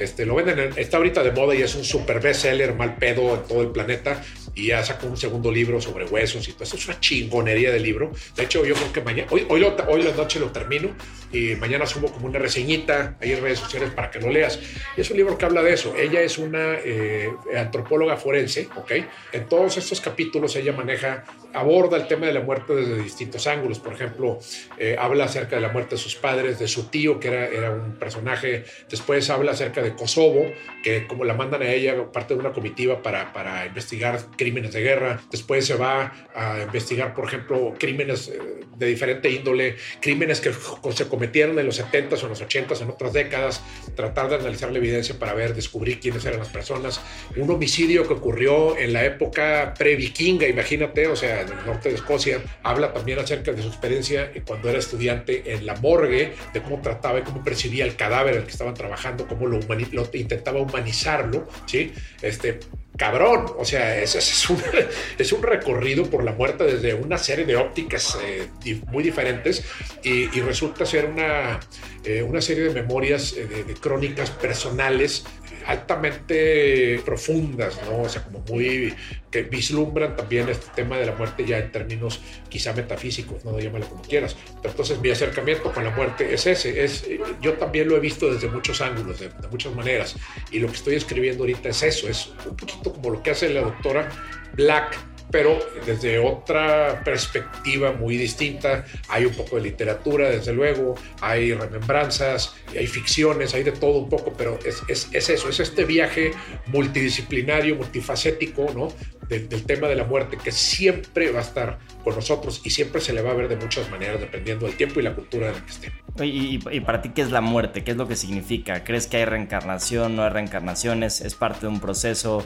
Este, 0.00 0.24
lo 0.24 0.34
venden, 0.34 0.72
está 0.76 0.96
ahorita 0.96 1.22
de 1.22 1.32
moda 1.32 1.54
y 1.54 1.62
es 1.62 1.74
un 1.74 1.84
super 1.84 2.20
bestseller, 2.20 2.74
mal 2.74 2.96
pedo 2.96 3.34
en 3.34 3.42
todo 3.44 3.60
el 3.60 3.68
planeta. 3.68 4.22
Y 4.54 4.68
ya 4.68 4.82
sacó 4.82 5.06
un 5.06 5.16
segundo 5.16 5.52
libro 5.52 5.80
sobre 5.80 6.06
huesos 6.06 6.48
y 6.48 6.52
todo 6.52 6.64
eso. 6.64 6.76
Es 6.76 6.86
una 6.86 6.98
chingonería 6.98 7.70
de 7.70 7.78
libro. 7.78 8.10
De 8.34 8.44
hecho, 8.44 8.64
yo 8.64 8.74
creo 8.74 8.92
que 8.92 9.00
mañana, 9.00 9.28
hoy, 9.30 9.46
hoy, 9.48 9.62
hoy 9.62 10.02
la 10.02 10.12
noche 10.12 10.40
lo 10.40 10.50
termino 10.50 10.90
y 11.32 11.54
mañana 11.54 11.86
subo 11.86 12.10
como 12.10 12.26
una 12.26 12.38
reseñita 12.38 13.16
ahí 13.20 13.32
en 13.32 13.42
redes 13.42 13.60
sociales 13.60 13.90
para 13.90 14.10
que 14.10 14.18
lo 14.18 14.30
leas. 14.30 14.58
Y 14.96 15.00
es 15.00 15.10
un 15.10 15.16
libro 15.16 15.38
que 15.38 15.44
habla 15.44 15.62
de 15.62 15.72
eso. 15.72 15.94
Ella 15.96 16.20
es 16.20 16.38
una 16.38 16.74
eh, 16.84 17.30
antropóloga 17.56 18.16
forense, 18.16 18.68
¿ok? 18.76 18.92
En 19.32 19.48
todos 19.48 19.76
estos 19.76 20.00
capítulos 20.00 20.56
ella 20.56 20.72
maneja, 20.72 21.24
aborda 21.52 21.96
el 21.96 22.06
tema 22.08 22.26
de 22.26 22.32
la 22.32 22.40
muerte 22.40 22.74
desde 22.74 23.02
distintos 23.02 23.46
ángulos. 23.46 23.78
Por 23.78 23.92
ejemplo, 23.92 24.38
eh, 24.78 24.96
habla 24.98 25.24
acerca 25.24 25.56
de 25.56 25.62
la 25.62 25.68
muerte 25.68 25.94
de 25.94 26.00
sus 26.00 26.16
padres, 26.16 26.58
de 26.58 26.66
su 26.66 26.88
tío, 26.88 27.20
que 27.20 27.28
era, 27.28 27.46
era 27.46 27.70
un 27.70 27.92
personaje. 27.92 28.64
Después 28.88 29.30
habla 29.30 29.52
acerca 29.52 29.82
de 29.82 29.89
Kosovo, 29.94 30.46
que 30.82 31.06
como 31.06 31.24
la 31.24 31.34
mandan 31.34 31.62
a 31.62 31.70
ella, 31.70 32.10
parte 32.12 32.34
de 32.34 32.40
una 32.40 32.52
comitiva 32.52 33.02
para, 33.02 33.32
para 33.32 33.66
investigar 33.66 34.18
crímenes 34.36 34.72
de 34.72 34.80
guerra. 34.82 35.20
Después 35.30 35.66
se 35.66 35.74
va 35.74 36.12
a 36.34 36.60
investigar, 36.62 37.14
por 37.14 37.26
ejemplo, 37.26 37.74
crímenes 37.78 38.28
eh, 38.28 38.60
de 38.76 38.86
diferente 38.86 39.30
índole, 39.30 39.76
crímenes 40.00 40.40
que 40.40 40.52
se 40.92 41.08
cometieron 41.08 41.58
en 41.58 41.66
los 41.66 41.80
70s 41.80 42.22
o 42.22 42.24
en 42.24 42.30
los 42.30 42.42
80s, 42.42 42.80
en 42.80 42.90
otras 42.90 43.12
décadas, 43.12 43.62
tratar 43.94 44.30
de 44.30 44.36
analizar 44.36 44.72
la 44.72 44.78
evidencia 44.78 45.18
para 45.18 45.34
ver, 45.34 45.54
descubrir 45.54 46.00
quiénes 46.00 46.24
eran 46.24 46.38
las 46.38 46.48
personas. 46.48 47.00
Un 47.36 47.50
homicidio 47.50 48.06
que 48.06 48.14
ocurrió 48.14 48.76
en 48.78 48.92
la 48.92 49.04
época 49.04 49.74
pre-vikinga, 49.78 50.48
imagínate, 50.48 51.06
o 51.08 51.16
sea, 51.16 51.42
en 51.42 51.48
el 51.48 51.66
norte 51.66 51.90
de 51.90 51.96
Escocia. 51.96 52.40
Habla 52.62 52.92
también 52.92 53.18
acerca 53.18 53.52
de 53.52 53.62
su 53.62 53.68
experiencia 53.68 54.32
cuando 54.46 54.68
era 54.70 54.78
estudiante 54.78 55.52
en 55.52 55.66
la 55.66 55.74
morgue, 55.76 56.32
de 56.52 56.62
cómo 56.62 56.80
trataba 56.80 57.18
y 57.18 57.22
cómo 57.22 57.44
percibía 57.44 57.84
el 57.84 57.96
cadáver 57.96 58.36
el 58.36 58.44
que 58.44 58.50
estaban 58.50 58.74
trabajando, 58.74 59.26
cómo 59.26 59.46
lo, 59.46 59.60
lo 59.92 60.08
intentaba 60.12 60.60
humanizarlo, 60.60 61.48
¿sí? 61.66 61.92
Este, 62.22 62.60
cabrón. 63.00 63.46
O 63.56 63.64
sea, 63.64 63.98
es, 63.98 64.50
un, 64.50 64.62
es, 65.18 65.32
un, 65.32 65.42
recorrido 65.42 66.04
por 66.04 66.22
la 66.22 66.32
muerte 66.32 66.64
desde 66.64 66.92
una 66.92 67.16
serie 67.16 67.46
de 67.46 67.56
ópticas 67.56 68.18
eh, 68.22 68.46
muy 68.88 69.02
diferentes 69.02 69.64
y, 70.04 70.26
resulta 70.40 70.84
ser 70.84 71.06
una, 71.06 71.60
eh, 72.04 72.22
una 72.22 72.42
serie 72.42 72.64
de 72.64 72.70
memorias, 72.70 73.34
eh, 73.36 73.64
de, 73.66 73.74
crónicas 73.74 74.30
personales 74.30 75.24
altamente 75.66 77.00
profundas, 77.04 77.78
¿no? 77.84 78.02
O 78.02 78.08
sea, 78.08 78.22
como 78.24 78.40
muy, 78.48 78.94
que 79.30 79.42
vislumbran 79.42 80.16
también 80.16 80.48
este 80.48 80.66
tema 80.74 80.98
de 80.98 81.06
la 81.06 81.14
muerte 81.14 81.44
ya 81.44 81.58
en 81.58 81.70
términos 81.70 82.20
quizá 82.48 82.72
metafísicos, 82.72 83.44
no 83.44 83.58
llámalo 83.58 83.88
como 83.88 84.02
quieras. 84.02 84.36
Pero 84.60 84.70
entonces 84.70 85.00
mi 85.00 85.10
acercamiento 85.10 85.72
con 85.72 85.84
la 85.84 85.90
muerte 85.90 86.32
es 86.32 86.46
ese, 86.46 86.84
es, 86.84 87.06
yo 87.40 87.54
también 87.54 87.88
lo 87.88 87.96
he 87.96 88.00
visto 88.00 88.32
desde 88.32 88.48
muchos 88.48 88.80
ángulos, 88.80 89.20
de, 89.20 89.28
de 89.28 89.48
muchas 89.48 89.74
maneras, 89.74 90.16
y 90.50 90.58
lo 90.58 90.68
que 90.68 90.74
estoy 90.74 90.94
escribiendo 90.96 91.44
ahorita 91.44 91.68
es 91.68 91.82
eso, 91.82 92.08
es 92.08 92.32
un 92.46 92.56
poquito 92.56 92.92
como 92.92 93.10
lo 93.10 93.22
que 93.22 93.30
hace 93.30 93.48
la 93.48 93.62
doctora 93.62 94.08
Black 94.54 94.96
pero 95.30 95.58
desde 95.86 96.18
otra 96.18 97.02
perspectiva 97.04 97.92
muy 97.92 98.16
distinta. 98.16 98.84
Hay 99.08 99.24
un 99.24 99.34
poco 99.34 99.56
de 99.56 99.62
literatura, 99.62 100.28
desde 100.28 100.52
luego, 100.52 100.94
hay 101.20 101.52
remembranzas, 101.52 102.54
hay 102.76 102.86
ficciones, 102.86 103.54
hay 103.54 103.62
de 103.62 103.72
todo 103.72 103.98
un 103.98 104.08
poco, 104.08 104.32
pero 104.36 104.58
es, 104.64 104.82
es, 104.88 105.08
es 105.12 105.30
eso, 105.30 105.48
es 105.48 105.60
este 105.60 105.84
viaje 105.84 106.32
multidisciplinario, 106.66 107.76
multifacético, 107.76 108.72
¿no? 108.74 108.92
Del, 109.28 109.48
del, 109.48 109.64
tema 109.64 109.86
de 109.86 109.94
la 109.94 110.02
muerte 110.02 110.36
que 110.42 110.50
siempre 110.50 111.30
va 111.30 111.38
a 111.38 111.42
estar 111.42 111.78
con 112.02 112.16
nosotros 112.16 112.62
y 112.64 112.70
siempre 112.70 113.00
se 113.00 113.12
le 113.12 113.22
va 113.22 113.30
a 113.30 113.34
ver 113.34 113.46
de 113.46 113.54
muchas 113.54 113.88
maneras 113.88 114.20
dependiendo 114.20 114.66
del 114.66 114.76
tiempo 114.76 114.98
y 114.98 115.04
la 115.04 115.14
cultura 115.14 115.48
en 115.48 115.52
la 115.52 115.64
que 115.64 115.70
esté. 115.70 115.92
¿Y, 116.20 116.24
y, 116.56 116.60
y 116.72 116.80
para 116.80 117.00
ti 117.00 117.10
qué 117.10 117.22
es 117.22 117.30
la 117.30 117.40
muerte? 117.40 117.84
¿Qué 117.84 117.92
es 117.92 117.96
lo 117.96 118.08
que 118.08 118.16
significa? 118.16 118.82
¿Crees 118.82 119.06
que 119.06 119.18
hay 119.18 119.26
reencarnación? 119.26 120.16
¿No 120.16 120.24
hay 120.24 120.30
reencarnaciones? 120.30 121.20
¿Es 121.20 121.36
parte 121.36 121.60
de 121.60 121.68
un 121.68 121.78
proceso? 121.78 122.44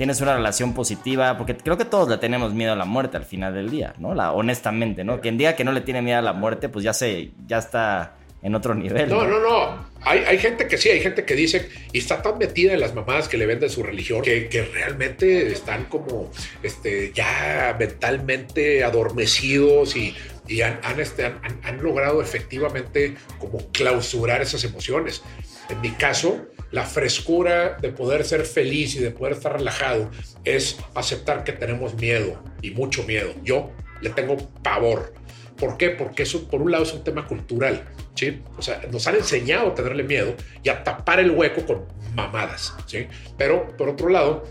Tienes 0.00 0.18
una 0.22 0.34
relación 0.34 0.72
positiva, 0.72 1.36
porque 1.36 1.54
creo 1.54 1.76
que 1.76 1.84
todos 1.84 2.08
le 2.08 2.16
tenemos 2.16 2.54
miedo 2.54 2.72
a 2.72 2.74
la 2.74 2.86
muerte 2.86 3.18
al 3.18 3.26
final 3.26 3.52
del 3.52 3.68
día, 3.68 3.92
¿no? 3.98 4.14
La, 4.14 4.32
honestamente, 4.32 5.04
¿no? 5.04 5.20
Quien 5.20 5.36
diga 5.36 5.54
que 5.56 5.62
no 5.62 5.72
le 5.72 5.82
tiene 5.82 6.00
miedo 6.00 6.20
a 6.20 6.22
la 6.22 6.32
muerte, 6.32 6.70
pues 6.70 6.86
ya 6.86 6.94
se, 6.94 7.32
ya 7.46 7.58
está 7.58 8.14
en 8.40 8.54
otro 8.54 8.74
nivel. 8.74 9.10
No, 9.10 9.26
no, 9.26 9.38
no. 9.38 9.50
no. 9.50 9.90
Hay, 10.00 10.20
hay, 10.20 10.38
gente 10.38 10.66
que 10.68 10.78
sí, 10.78 10.88
hay 10.88 11.02
gente 11.02 11.26
que 11.26 11.34
dice 11.34 11.68
y 11.92 11.98
está 11.98 12.22
tan 12.22 12.38
metida 12.38 12.72
en 12.72 12.80
las 12.80 12.94
mamadas 12.94 13.28
que 13.28 13.36
le 13.36 13.44
venden 13.44 13.68
su 13.68 13.82
religión 13.82 14.22
que, 14.22 14.48
que 14.48 14.62
realmente 14.62 15.52
están 15.52 15.84
como 15.84 16.30
este, 16.62 17.12
ya 17.12 17.76
mentalmente 17.78 18.82
adormecidos 18.82 19.96
y, 19.96 20.16
y 20.48 20.62
han, 20.62 20.80
han, 20.82 20.98
este, 20.98 21.26
han, 21.26 21.60
han 21.62 21.82
logrado 21.82 22.22
efectivamente 22.22 23.16
como 23.38 23.58
clausurar 23.70 24.40
esas 24.40 24.64
emociones. 24.64 25.22
En 25.68 25.78
mi 25.82 25.90
caso, 25.90 26.46
la 26.70 26.84
frescura 26.84 27.76
de 27.80 27.90
poder 27.90 28.24
ser 28.24 28.44
feliz 28.44 28.94
y 28.94 29.00
de 29.00 29.10
poder 29.10 29.34
estar 29.34 29.52
relajado 29.52 30.10
es 30.44 30.78
aceptar 30.94 31.44
que 31.44 31.52
tenemos 31.52 31.94
miedo 31.94 32.42
y 32.62 32.70
mucho 32.70 33.02
miedo. 33.04 33.32
Yo 33.42 33.70
le 34.00 34.10
tengo 34.10 34.36
pavor. 34.62 35.12
¿Por 35.56 35.76
qué? 35.76 35.90
Porque 35.90 36.22
eso, 36.22 36.48
por 36.48 36.62
un 36.62 36.70
lado, 36.70 36.84
es 36.84 36.92
un 36.94 37.04
tema 37.04 37.26
cultural. 37.26 37.84
¿sí? 38.14 38.40
O 38.56 38.62
sea, 38.62 38.80
nos 38.90 39.06
han 39.06 39.16
enseñado 39.16 39.68
a 39.68 39.74
tenerle 39.74 40.04
miedo 40.04 40.34
y 40.62 40.68
a 40.68 40.82
tapar 40.82 41.20
el 41.20 41.30
hueco 41.32 41.66
con 41.66 41.86
mamadas. 42.14 42.74
¿sí? 42.86 43.06
Pero, 43.36 43.76
por 43.76 43.90
otro 43.90 44.08
lado, 44.08 44.44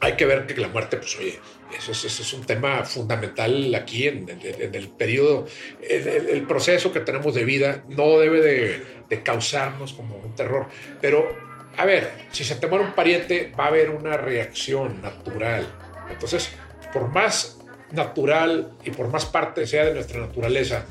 hay 0.00 0.14
que 0.14 0.26
ver 0.26 0.46
que 0.46 0.60
la 0.60 0.68
muerte, 0.68 0.98
pues, 0.98 1.16
oye, 1.18 1.38
eso 1.76 1.92
es, 1.92 2.32
un 2.32 2.44
tema 2.44 2.84
fundamental 2.84 3.74
aquí 3.74 4.06
en, 4.06 4.28
en, 4.28 4.40
en 4.42 4.74
el 4.74 4.88
periodo, 4.88 5.46
el, 5.82 6.28
el, 6.28 6.42
proceso 6.46 6.92
que 6.92 7.00
tenemos 7.00 7.34
de 7.34 7.44
vida 7.44 7.84
no 7.88 8.18
debe 8.18 8.40
de, 8.40 8.82
de, 9.08 9.22
causarnos 9.22 9.92
como 9.92 10.16
un 10.16 10.34
terror. 10.34 10.66
Pero, 11.00 11.28
a 11.76 11.84
ver, 11.84 12.10
si 12.30 12.44
se 12.44 12.56
te 12.56 12.66
muere 12.66 12.84
un 12.84 12.92
pariente, 12.92 13.52
va 13.58 13.64
a 13.64 13.68
haber 13.68 13.90
una 13.90 14.16
reacción 14.16 15.00
natural. 15.02 15.66
Entonces, 16.10 16.50
por 16.92 17.08
más 17.08 17.58
natural 17.92 18.76
y 18.84 18.90
por 18.90 19.08
más 19.08 19.26
parte 19.26 19.66
sea 19.66 19.84
de 19.84 19.94
nuestra 19.94 20.20
naturaleza, 20.20 20.84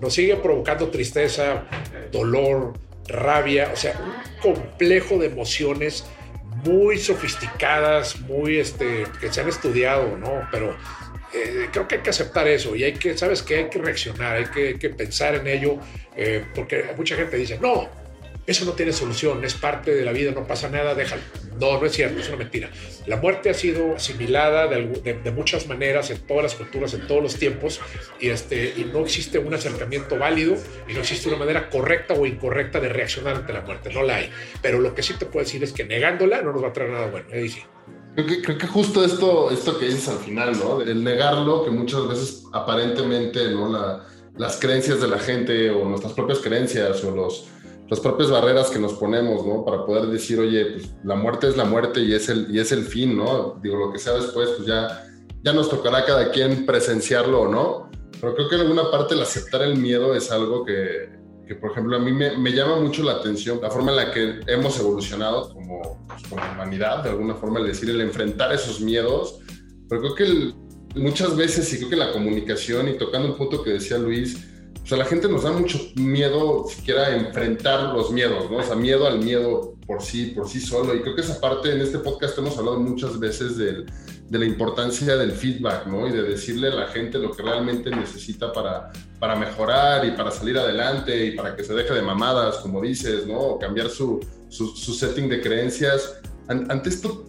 nos 0.00 0.14
sigue 0.14 0.36
provocando 0.36 0.88
tristeza, 0.88 1.64
dolor, 2.12 2.74
rabia, 3.08 3.70
o 3.72 3.76
sea, 3.76 3.98
un 4.44 4.54
complejo 4.54 5.18
de 5.18 5.26
emociones 5.26 6.04
muy 6.64 6.98
sofisticadas, 6.98 8.20
muy, 8.20 8.58
este, 8.58 9.04
que 9.20 9.32
se 9.32 9.40
han 9.40 9.48
estudiado, 9.48 10.16
¿no? 10.16 10.48
Pero 10.50 10.76
eh, 11.32 11.68
creo 11.72 11.88
que 11.88 11.96
hay 11.96 12.00
que 12.02 12.10
aceptar 12.10 12.46
eso 12.48 12.76
y 12.76 12.84
hay 12.84 12.94
que, 12.94 13.16
¿sabes 13.16 13.42
qué? 13.42 13.56
Hay 13.56 13.70
que 13.70 13.78
reaccionar, 13.78 14.36
hay 14.36 14.46
que, 14.46 14.68
hay 14.68 14.78
que 14.78 14.90
pensar 14.90 15.34
en 15.34 15.46
ello, 15.46 15.78
eh, 16.16 16.44
porque 16.54 16.84
mucha 16.96 17.16
gente 17.16 17.36
dice, 17.36 17.58
no, 17.60 17.88
eso 18.46 18.64
no 18.64 18.72
tiene 18.72 18.92
solución, 18.92 19.44
es 19.44 19.54
parte 19.54 19.92
de 19.92 20.04
la 20.04 20.12
vida, 20.12 20.30
no 20.30 20.46
pasa 20.46 20.68
nada, 20.68 20.94
déjalo. 20.94 21.22
No, 21.58 21.80
no 21.80 21.86
es 21.86 21.92
cierto, 21.92 22.20
es 22.20 22.28
una 22.28 22.36
mentira. 22.36 22.70
La 23.06 23.16
muerte 23.16 23.50
ha 23.50 23.54
sido 23.54 23.96
asimilada 23.96 24.68
de, 24.68 24.86
de, 25.02 25.14
de, 25.14 25.30
muchas 25.32 25.66
maneras 25.66 26.10
en 26.10 26.18
todas 26.18 26.44
las 26.44 26.54
culturas, 26.54 26.94
en 26.94 27.06
todos 27.08 27.22
los 27.22 27.36
tiempos, 27.36 27.80
y, 28.20 28.28
este, 28.28 28.74
y 28.76 28.84
no 28.84 29.00
existe 29.00 29.38
un 29.38 29.52
acercamiento 29.52 30.16
válido 30.16 30.56
y 30.86 30.92
no 30.92 31.00
existe 31.00 31.28
una 31.28 31.38
manera 31.38 31.68
correcta 31.70 32.14
o 32.14 32.24
incorrecta 32.24 32.78
de 32.78 32.88
reaccionar 32.88 33.36
ante 33.36 33.52
la 33.52 33.62
muerte, 33.62 33.92
no 33.92 34.02
la 34.02 34.16
hay. 34.16 34.30
Pero 34.62 34.80
lo 34.80 34.94
que 34.94 35.02
sí 35.02 35.14
te 35.14 35.26
puedo 35.26 35.44
decir 35.44 35.64
es 35.64 35.72
que 35.72 35.84
negándola 35.84 36.42
no 36.42 36.52
nos 36.52 36.62
va 36.62 36.68
a 36.68 36.72
traer 36.72 36.90
nada 36.90 37.06
bueno. 37.08 37.26
Ahí 37.32 37.48
sí. 37.48 37.62
Creo 38.16 38.26
que, 38.26 38.42
creo 38.42 38.58
que, 38.58 38.66
justo 38.66 39.04
esto, 39.04 39.50
esto 39.50 39.78
que 39.78 39.86
dices 39.86 40.08
al 40.08 40.18
final, 40.18 40.58
¿no? 40.58 40.80
El 40.80 41.04
negarlo, 41.04 41.64
que 41.64 41.70
muchas 41.70 42.08
veces 42.08 42.44
aparentemente, 42.52 43.50
¿no? 43.50 43.70
La, 43.70 44.06
las 44.38 44.58
creencias 44.58 45.00
de 45.02 45.08
la 45.08 45.18
gente 45.18 45.70
o 45.70 45.84
nuestras 45.84 46.14
propias 46.14 46.38
creencias 46.38 47.04
o 47.04 47.14
los 47.14 47.46
las 47.88 48.00
propias 48.00 48.30
barreras 48.30 48.70
que 48.70 48.78
nos 48.78 48.94
ponemos, 48.94 49.46
¿no? 49.46 49.64
Para 49.64 49.84
poder 49.84 50.06
decir, 50.06 50.40
oye, 50.40 50.64
pues 50.72 50.94
la 51.04 51.14
muerte 51.14 51.48
es 51.48 51.56
la 51.56 51.64
muerte 51.64 52.00
y 52.00 52.14
es 52.14 52.28
el, 52.28 52.48
y 52.50 52.58
es 52.58 52.72
el 52.72 52.84
fin, 52.84 53.16
¿no? 53.16 53.60
Digo, 53.62 53.76
lo 53.76 53.92
que 53.92 53.98
sea 53.98 54.14
después, 54.14 54.50
pues 54.56 54.66
ya, 54.66 55.06
ya 55.44 55.52
nos 55.52 55.68
tocará 55.68 55.98
a 55.98 56.04
cada 56.04 56.30
quien 56.32 56.66
presenciarlo 56.66 57.42
o 57.42 57.48
no. 57.48 57.90
Pero 58.20 58.34
creo 58.34 58.48
que 58.48 58.54
en 58.56 58.62
alguna 58.62 58.90
parte 58.90 59.14
el 59.14 59.22
aceptar 59.22 59.62
el 59.62 59.76
miedo 59.76 60.14
es 60.14 60.32
algo 60.32 60.64
que, 60.64 61.15
que 61.46 61.54
por 61.54 61.70
ejemplo, 61.70 61.96
a 61.96 62.00
mí 62.00 62.12
me, 62.12 62.52
llama 62.52 62.80
mucho 62.80 63.02
la 63.02 63.12
atención, 63.12 63.60
la 63.62 63.70
forma 63.70 63.92
en 63.92 63.96
la 63.96 64.12
que 64.12 64.40
hemos 64.48 64.78
evolucionado 64.78 65.52
como, 65.52 66.04
pues, 66.08 66.22
como 66.28 66.42
humanidad, 66.52 67.04
de 67.04 67.10
alguna 67.10 67.34
forma, 67.34 67.60
el 67.60 67.66
decir, 67.66 67.88
el 67.88 68.00
enfrentar 68.00 68.52
esos 68.52 68.80
miedos. 68.80 69.38
Pero 69.88 70.00
creo 70.00 70.14
que 70.14 70.54
muchas 70.98 71.36
veces, 71.36 71.72
y 71.72 71.78
creo 71.78 71.90
que 71.90 71.96
la 71.96 72.12
comunicación, 72.12 72.88
y 72.88 72.98
tocando 72.98 73.28
un 73.28 73.36
punto 73.36 73.62
que 73.62 73.70
decía 73.70 73.98
Luis, 73.98 74.36
o 74.82 74.88
sea, 74.88 74.98
la 74.98 75.04
gente 75.04 75.28
nos 75.28 75.42
da 75.42 75.52
mucho 75.52 75.78
miedo 75.96 76.66
siquiera 76.68 77.16
enfrentar 77.16 77.92
los 77.94 78.10
miedos, 78.12 78.50
¿no? 78.50 78.58
O 78.58 78.62
sea, 78.62 78.76
miedo 78.76 79.06
al 79.06 79.18
miedo 79.18 79.74
por 79.86 80.02
sí, 80.02 80.26
por 80.26 80.48
sí 80.48 80.60
solo. 80.60 80.94
Y 80.94 81.00
creo 81.00 81.14
que 81.14 81.22
esa 81.22 81.40
parte 81.40 81.72
en 81.72 81.80
este 81.80 81.98
podcast 81.98 82.38
hemos 82.38 82.56
hablado 82.56 82.78
muchas 82.78 83.18
veces 83.18 83.56
del, 83.56 83.86
de 84.28 84.38
la 84.38 84.44
importancia 84.44 85.16
del 85.16 85.32
feedback, 85.32 85.86
¿no? 85.86 86.06
Y 86.06 86.12
de 86.12 86.22
decirle 86.22 86.68
a 86.68 86.74
la 86.74 86.86
gente 86.88 87.18
lo 87.18 87.30
que 87.30 87.42
realmente 87.42 87.90
necesita 87.90 88.52
para, 88.52 88.90
para 89.20 89.36
mejorar 89.36 90.04
y 90.04 90.12
para 90.12 90.30
salir 90.30 90.58
adelante 90.58 91.26
y 91.26 91.36
para 91.36 91.54
que 91.54 91.62
se 91.62 91.74
deje 91.74 91.94
de 91.94 92.02
mamadas, 92.02 92.56
como 92.56 92.80
dices, 92.80 93.26
¿no? 93.26 93.58
Cambiar 93.58 93.88
su, 93.88 94.20
su, 94.48 94.94
setting 94.94 95.28
de 95.28 95.40
creencias. 95.40 96.20
ante 96.48 96.88
esto, 96.88 97.24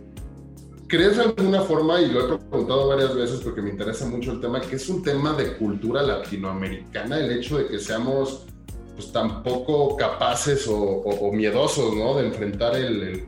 ¿crees 0.88 1.18
de 1.18 1.24
alguna 1.24 1.62
forma, 1.62 2.02
y 2.02 2.10
lo 2.12 2.36
he 2.36 2.38
preguntado 2.40 2.88
varias 2.88 3.14
veces 3.14 3.42
porque 3.42 3.62
me 3.62 3.70
interesa 3.70 4.06
mucho 4.06 4.32
el 4.32 4.42
tema, 4.42 4.60
que 4.60 4.78
es 4.78 4.90
un 4.90 5.04
tema 5.04 5.34
de 5.34 5.56
cultura 5.58 6.02
latinoamericana, 6.02 7.20
el 7.20 7.32
hecho 7.32 7.60
de 7.60 7.68
que 7.68 7.80
seamos 7.80 8.48
pues 8.98 9.12
tan 9.12 9.44
poco 9.44 9.96
capaces 9.96 10.68
o, 10.68 11.32
miedosos, 11.32 11.94
¿no? 11.94 12.16
De 12.16 12.26
enfrentar 12.26 12.76
el, 12.76 13.28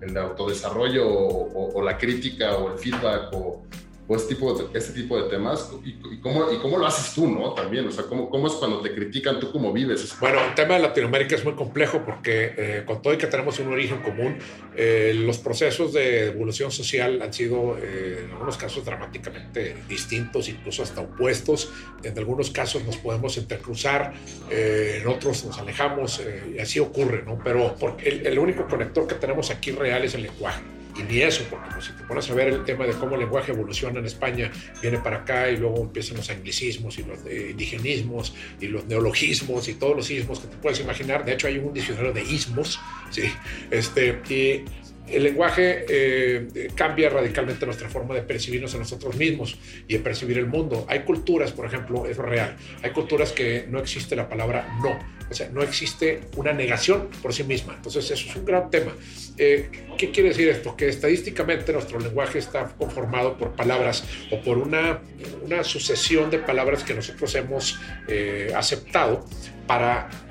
el, 0.00 0.16
autodesarrollo 0.16 1.04
o, 1.04 1.82
la 1.82 1.98
crítica 1.98 2.56
o 2.56 2.72
el 2.72 2.78
feedback 2.78 3.32
o, 3.32 3.64
o 4.10 4.16
este 4.16 4.34
tipo 4.34 4.52
de, 4.52 4.76
este 4.76 4.92
tipo 4.92 5.22
de 5.22 5.30
temas 5.30 5.70
y, 5.84 6.18
cómo, 6.18 6.50
y 6.50 6.58
cómo 6.58 6.78
lo 6.78 6.84
haces 6.84 7.14
tú, 7.14 7.30
¿no? 7.30 7.54
También, 7.54 7.86
o 7.86 7.92
sea, 7.92 8.02
¿cómo, 8.06 8.28
cómo 8.28 8.48
es 8.48 8.54
cuando 8.54 8.80
te 8.80 8.92
critican, 8.92 9.38
tú 9.38 9.52
cómo 9.52 9.72
vives. 9.72 10.16
Bueno, 10.18 10.44
el 10.44 10.52
tema 10.56 10.74
de 10.74 10.80
Latinoamérica 10.80 11.36
es 11.36 11.44
muy 11.44 11.54
complejo 11.54 12.02
porque 12.04 12.52
eh, 12.56 12.82
con 12.84 13.00
todo 13.02 13.14
y 13.14 13.18
que 13.18 13.28
tenemos 13.28 13.60
un 13.60 13.68
origen 13.68 14.02
común, 14.02 14.36
eh, 14.74 15.12
los 15.14 15.38
procesos 15.38 15.92
de 15.92 16.26
evolución 16.26 16.72
social 16.72 17.22
han 17.22 17.32
sido 17.32 17.78
eh, 17.78 18.22
en 18.24 18.32
algunos 18.32 18.56
casos 18.56 18.84
dramáticamente 18.84 19.76
distintos, 19.88 20.48
incluso 20.48 20.82
hasta 20.82 21.02
opuestos. 21.02 21.70
En 22.02 22.18
algunos 22.18 22.50
casos 22.50 22.84
nos 22.84 22.96
podemos 22.96 23.36
intercruzar, 23.36 24.12
en 24.50 25.06
otros 25.06 25.44
nos 25.44 25.56
alejamos 25.56 26.20
y 26.52 26.58
así 26.58 26.80
ocurre, 26.80 27.22
¿no? 27.24 27.38
Pero 27.44 27.76
porque 27.78 28.08
el, 28.08 28.26
el 28.26 28.40
único 28.40 28.66
conector 28.66 29.06
que 29.06 29.14
tenemos 29.14 29.52
aquí 29.52 29.70
real 29.70 30.02
es 30.02 30.16
el 30.16 30.22
lenguaje 30.22 30.79
y 31.00 31.12
ni 31.12 31.22
eso, 31.22 31.44
porque 31.48 31.68
pues, 31.72 31.86
si 31.86 31.92
te 31.92 32.04
pones 32.04 32.30
a 32.30 32.34
ver 32.34 32.48
el 32.48 32.64
tema 32.64 32.86
de 32.86 32.92
cómo 32.92 33.14
el 33.14 33.20
lenguaje 33.20 33.52
evoluciona 33.52 33.98
en 33.98 34.06
España, 34.06 34.50
viene 34.80 34.98
para 34.98 35.18
acá 35.18 35.50
y 35.50 35.56
luego 35.56 35.82
empiezan 35.82 36.16
los 36.16 36.30
anglicismos 36.30 36.98
y 36.98 37.04
los 37.04 37.18
indigenismos 37.26 38.34
y 38.60 38.66
los 38.66 38.84
neologismos 38.86 39.68
y 39.68 39.74
todos 39.74 39.96
los 39.96 40.10
ismos 40.10 40.40
que 40.40 40.48
te 40.48 40.56
puedes 40.56 40.80
imaginar. 40.80 41.24
De 41.24 41.32
hecho, 41.32 41.46
hay 41.46 41.58
un 41.58 41.72
diccionario 41.72 42.12
de 42.12 42.22
ismos, 42.22 42.80
¿sí? 43.10 43.30
Este, 43.70 44.20
y 44.28 44.64
el 45.12 45.22
lenguaje 45.22 45.84
eh, 45.88 46.68
cambia 46.74 47.10
radicalmente 47.10 47.66
nuestra 47.66 47.88
forma 47.88 48.14
de 48.14 48.22
percibirnos 48.22 48.74
a 48.74 48.78
nosotros 48.78 49.16
mismos 49.16 49.58
y 49.88 49.94
de 49.94 50.00
percibir 50.00 50.38
el 50.38 50.46
mundo. 50.46 50.86
Hay 50.88 51.00
culturas, 51.00 51.52
por 51.52 51.66
ejemplo, 51.66 52.06
es 52.06 52.16
real, 52.16 52.56
hay 52.82 52.90
culturas 52.90 53.32
que 53.32 53.66
no 53.68 53.78
existe 53.78 54.16
la 54.16 54.28
palabra 54.28 54.78
no, 54.82 54.98
o 55.30 55.34
sea, 55.34 55.48
no 55.50 55.62
existe 55.62 56.22
una 56.36 56.52
negación 56.52 57.08
por 57.22 57.32
sí 57.32 57.44
misma. 57.44 57.74
Entonces, 57.76 58.10
eso 58.10 58.28
es 58.28 58.36
un 58.36 58.44
gran 58.44 58.68
tema. 58.68 58.92
Eh, 59.38 59.70
¿Qué 59.96 60.10
quiere 60.10 60.30
decir 60.30 60.48
esto? 60.48 60.76
Que 60.76 60.88
estadísticamente 60.88 61.72
nuestro 61.72 62.00
lenguaje 62.00 62.38
está 62.38 62.66
conformado 62.76 63.38
por 63.38 63.54
palabras 63.54 64.04
o 64.32 64.40
por 64.42 64.58
una, 64.58 65.00
una 65.44 65.62
sucesión 65.62 66.30
de 66.30 66.38
palabras 66.38 66.82
que 66.82 66.94
nosotros 66.94 67.32
hemos 67.36 67.78
eh, 68.08 68.52
aceptado 68.56 69.24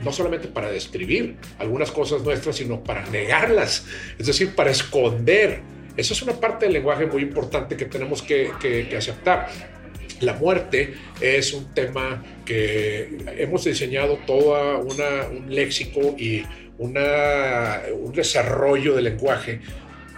no 0.03 0.11
solamente 0.11 0.47
para 0.47 0.69
describir 0.69 1.35
algunas 1.59 1.91
cosas 1.91 2.23
nuestras, 2.23 2.57
sino 2.57 2.83
para 2.83 3.05
negarlas, 3.09 3.85
es 4.17 4.27
decir, 4.27 4.55
para 4.55 4.71
esconder. 4.71 5.61
Eso 5.95 6.13
es 6.13 6.21
una 6.21 6.33
parte 6.33 6.65
del 6.65 6.73
lenguaje 6.73 7.05
muy 7.05 7.21
importante 7.21 7.75
que 7.75 7.85
tenemos 7.85 8.21
que, 8.21 8.51
aceptar. 8.95 9.47
La 10.21 10.33
muerte 10.33 10.95
es 11.21 11.53
un 11.53 11.73
tema 11.73 12.23
que 12.45 13.17
hemos 13.37 13.63
diseñado 13.63 14.19
todo 14.27 14.79
un 14.79 15.45
léxico 15.53 16.15
y 16.17 16.43
una, 16.77 17.81
un 17.93 18.11
desarrollo 18.11 18.95
del 18.95 19.05
lenguaje 19.05 19.61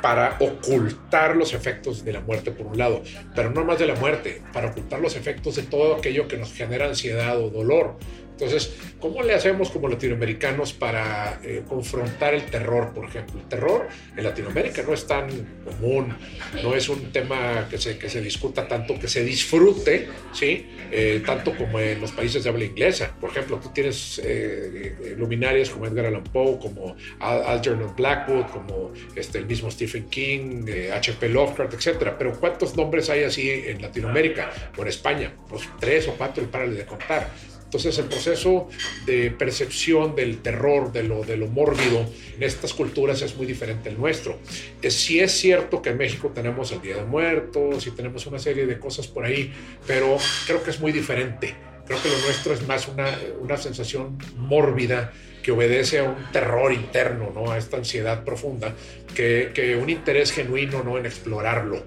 para 0.01 0.37
ocultar 0.39 1.35
los 1.35 1.53
efectos 1.53 2.03
de 2.03 2.13
la 2.13 2.21
muerte 2.21 2.51
por 2.51 2.67
un 2.67 2.77
lado, 2.77 3.03
pero 3.35 3.51
no 3.51 3.63
más 3.63 3.79
de 3.79 3.85
la 3.85 3.95
muerte, 3.95 4.41
para 4.51 4.69
ocultar 4.69 4.99
los 4.99 5.15
efectos 5.15 5.55
de 5.55 5.63
todo 5.63 5.95
aquello 5.95 6.27
que 6.27 6.37
nos 6.37 6.53
genera 6.53 6.87
ansiedad 6.87 7.39
o 7.39 7.49
dolor. 7.49 7.97
Entonces, 8.41 8.73
¿cómo 8.99 9.21
le 9.21 9.35
hacemos 9.35 9.69
como 9.69 9.87
latinoamericanos 9.87 10.73
para 10.73 11.39
eh, 11.43 11.61
confrontar 11.67 12.33
el 12.33 12.41
terror, 12.45 12.91
por 12.91 13.05
ejemplo? 13.05 13.39
El 13.39 13.47
terror 13.47 13.87
en 14.17 14.23
Latinoamérica 14.23 14.81
no 14.81 14.95
es 14.95 15.05
tan 15.05 15.29
común, 15.63 16.17
no 16.63 16.73
es 16.73 16.89
un 16.89 17.11
tema 17.11 17.67
que 17.69 17.77
se, 17.77 17.99
que 17.99 18.09
se 18.09 18.19
discuta 18.19 18.67
tanto, 18.67 18.97
que 18.97 19.07
se 19.07 19.23
disfrute, 19.23 20.07
¿sí? 20.33 20.65
Eh, 20.91 21.21
tanto 21.23 21.55
como 21.55 21.79
en 21.79 22.01
los 22.01 22.13
países 22.13 22.43
de 22.43 22.49
habla 22.49 22.63
inglesa. 22.63 23.15
Por 23.21 23.29
ejemplo, 23.29 23.57
tú 23.57 23.69
tienes 23.69 24.19
eh, 24.23 25.15
luminarias 25.19 25.69
como 25.69 25.85
Edgar 25.85 26.07
Allan 26.07 26.23
Poe, 26.23 26.57
como 26.57 26.95
Algernon 27.19 27.95
Blackwood, 27.95 28.47
como 28.47 28.91
este, 29.15 29.37
el 29.37 29.45
mismo 29.45 29.69
Stephen 29.69 30.09
King, 30.09 30.65
H.P. 30.91 31.29
Lovecraft, 31.29 31.75
etc. 31.75 32.13
Pero 32.17 32.39
¿cuántos 32.39 32.75
nombres 32.75 33.07
hay 33.11 33.23
así 33.23 33.51
en 33.51 33.83
Latinoamérica 33.83 34.51
o 34.75 34.81
en 34.81 34.87
España? 34.87 35.31
Pues 35.47 35.69
tres 35.79 36.07
o 36.07 36.15
cuatro 36.17 36.43
y 36.43 36.47
párale 36.47 36.73
de 36.73 36.85
contar. 36.87 37.29
Entonces 37.71 37.97
el 37.99 38.07
proceso 38.07 38.67
de 39.05 39.31
percepción 39.31 40.13
del 40.13 40.41
terror, 40.41 40.91
de 40.91 41.03
lo, 41.03 41.23
de 41.23 41.37
lo 41.37 41.47
mórbido 41.47 42.05
en 42.35 42.43
estas 42.43 42.73
culturas 42.73 43.21
es 43.21 43.37
muy 43.37 43.45
diferente 43.45 43.87
al 43.87 43.97
nuestro. 43.97 44.37
Es, 44.81 44.93
sí 44.93 45.21
es 45.21 45.31
cierto 45.31 45.81
que 45.81 45.91
en 45.91 45.97
México 45.97 46.33
tenemos 46.35 46.73
el 46.73 46.81
Día 46.81 46.97
de 46.97 47.05
Muertos 47.05 47.87
y 47.87 47.91
tenemos 47.91 48.25
una 48.25 48.39
serie 48.39 48.65
de 48.65 48.77
cosas 48.77 49.07
por 49.07 49.23
ahí, 49.23 49.53
pero 49.87 50.17
creo 50.47 50.61
que 50.61 50.71
es 50.71 50.81
muy 50.81 50.91
diferente. 50.91 51.55
Creo 51.85 52.03
que 52.03 52.09
lo 52.09 52.17
nuestro 52.17 52.53
es 52.53 52.67
más 52.67 52.89
una, 52.89 53.17
una 53.39 53.55
sensación 53.55 54.17
mórbida 54.35 55.13
que 55.41 55.53
obedece 55.53 55.99
a 55.99 56.03
un 56.03 56.29
terror 56.33 56.73
interno, 56.73 57.31
¿no? 57.33 57.51
a 57.51 57.57
esta 57.57 57.77
ansiedad 57.77 58.25
profunda, 58.25 58.75
que, 59.15 59.51
que 59.53 59.77
un 59.77 59.89
interés 59.89 60.33
genuino 60.33 60.83
¿no? 60.83 60.97
en 60.97 61.05
explorarlo. 61.05 61.85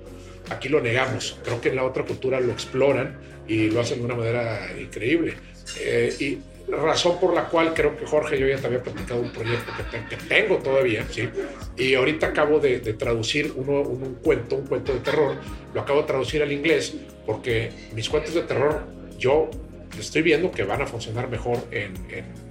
Aquí 0.48 0.70
lo 0.70 0.80
negamos, 0.80 1.38
creo 1.44 1.60
que 1.60 1.68
en 1.68 1.76
la 1.76 1.84
otra 1.84 2.06
cultura 2.06 2.40
lo 2.40 2.52
exploran 2.52 3.18
y 3.46 3.68
lo 3.68 3.80
hacen 3.80 3.98
de 3.98 4.06
una 4.06 4.14
manera 4.14 4.66
increíble. 4.80 5.34
Eh, 5.78 6.14
y 6.20 6.38
razón 6.68 7.18
por 7.20 7.34
la 7.34 7.44
cual 7.44 7.74
creo 7.74 7.96
que 7.96 8.06
Jorge, 8.06 8.38
yo 8.38 8.46
ya 8.46 8.56
te 8.56 8.66
había 8.66 8.82
platicado 8.82 9.20
un 9.20 9.30
proyecto 9.30 9.72
que, 10.08 10.16
tengo 10.16 10.58
todavía, 10.58 11.06
¿sí? 11.10 11.28
Y 11.76 11.94
ahorita 11.94 12.28
acabo 12.28 12.58
de, 12.58 12.78
traducir 12.94 13.52
uno, 13.56 13.80
un, 13.82 14.14
cuento, 14.16 14.56
un 14.56 14.66
cuento 14.66 14.92
de 14.92 15.00
terror, 15.00 15.36
lo 15.72 15.80
acabo 15.80 16.00
de 16.02 16.06
traducir 16.06 16.42
al 16.42 16.52
inglés, 16.52 16.94
porque 17.26 17.70
mis 17.94 18.08
cuentos 18.08 18.34
de 18.34 18.42
terror, 18.42 18.86
yo 19.18 19.50
estoy 19.98 20.22
viendo 20.22 20.50
que 20.50 20.64
van 20.64 20.82
a 20.82 20.86
funcionar 20.86 21.28
mejor 21.28 21.58
en, 21.70 21.94
en, 22.10 22.44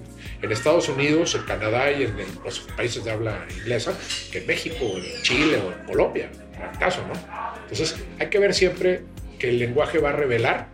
Estados 0.52 0.90
Unidos, 0.90 1.36
en 1.36 1.44
Canadá 1.44 1.90
y 1.92 2.04
en, 2.04 2.16
los 2.44 2.60
países 2.76 3.04
de 3.06 3.12
habla 3.12 3.46
inglesa 3.60 3.98
que 4.30 4.40
en 4.40 4.48
México, 4.48 4.86
en 4.98 5.24
Chile 5.24 5.58
o 5.58 5.72
en 5.72 5.88
Colombia, 5.88 6.30
en 6.56 6.70
el 6.70 6.78
caso, 6.78 7.02
¿no? 7.08 7.14
Entonces, 7.62 7.96
hay 8.20 8.28
que 8.28 8.40
ver 8.40 8.54
siempre 8.54 9.04
que 9.40 9.50
el 9.50 9.60
lenguaje 9.60 10.00
va 10.00 10.10
a 10.10 10.12
revelar 10.12 10.73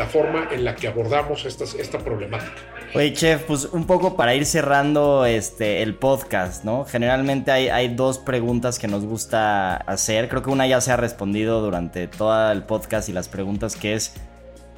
la 0.00 0.06
forma 0.06 0.48
en 0.50 0.64
la 0.64 0.74
que 0.74 0.88
abordamos 0.88 1.44
esta, 1.44 1.64
esta 1.64 1.98
problemática. 1.98 2.54
Oye, 2.94 3.12
chef, 3.12 3.42
pues 3.42 3.66
un 3.66 3.86
poco 3.86 4.16
para 4.16 4.34
ir 4.34 4.46
cerrando 4.46 5.26
este, 5.26 5.82
el 5.82 5.94
podcast, 5.94 6.64
¿no? 6.64 6.86
Generalmente 6.86 7.50
hay, 7.50 7.94
dos 7.94 8.16
preguntas 8.16 8.78
que 8.78 8.88
nos 8.88 9.04
gusta 9.04 9.76
hacer. 9.76 10.30
Creo 10.30 10.42
que 10.42 10.48
una 10.48 10.66
ya 10.66 10.80
se 10.80 10.90
ha 10.90 10.96
respondido 10.96 11.60
durante 11.60 12.08
todo 12.08 12.50
el 12.50 12.62
podcast 12.62 13.10
y 13.10 13.12
las 13.12 13.28
preguntas 13.28 13.76
que 13.76 13.92
es, 13.92 14.14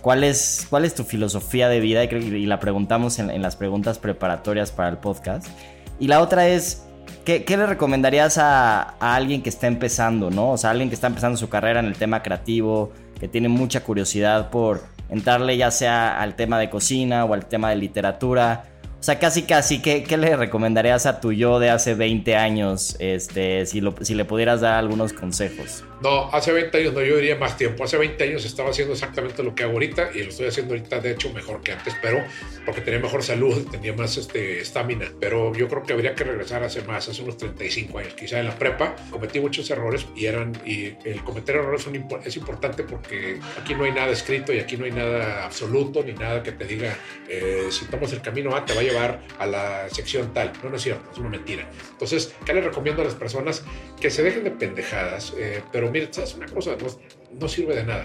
¿cuál 0.01 0.25
es, 0.25 0.67
cuál 0.69 0.85
es 0.85 0.97
tu 0.97 1.05
filosofía 1.05 1.69
de 1.69 1.79
vida? 1.79 2.03
Y, 2.03 2.47
la 2.47 2.59
preguntamos 2.59 3.21
en, 3.21 3.41
las 3.41 3.55
preguntas 3.55 4.01
preparatorias 4.01 4.73
para 4.73 4.89
el 4.89 4.99
podcast. 4.99 5.47
Y 6.01 6.09
la 6.09 6.21
otra 6.21 6.49
es, 6.49 6.83
¿qué, 7.25 7.45
le 7.49 7.67
recomendarías 7.67 8.39
a, 8.39 8.97
alguien 8.99 9.41
que 9.41 9.51
está 9.51 9.69
empezando, 9.69 10.33
¿no? 10.33 10.51
O 10.51 10.59
sea, 10.59 10.71
alguien 10.71 10.89
que 10.89 10.97
está 10.97 11.07
empezando 11.07 11.39
su 11.39 11.49
carrera 11.49 11.79
en 11.79 11.87
el 11.87 11.95
tema 11.95 12.25
creativo, 12.25 12.91
que 13.21 13.29
tiene 13.29 13.49
mucha 13.49 13.85
curiosidad 13.85 14.51
por 14.51 14.92
entrarle 15.13 15.59
ya 15.59 15.71
sea 15.71 16.21
al 16.21 16.35
tema 16.35 16.59
de 16.59 16.71
cocina 16.71 17.27
o 17.27 17.35
al 17.35 17.45
tema 17.45 17.69
de 17.71 17.77
literatura. 17.77 18.65
O 19.03 19.05
sea, 19.05 19.19
casi 19.19 19.43
casi, 19.43 19.83
¿qué, 19.83 20.05
¿qué, 20.05 20.17
le 20.17 20.37
recomendarías 20.37 21.07
a 21.07 21.21
tu 21.21 21.33
yo 21.33 21.59
de 21.59 21.71
hace 21.71 21.95
20 21.97 22.37
años 22.37 22.95
este, 23.01 23.67
si, 23.67 23.81
lo, 23.81 23.97
si 24.01 24.15
le 24.15 24.25
pudieras 24.25 24.61
dar 24.61 24.75
algunos 24.75 25.13
consejos? 25.13 25.83
No, 26.03 26.31
hace 26.33 26.53
20 26.53 26.79
años 26.79 26.95
no, 26.95 27.03
yo 27.03 27.17
diría 27.17 27.37
más 27.37 27.57
tiempo. 27.57 27.83
Hace 27.83 27.97
20 27.97 28.23
años 28.23 28.45
estaba 28.45 28.71
haciendo 28.71 28.95
exactamente 28.95 29.43
lo 29.43 29.57
que 29.57 29.65
hago 29.65 29.73
ahorita 29.73 30.11
y 30.15 30.23
lo 30.23 30.29
estoy 30.29 30.47
haciendo 30.47 30.75
ahorita, 30.75 31.01
de 31.01 31.13
hecho, 31.13 31.33
mejor 31.33 31.63
que 31.63 31.73
antes, 31.73 31.97
pero 32.01 32.23
porque 32.65 32.81
tenía 32.81 33.01
mejor 33.01 33.25
salud, 33.25 33.67
tenía 33.73 33.93
más 33.93 34.17
este, 34.17 34.61
estamina. 34.61 35.07
pero 35.19 35.53
yo 35.53 35.67
creo 35.67 35.83
que 35.83 35.95
habría 35.95 36.15
que 36.15 36.23
regresar 36.23 36.63
hace 36.63 36.83
más, 36.83 37.09
hace 37.09 37.23
unos 37.23 37.37
35 37.39 37.99
años. 37.99 38.15
Quizá 38.15 38.39
en 38.39 38.47
la 38.47 38.57
prepa 38.57 38.95
cometí 39.11 39.41
muchos 39.41 39.69
errores 39.71 40.07
y 40.15 40.27
eran, 40.27 40.53
y 40.65 40.95
el 41.05 41.25
cometer 41.25 41.57
errores 41.57 41.89
es 42.25 42.37
importante 42.37 42.85
porque 42.85 43.41
aquí 43.61 43.75
no 43.75 43.83
hay 43.83 43.93
nada 43.93 44.13
escrito 44.13 44.53
y 44.53 44.61
aquí 44.61 44.77
no 44.77 44.85
hay 44.85 44.93
nada 44.93 45.45
absoluto 45.45 46.05
ni 46.05 46.13
nada 46.13 46.43
que 46.43 46.53
te 46.53 46.65
diga 46.67 46.97
eh, 47.29 47.67
si 47.71 47.87
tomas 47.87 48.13
el 48.13 48.23
camino 48.23 48.55
A 48.55 48.65
te 48.65 48.75
va 48.75 48.81
a 48.81 48.92
llevar 48.93 49.23
a 49.39 49.47
la 49.47 49.89
sección 49.91 50.33
tal. 50.33 50.53
No, 50.63 50.71
no 50.71 50.77
es 50.77 50.83
cierto, 50.83 51.11
es 51.13 51.19
una 51.19 51.29
mentira. 51.29 51.69
Entonces, 51.91 52.35
¿qué 52.45 52.55
les 52.55 52.65
recomiendo 52.65 53.03
a 53.03 53.05
las 53.05 53.15
personas? 53.15 53.65
Que 54.01 54.11
se 54.11 54.23
dejen 54.23 54.45
de 54.45 54.51
pendejadas, 54.51 55.35
eh, 55.37 55.63
pero 55.73 55.91
mira, 55.91 56.09
¿sabes 56.11 56.35
una 56.35 56.47
cosa? 56.47 56.77
No, 57.39 57.49
sirve 57.49 57.75
de 57.75 57.85
nada 57.85 58.05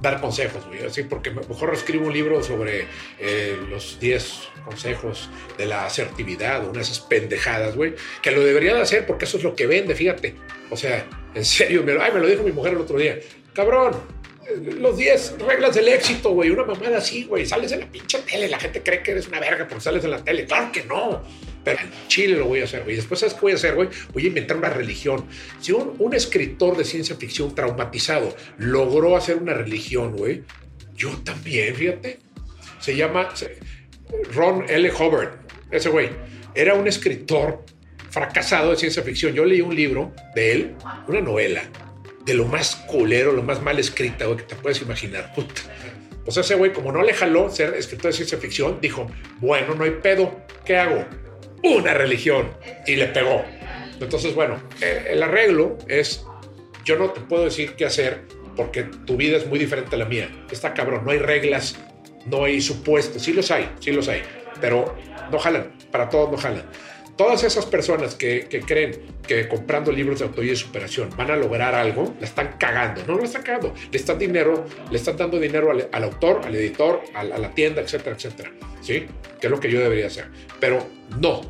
dar 0.00 0.20
consejos, 0.20 0.66
güey. 0.66 0.84
Así, 0.84 1.04
porque 1.04 1.30
mejor 1.30 1.72
escribo 1.72 2.06
un 2.06 2.12
libro 2.12 2.42
sobre 2.42 2.86
eh, 3.20 3.56
los 3.70 4.00
10 4.00 4.48
consejos 4.64 5.30
de 5.56 5.66
la 5.66 5.86
asertividad, 5.86 6.64
una 6.64 6.78
de 6.78 6.80
esas 6.80 7.00
pendejadas, 7.00 7.76
güey, 7.76 7.94
que 8.20 8.32
lo 8.32 8.42
debería 8.44 8.74
de 8.74 8.82
hacer 8.82 9.06
porque 9.06 9.24
eso 9.24 9.36
es 9.36 9.44
lo 9.44 9.54
que 9.54 9.66
vende, 9.66 9.94
fíjate. 9.94 10.34
O 10.70 10.76
sea, 10.76 11.06
en 11.34 11.44
serio, 11.44 11.84
me, 11.84 11.92
ay, 11.92 12.12
me 12.12 12.20
lo 12.20 12.26
dijo 12.26 12.42
mi 12.42 12.52
mujer 12.52 12.72
el 12.72 12.80
otro 12.80 12.98
día. 12.98 13.18
Cabrón, 13.54 13.94
los 14.78 14.96
10 14.96 15.38
reglas 15.38 15.74
del 15.74 15.88
éxito, 15.88 16.30
güey. 16.30 16.50
Una 16.50 16.64
mamada 16.64 16.98
así, 16.98 17.24
güey. 17.24 17.46
Sales 17.46 17.72
en 17.72 17.80
la 17.80 17.86
pinche 17.86 18.18
tele. 18.20 18.48
La 18.48 18.58
gente 18.58 18.82
cree 18.82 19.02
que 19.02 19.12
eres 19.12 19.28
una 19.28 19.40
verga 19.40 19.66
porque 19.66 19.82
sales 19.82 20.04
en 20.04 20.10
la 20.10 20.22
tele. 20.22 20.46
Claro 20.46 20.70
que 20.72 20.84
no. 20.84 21.22
Pero 21.64 21.80
en 21.80 21.90
Chile 22.08 22.36
lo 22.36 22.46
voy 22.46 22.60
a 22.60 22.64
hacer, 22.64 22.82
güey. 22.84 22.96
Después, 22.96 23.20
¿sabes 23.20 23.34
qué 23.34 23.40
voy 23.40 23.52
a 23.52 23.54
hacer, 23.54 23.74
güey? 23.74 23.88
Voy 24.12 24.24
a 24.24 24.26
inventar 24.28 24.56
una 24.56 24.70
religión. 24.70 25.26
Si 25.60 25.72
un, 25.72 25.94
un 25.98 26.14
escritor 26.14 26.76
de 26.76 26.84
ciencia 26.84 27.16
ficción 27.16 27.54
traumatizado 27.54 28.34
logró 28.58 29.16
hacer 29.16 29.36
una 29.36 29.54
religión, 29.54 30.16
güey, 30.16 30.42
yo 30.94 31.10
también, 31.24 31.74
fíjate. 31.74 32.18
Se 32.80 32.96
llama 32.96 33.28
Ron 34.34 34.64
L. 34.68 34.90
Hubbard. 34.92 35.30
Ese 35.70 35.88
güey. 35.88 36.10
Era 36.54 36.74
un 36.74 36.86
escritor 36.86 37.64
fracasado 38.10 38.72
de 38.72 38.76
ciencia 38.76 39.02
ficción. 39.02 39.32
Yo 39.34 39.44
leí 39.44 39.60
un 39.60 39.74
libro 39.74 40.12
de 40.34 40.52
él, 40.52 40.74
una 41.06 41.20
novela 41.20 41.62
de 42.24 42.34
lo 42.34 42.46
más 42.46 42.76
culero, 42.76 43.32
lo 43.32 43.42
más 43.42 43.62
mal 43.62 43.78
escrita, 43.78 44.26
güey, 44.26 44.38
que 44.38 44.44
te 44.44 44.56
puedes 44.56 44.80
imaginar. 44.82 45.32
Puta. 45.34 45.62
Pues 46.24 46.36
ese 46.36 46.54
güey, 46.54 46.72
como 46.72 46.92
no 46.92 47.02
le 47.02 47.14
jaló 47.14 47.50
ser 47.50 47.74
escritor 47.74 48.12
de 48.12 48.16
ciencia 48.16 48.38
ficción, 48.38 48.78
dijo, 48.80 49.10
bueno, 49.40 49.74
no 49.74 49.84
hay 49.84 49.90
pedo, 49.90 50.40
¿qué 50.64 50.76
hago? 50.76 51.04
Una 51.64 51.94
religión. 51.94 52.50
Y 52.86 52.96
le 52.96 53.06
pegó. 53.06 53.44
Entonces, 54.00 54.34
bueno, 54.34 54.60
eh, 54.80 55.08
el 55.10 55.22
arreglo 55.22 55.78
es, 55.88 56.24
yo 56.84 56.96
no 56.96 57.10
te 57.10 57.20
puedo 57.20 57.44
decir 57.44 57.74
qué 57.74 57.84
hacer 57.84 58.22
porque 58.56 58.84
tu 58.84 59.16
vida 59.16 59.36
es 59.36 59.46
muy 59.46 59.58
diferente 59.58 59.96
a 59.96 59.98
la 59.98 60.04
mía. 60.04 60.28
Está 60.50 60.74
cabrón, 60.74 61.04
no 61.04 61.10
hay 61.10 61.18
reglas, 61.18 61.76
no 62.26 62.44
hay 62.44 62.60
supuestos. 62.60 63.22
Sí 63.22 63.32
los 63.32 63.50
hay, 63.50 63.70
sí 63.80 63.90
los 63.90 64.08
hay, 64.08 64.22
pero 64.60 64.96
no 65.30 65.38
jalan, 65.38 65.72
para 65.90 66.08
todos 66.08 66.30
no 66.30 66.36
jalan 66.36 66.64
todas 67.16 67.44
esas 67.44 67.66
personas 67.66 68.14
que, 68.14 68.48
creen 68.66 69.00
que 69.26 69.48
comprando 69.48 69.92
libros 69.92 70.20
de 70.20 70.26
autoría 70.26 70.52
y 70.52 70.56
superación 70.56 71.10
van 71.16 71.30
a 71.30 71.36
lograr 71.36 71.74
algo, 71.74 72.14
la 72.18 72.26
están 72.26 72.56
cagando. 72.58 73.02
No, 73.06 73.18
la 73.18 73.24
están 73.24 73.42
cagando. 73.42 73.74
Le 73.90 73.98
están 73.98 74.18
dinero, 74.18 74.64
le 74.90 74.96
están 74.96 75.16
dando 75.16 75.38
dinero 75.38 75.70
al, 75.70 76.04
autor, 76.04 76.42
al 76.44 76.54
editor, 76.54 77.02
a, 77.14 77.24
la 77.24 77.54
tienda, 77.54 77.82
etcétera, 77.82 78.16
etcétera. 78.16 78.52
¿Sí? 78.80 79.06
Que 79.40 79.46
es 79.46 79.50
lo 79.50 79.60
que 79.60 79.70
yo 79.70 79.80
debería 79.80 80.06
hacer. 80.06 80.26
Pero 80.60 80.86
no, 81.20 81.42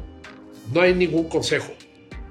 no 0.72 0.80
hay 0.80 0.94
ningún 0.94 1.28
consejo. 1.28 1.72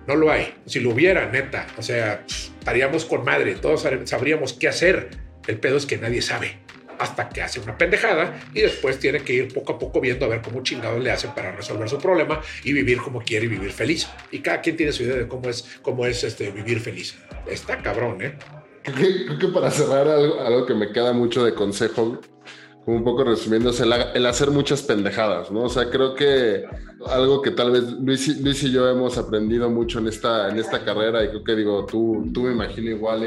No 0.08 0.16
lo 0.16 0.32
hay. 0.32 0.54
Si 0.66 0.80
lo 0.80 0.92
hubiera, 0.92 1.30
neta, 1.32 1.68
o 1.78 1.82
sea, 1.82 2.26
estaríamos 2.28 3.06
con 3.06 3.24
madre. 3.24 3.56
Todos 3.56 3.88
sabríamos 4.06 4.54
qué 4.54 4.68
hacer. 4.68 5.10
El 5.48 5.60
pedo 5.60 5.78
es 5.78 5.86
que 5.86 5.98
nadie 5.98 6.22
sabe 6.22 6.61
hasta 7.02 7.28
que 7.28 7.42
hace 7.42 7.60
una 7.60 7.76
pendejada 7.78 8.40
y 8.54 8.62
después 8.62 9.00
tiene 9.00 9.24
que 9.24 9.34
ir 9.34 9.54
poco 9.54 9.74
a 9.74 9.80
poco 9.80 10.00
viendo 10.00 10.26
a 10.26 10.30
ver 10.30 10.42
cómo 10.42 10.62
chingados 10.62 11.02
le 11.04 11.12
hacen 11.12 11.32
para 11.32 11.52
resolver 11.52 11.90
su 11.90 11.98
problema 11.98 12.42
y 12.64 12.74
vivir 12.74 13.00
como 13.00 13.22
quiere 13.22 13.48
y 13.48 13.50
vivir 13.50 13.72
feliz. 13.72 14.08
Y 14.32 14.40
cada 14.40 14.62
quien 14.62 14.78
tiene 14.78 14.92
su 14.92 15.04
idea 15.04 15.16
de 15.16 15.28
cómo 15.28 15.50
es, 15.50 15.66
cómo 15.82 16.06
es 16.06 16.24
este, 16.24 16.52
vivir 16.52 16.80
feliz. 16.80 17.18
Está 17.48 17.82
cabrón, 17.82 18.22
¿eh? 18.22 18.38
Creo 18.84 19.38
que, 19.40 19.48
para 19.48 19.70
cerrar 19.72 20.08
algo, 20.08 20.66
que 20.66 20.74
me 20.74 20.92
queda 20.92 21.14
mucho 21.14 21.44
de 21.44 21.54
consejo, 21.54 22.20
un 22.86 23.04
poco 23.04 23.24
resumiendo, 23.24 23.70
es 23.70 23.80
el, 23.80 24.26
hacer 24.26 24.50
muchas 24.50 24.82
pendejadas, 24.82 25.52
¿no? 25.52 25.64
O 25.64 25.70
sea, 25.70 25.90
creo 25.90 26.16
que 26.16 26.66
algo 27.08 27.42
que 27.42 27.52
tal 27.52 27.72
vez 27.72 27.84
Luis, 27.84 28.42
Luis, 28.42 28.64
y 28.64 28.72
yo 28.72 28.90
hemos 28.90 29.20
aprendido 29.20 29.70
mucho 29.70 30.00
en 30.00 30.08
esta, 30.08 30.50
en 30.50 30.58
esta 30.58 30.84
carrera 30.84 31.24
y 31.24 31.30
creo 31.30 31.44
que 31.44 31.56
digo, 31.56 31.86
tú, 31.86 32.32
tú 32.34 32.42
me 32.44 32.54
imagino 32.54 32.90
igual 32.90 33.24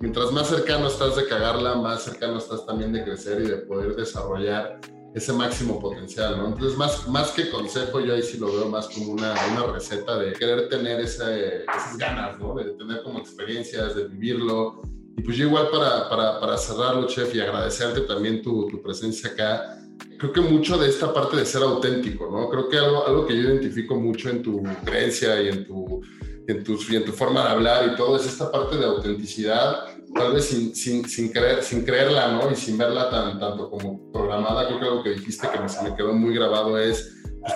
mientras 0.00 0.32
más 0.32 0.48
cercano 0.48 0.88
estás 0.88 1.16
de 1.16 1.26
cagarla, 1.26 1.74
más 1.76 2.02
cercano 2.02 2.38
estás 2.38 2.66
también 2.66 2.92
de 2.92 3.04
crecer 3.04 3.40
y 3.42 3.48
de 3.48 3.56
poder 3.56 3.94
desarrollar 3.96 4.80
ese 5.16 5.32
máximo 5.32 5.80
potencial, 5.80 6.36
¿no? 6.36 6.48
Entonces, 6.48 6.76
más, 6.76 7.08
más 7.08 7.30
que 7.30 7.48
consejo, 7.48 8.00
yo 8.00 8.12
ahí 8.14 8.22
sí 8.22 8.36
lo 8.36 8.52
veo 8.52 8.68
más 8.68 8.86
como 8.88 9.12
una, 9.12 9.34
una 9.50 9.72
receta 9.72 10.18
de 10.18 10.34
querer 10.34 10.68
tener 10.68 11.00
ese, 11.00 11.62
esas 11.62 11.96
ganas, 11.96 12.38
¿no? 12.38 12.54
De 12.54 12.64
tener 12.72 13.02
como 13.02 13.18
experiencias, 13.18 13.94
de 13.94 14.08
vivirlo. 14.08 14.82
Y 15.16 15.22
pues 15.22 15.38
yo 15.38 15.46
igual 15.46 15.68
para, 15.70 16.10
para, 16.10 16.38
para 16.38 16.58
cerrarlo, 16.58 17.06
chef, 17.06 17.34
y 17.34 17.40
agradecerte 17.40 18.02
también 18.02 18.42
tu, 18.42 18.68
tu, 18.68 18.82
presencia 18.82 19.30
acá, 19.30 19.78
creo 20.18 20.32
que 20.32 20.42
mucho 20.42 20.76
de 20.76 20.90
esta 20.90 21.14
parte 21.14 21.38
de 21.38 21.46
ser 21.46 21.62
auténtico, 21.62 22.28
¿no? 22.30 22.50
Creo 22.50 22.68
que 22.68 22.76
algo, 22.76 23.06
algo 23.06 23.26
que 23.26 23.34
yo 23.34 23.48
identifico 23.48 23.94
mucho 23.94 24.28
en 24.28 24.42
tu 24.42 24.62
creencia 24.84 25.40
y 25.40 25.48
en 25.48 25.66
tu 25.66 26.02
en 26.48 26.64
tu, 26.64 26.78
en 26.90 27.04
tu 27.04 27.12
forma 27.12 27.42
de 27.44 27.48
hablar 27.50 27.90
y 27.92 27.96
todo, 27.96 28.16
es 28.16 28.26
esta 28.26 28.50
parte 28.50 28.76
de 28.76 28.84
autenticidad, 28.84 29.86
tal 30.14 30.32
vez 30.32 30.46
sin, 30.46 30.74
sin, 30.74 31.08
sin, 31.08 31.30
creer, 31.30 31.62
sin 31.62 31.84
creerla, 31.84 32.32
¿no? 32.32 32.50
Y 32.50 32.56
sin 32.56 32.78
verla 32.78 33.10
tan, 33.10 33.38
tanto 33.38 33.68
como 33.70 34.10
programada, 34.12 34.66
creo 34.66 34.80
que 34.80 34.86
algo 34.86 35.02
que 35.02 35.10
dijiste 35.10 35.48
que 35.50 35.60
me, 35.60 35.68
se 35.68 35.82
me 35.82 35.96
quedó 35.96 36.12
muy 36.12 36.34
grabado 36.34 36.78
es, 36.78 37.14
pues, 37.40 37.52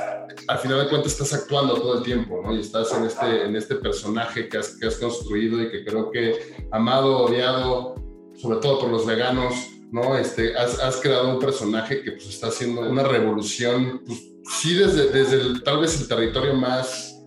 al 0.49 0.59
final 0.59 0.81
de 0.81 0.89
cuentas 0.89 1.13
estás 1.13 1.33
actuando 1.33 1.75
todo 1.75 1.99
el 1.99 2.05
tiempo, 2.05 2.41
¿no? 2.43 2.55
Y 2.55 2.61
estás 2.61 2.93
en 2.93 3.05
este, 3.05 3.45
en 3.45 3.57
este 3.57 3.77
personaje 3.77 4.49
que 4.49 4.59
has, 4.59 4.77
que 4.77 4.87
has 4.87 4.97
construido 4.97 5.63
y 5.63 5.71
que 5.71 5.85
creo 5.85 6.11
que 6.11 6.67
amado, 6.73 7.19
odiado, 7.19 7.95
sobre 8.37 8.59
todo 8.59 8.81
por 8.81 8.91
los 8.91 9.07
veganos, 9.07 9.55
¿no? 9.93 10.17
Este, 10.17 10.57
has, 10.57 10.79
has 10.81 10.97
creado 11.01 11.29
un 11.29 11.39
personaje 11.39 12.03
que 12.03 12.13
pues 12.13 12.29
está 12.29 12.49
haciendo 12.49 12.83
una 12.83 13.03
revolución, 13.03 14.03
pues 14.07 14.21
sí 14.61 14.75
desde, 14.75 15.11
desde 15.11 15.41
el, 15.41 15.63
tal 15.63 15.81
vez 15.81 16.01
el 16.01 16.09
territorio 16.09 16.55
más 16.55 17.20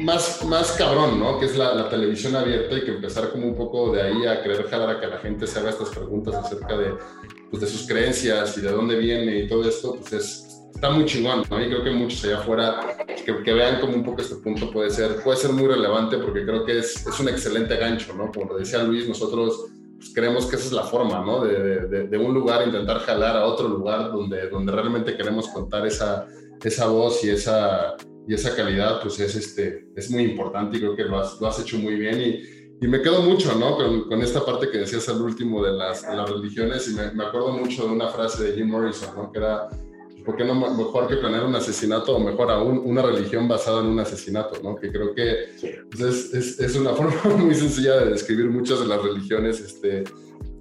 más, 0.00 0.44
más 0.44 0.72
cabrón, 0.72 1.20
¿no? 1.20 1.38
Que 1.38 1.46
es 1.46 1.56
la, 1.56 1.88
televisión 1.88 2.34
abierta 2.36 2.76
y 2.76 2.84
que 2.84 2.92
empezar 2.92 3.30
como 3.30 3.46
un 3.46 3.54
poco 3.54 3.92
de 3.92 4.02
ahí 4.02 4.26
a 4.26 4.42
querer 4.42 4.64
jalar 4.68 4.96
a 4.96 5.00
que 5.00 5.06
la 5.06 5.18
gente 5.18 5.46
se 5.46 5.58
haga 5.58 5.70
estas 5.70 5.90
preguntas 5.90 6.34
acerca 6.34 6.76
de, 6.76 6.94
pues, 7.50 7.60
de 7.62 7.68
sus 7.68 7.86
creencias 7.86 8.56
y 8.56 8.62
de 8.62 8.70
dónde 8.70 8.96
viene 8.96 9.38
y 9.38 9.48
todo 9.48 9.68
esto, 9.68 9.96
pues 9.96 10.12
es, 10.12 10.60
está 10.74 10.90
muy 10.90 11.04
chingón, 11.04 11.44
¿no? 11.50 11.62
Y 11.62 11.68
creo 11.68 11.84
que 11.84 11.90
muchos 11.90 12.24
allá 12.24 12.38
afuera 12.38 12.96
que, 13.24 13.42
que, 13.42 13.52
vean 13.52 13.80
como 13.80 13.94
un 13.94 14.04
poco 14.04 14.22
este 14.22 14.36
punto 14.36 14.70
puede 14.70 14.90
ser, 14.90 15.22
puede 15.22 15.36
ser 15.36 15.52
muy 15.52 15.66
relevante 15.66 16.18
porque 16.18 16.44
creo 16.44 16.64
que 16.64 16.78
es, 16.78 17.06
es 17.06 17.20
un 17.20 17.28
excelente 17.28 17.76
gancho, 17.76 18.14
¿no? 18.14 18.30
Como 18.32 18.56
decía 18.56 18.82
Luis, 18.82 19.06
nosotros 19.08 19.66
pues, 19.96 20.12
creemos 20.14 20.46
que 20.46 20.56
esa 20.56 20.66
es 20.66 20.72
la 20.72 20.84
forma, 20.84 21.24
¿no? 21.24 21.44
De, 21.44 21.86
de, 21.88 22.08
de, 22.08 22.18
un 22.18 22.32
lugar 22.32 22.66
intentar 22.66 23.00
jalar 23.00 23.36
a 23.36 23.44
otro 23.44 23.68
lugar 23.68 24.12
donde, 24.12 24.48
donde 24.48 24.72
realmente 24.72 25.16
queremos 25.16 25.48
contar 25.48 25.86
esa, 25.86 26.26
esa 26.64 26.86
voz 26.86 27.22
y 27.24 27.30
esa 27.30 27.96
y 28.30 28.34
esa 28.34 28.54
calidad 28.54 29.02
pues 29.02 29.18
es, 29.18 29.34
este, 29.34 29.88
es 29.96 30.08
muy 30.08 30.22
importante 30.22 30.76
y 30.76 30.80
creo 30.80 30.94
que 30.94 31.02
lo 31.02 31.18
has, 31.18 31.40
lo 31.40 31.48
has 31.48 31.58
hecho 31.58 31.78
muy 31.78 31.96
bien 31.96 32.20
y, 32.20 32.84
y, 32.84 32.86
me 32.86 33.02
quedo 33.02 33.22
mucho 33.22 33.56
¿no? 33.56 33.74
con, 33.76 34.08
con, 34.08 34.22
esta 34.22 34.46
parte 34.46 34.70
que 34.70 34.78
decías 34.78 35.08
al 35.08 35.20
último 35.20 35.64
de 35.64 35.72
las, 35.72 36.08
de 36.08 36.14
las 36.14 36.30
religiones 36.30 36.88
y 36.88 36.94
me, 36.94 37.10
me, 37.10 37.24
acuerdo 37.24 37.50
mucho 37.50 37.88
de 37.88 37.90
una 37.90 38.06
frase 38.06 38.44
de 38.44 38.52
Jim 38.52 38.68
Morrison 38.68 39.16
¿no? 39.16 39.32
que 39.32 39.38
era 39.40 39.68
¿por 40.24 40.36
qué 40.36 40.44
no 40.44 40.54
mejor 40.54 41.08
que 41.08 41.16
planear 41.16 41.44
un 41.44 41.56
asesinato 41.56 42.14
o 42.14 42.20
mejor 42.20 42.52
aún 42.52 42.80
una 42.84 43.02
religión 43.02 43.48
basada 43.48 43.80
en 43.80 43.86
un 43.86 43.98
asesinato? 43.98 44.60
¿no? 44.62 44.76
Que 44.76 44.92
creo 44.92 45.12
que 45.12 45.86
pues, 45.90 46.00
es, 46.00 46.32
es, 46.32 46.60
es, 46.60 46.76
una 46.76 46.90
forma 46.94 47.36
muy 47.36 47.56
sencilla 47.56 47.96
de 47.96 48.10
describir 48.10 48.48
muchas 48.48 48.78
de 48.78 48.86
las 48.86 49.02
religiones 49.02 49.58
este, 49.58 50.04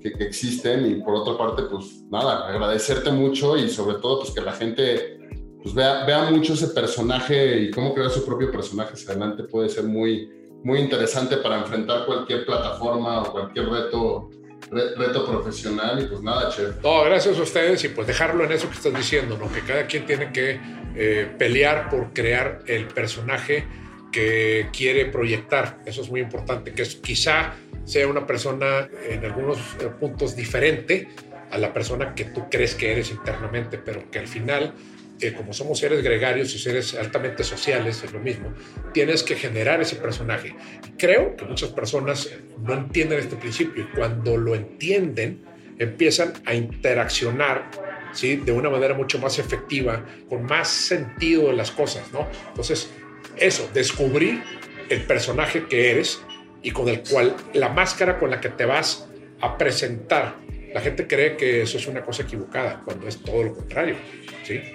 que, 0.01 0.13
que, 0.13 0.24
existen 0.24 0.88
y 0.89 0.95
por 1.03 1.13
otra 1.13 1.38
parte, 1.38 1.61
pues 1.70 2.03
nada, 2.09 2.47
agradecerte 2.47 3.11
mucho 3.11 3.55
y 3.57 3.70
sobre 3.70 3.99
todo 3.99 4.22
pues 4.22 4.32
que 4.32 4.41
la 4.41 4.53
gente 4.53 5.18
pues 5.62 5.76
vea, 5.76 6.05
vea 6.05 6.30
mucho 6.30 6.53
ese 6.53 6.68
personaje 6.68 7.60
y 7.60 7.72
cómo 7.72 7.93
crear 7.93 8.10
su 8.10 8.26
propio 8.26 8.51
personaje 8.51 8.93
hacia 8.93 9.12
adelante 9.12 9.43
puede 9.43 9.70
ser 9.70 9.84
muy, 9.84 10.30
muy 10.64 10.80
interesante 10.80 11.38
para 11.38 11.60
enfrentar 11.60 12.05
cualquier 12.05 12.45
plataforma 12.45 13.22
o 13.22 13.32
cualquier 13.32 13.68
reto, 13.68 14.30
reto 14.72 15.26
profesional. 15.26 16.01
Y 16.01 16.05
pues 16.05 16.22
nada, 16.22 16.49
chef. 16.49 16.82
No, 16.82 17.03
gracias 17.03 17.38
a 17.38 17.41
ustedes 17.41 17.84
y 17.84 17.89
pues 17.89 18.07
dejarlo 18.07 18.45
en 18.45 18.53
eso 18.53 18.70
que 18.70 18.76
estás 18.76 18.93
diciendo, 18.93 19.38
¿no? 19.38 19.51
que 19.51 19.62
cada 19.62 19.86
quien 19.86 20.05
tiene 20.05 20.32
que 20.32 20.60
eh, 20.95 21.30
pelear 21.38 21.89
por 21.89 22.14
crear 22.14 22.64
el 22.68 22.88
personaje 22.88 23.68
que 24.12 24.70
quiere 24.72 25.05
proyectar. 25.05 25.80
Eso 25.86 26.01
es 26.01 26.10
muy 26.10 26.22
importante, 26.22 26.74
que 26.74 26.84
es, 26.84 26.95
quizá 26.95 27.53
sea 27.84 28.07
una 28.07 28.26
persona 28.26 28.88
en 29.07 29.26
algunos 29.26 29.57
eh, 29.80 29.89
puntos 29.99 30.36
diferente 30.36 31.10
a 31.51 31.57
la 31.57 31.74
persona 31.74 32.14
que 32.14 32.26
tú 32.26 32.45
crees 32.49 32.76
que 32.76 32.91
eres 32.91 33.12
internamente, 33.12 33.78
pero 33.78 34.10
que 34.10 34.20
al 34.20 34.28
final 34.28 34.74
que 35.20 35.34
como 35.34 35.53
somos 35.53 35.80
seres 35.80 36.01
gregarios 36.01 36.55
y 36.55 36.59
seres 36.59 36.95
altamente 36.95 37.43
sociales, 37.43 38.01
es 38.03 38.13
lo 38.13 38.20
mismo, 38.20 38.53
tienes 38.93 39.22
que 39.24 39.36
generar 39.36 39.82
ese 39.82 39.97
personaje. 39.97 40.55
Creo 40.97 41.36
que 41.36 41.45
muchas 41.45 41.70
personas 41.70 42.30
no 42.61 42.74
entienden 42.74 43.20
este 43.20 43.36
principio 43.36 43.84
y 43.84 43.95
cuando 43.95 44.38
lo 44.38 44.55
entienden, 44.55 45.43
empiezan 45.78 46.34
a 46.45 46.53
interaccionar 46.53 47.70
¿sí? 48.13 48.38
de 48.38 48.51
una 48.51 48.70
manera 48.70 48.93
mucho 48.93 49.20
más 49.20 49.39
efectiva, 49.39 50.05
con 50.28 50.43
más 50.43 50.70
sentido 50.70 51.47
de 51.47 51.53
las 51.53 51.72
cosas, 51.72 52.11
¿no? 52.11 52.28
Entonces, 52.49 52.89
eso, 53.38 53.70
descubrir 53.74 54.41
el 54.89 55.01
personaje 55.03 55.65
que 55.67 55.91
eres 55.91 56.22
y 56.61 56.72
con 56.72 56.89
el 56.89 57.01
cual, 57.01 57.36
la 57.53 57.70
máscara 57.70 58.20
con 58.20 58.30
la 58.30 58.41
que 58.41 58.49
te 58.49 58.65
vas 58.65 59.09
a 59.41 59.57
presentar. 59.57 60.36
La 60.74 60.82
gente 60.82 61.07
cree 61.07 61.36
que 61.36 61.63
eso 61.63 61.78
es 61.78 61.88
una 61.88 62.03
cosa 62.03 62.24
equivocada, 62.24 62.82
cuando 62.86 63.07
es 63.07 63.17
todo 63.17 63.43
lo 63.43 63.53
contrario. 63.53 63.95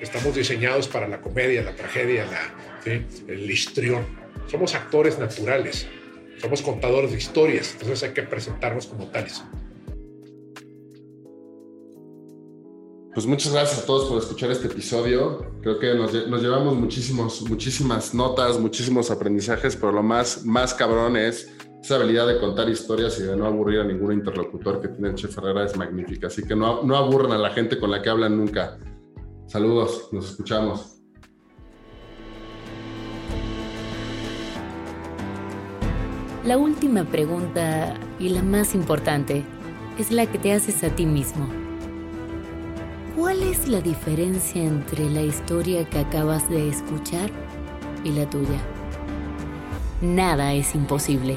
Estamos 0.00 0.34
diseñados 0.34 0.88
para 0.88 1.06
la 1.08 1.20
comedia, 1.20 1.62
la 1.62 1.74
tragedia, 1.74 2.26
el 2.84 3.50
histrión. 3.50 4.04
Somos 4.46 4.74
actores 4.74 5.18
naturales, 5.18 5.86
somos 6.38 6.62
contadores 6.62 7.12
de 7.12 7.18
historias, 7.18 7.72
entonces 7.72 8.02
hay 8.02 8.10
que 8.10 8.22
presentarnos 8.22 8.86
como 8.86 9.06
tales. 9.06 9.42
Pues 13.14 13.26
muchas 13.26 13.52
gracias 13.52 13.80
a 13.80 13.86
todos 13.86 14.08
por 14.08 14.18
escuchar 14.18 14.50
este 14.50 14.66
episodio. 14.66 15.46
Creo 15.62 15.78
que 15.78 15.94
nos, 15.94 16.12
llevamos 16.12 16.74
muchísimos, 16.74 17.42
muchísimas 17.42 18.12
notas, 18.12 18.58
muchísimos 18.58 19.08
aprendizajes, 19.12 19.76
pero 19.76 19.92
lo 19.92 20.02
más, 20.02 20.44
más 20.44 20.74
cabrón 20.74 21.16
es 21.16 21.48
esa 21.84 21.96
habilidad 21.96 22.26
de 22.26 22.38
contar 22.38 22.66
historias 22.70 23.20
y 23.20 23.24
de 23.24 23.36
no 23.36 23.44
aburrir 23.44 23.80
a 23.80 23.84
ningún 23.84 24.10
interlocutor 24.14 24.80
que 24.80 24.88
tiene 24.88 25.10
el 25.10 25.16
Chef 25.16 25.36
Herrera 25.36 25.66
es 25.66 25.76
magnífica. 25.76 26.28
Así 26.28 26.42
que 26.42 26.56
no, 26.56 26.82
no 26.82 26.96
aburran 26.96 27.32
a 27.32 27.36
la 27.36 27.50
gente 27.50 27.78
con 27.78 27.90
la 27.90 28.00
que 28.00 28.08
hablan 28.08 28.38
nunca. 28.38 28.78
Saludos, 29.46 30.08
nos 30.10 30.30
escuchamos. 30.30 30.96
La 36.46 36.56
última 36.56 37.04
pregunta 37.04 37.92
y 38.18 38.30
la 38.30 38.42
más 38.42 38.74
importante 38.74 39.44
es 39.98 40.10
la 40.10 40.24
que 40.24 40.38
te 40.38 40.54
haces 40.54 40.82
a 40.84 40.88
ti 40.88 41.04
mismo. 41.04 41.46
¿Cuál 43.14 43.42
es 43.42 43.68
la 43.68 43.82
diferencia 43.82 44.62
entre 44.62 45.10
la 45.10 45.20
historia 45.20 45.86
que 45.90 45.98
acabas 45.98 46.48
de 46.48 46.66
escuchar 46.66 47.30
y 48.04 48.12
la 48.12 48.28
tuya? 48.30 48.58
Nada 50.00 50.54
es 50.54 50.74
imposible. 50.74 51.36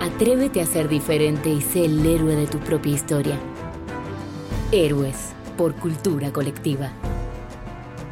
Atrévete 0.00 0.62
a 0.62 0.66
ser 0.66 0.88
diferente 0.88 1.50
y 1.50 1.60
sé 1.60 1.84
el 1.84 2.06
héroe 2.06 2.34
de 2.34 2.46
tu 2.46 2.56
propia 2.58 2.94
historia. 2.94 3.38
Héroes 4.72 5.32
por 5.58 5.74
cultura 5.74 6.32
colectiva. 6.32 6.90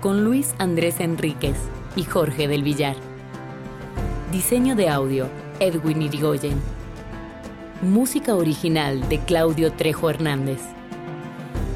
Con 0.02 0.22
Luis 0.22 0.54
Andrés 0.58 1.00
Enríquez 1.00 1.56
y 1.96 2.04
Jorge 2.04 2.46
del 2.46 2.62
Villar. 2.62 2.94
Diseño 4.30 4.76
de 4.76 4.90
audio, 4.90 5.28
Edwin 5.60 6.02
Irigoyen. 6.02 6.60
Música 7.80 8.34
original 8.34 9.08
de 9.08 9.20
Claudio 9.20 9.72
Trejo 9.72 10.10
Hernández. 10.10 10.60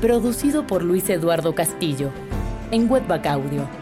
Producido 0.03 0.67
por 0.67 0.83
Luis 0.83 1.09
Eduardo 1.09 1.55
Castillo 1.55 2.11
en 2.71 2.91
Webback 2.91 3.27
Audio. 3.29 3.82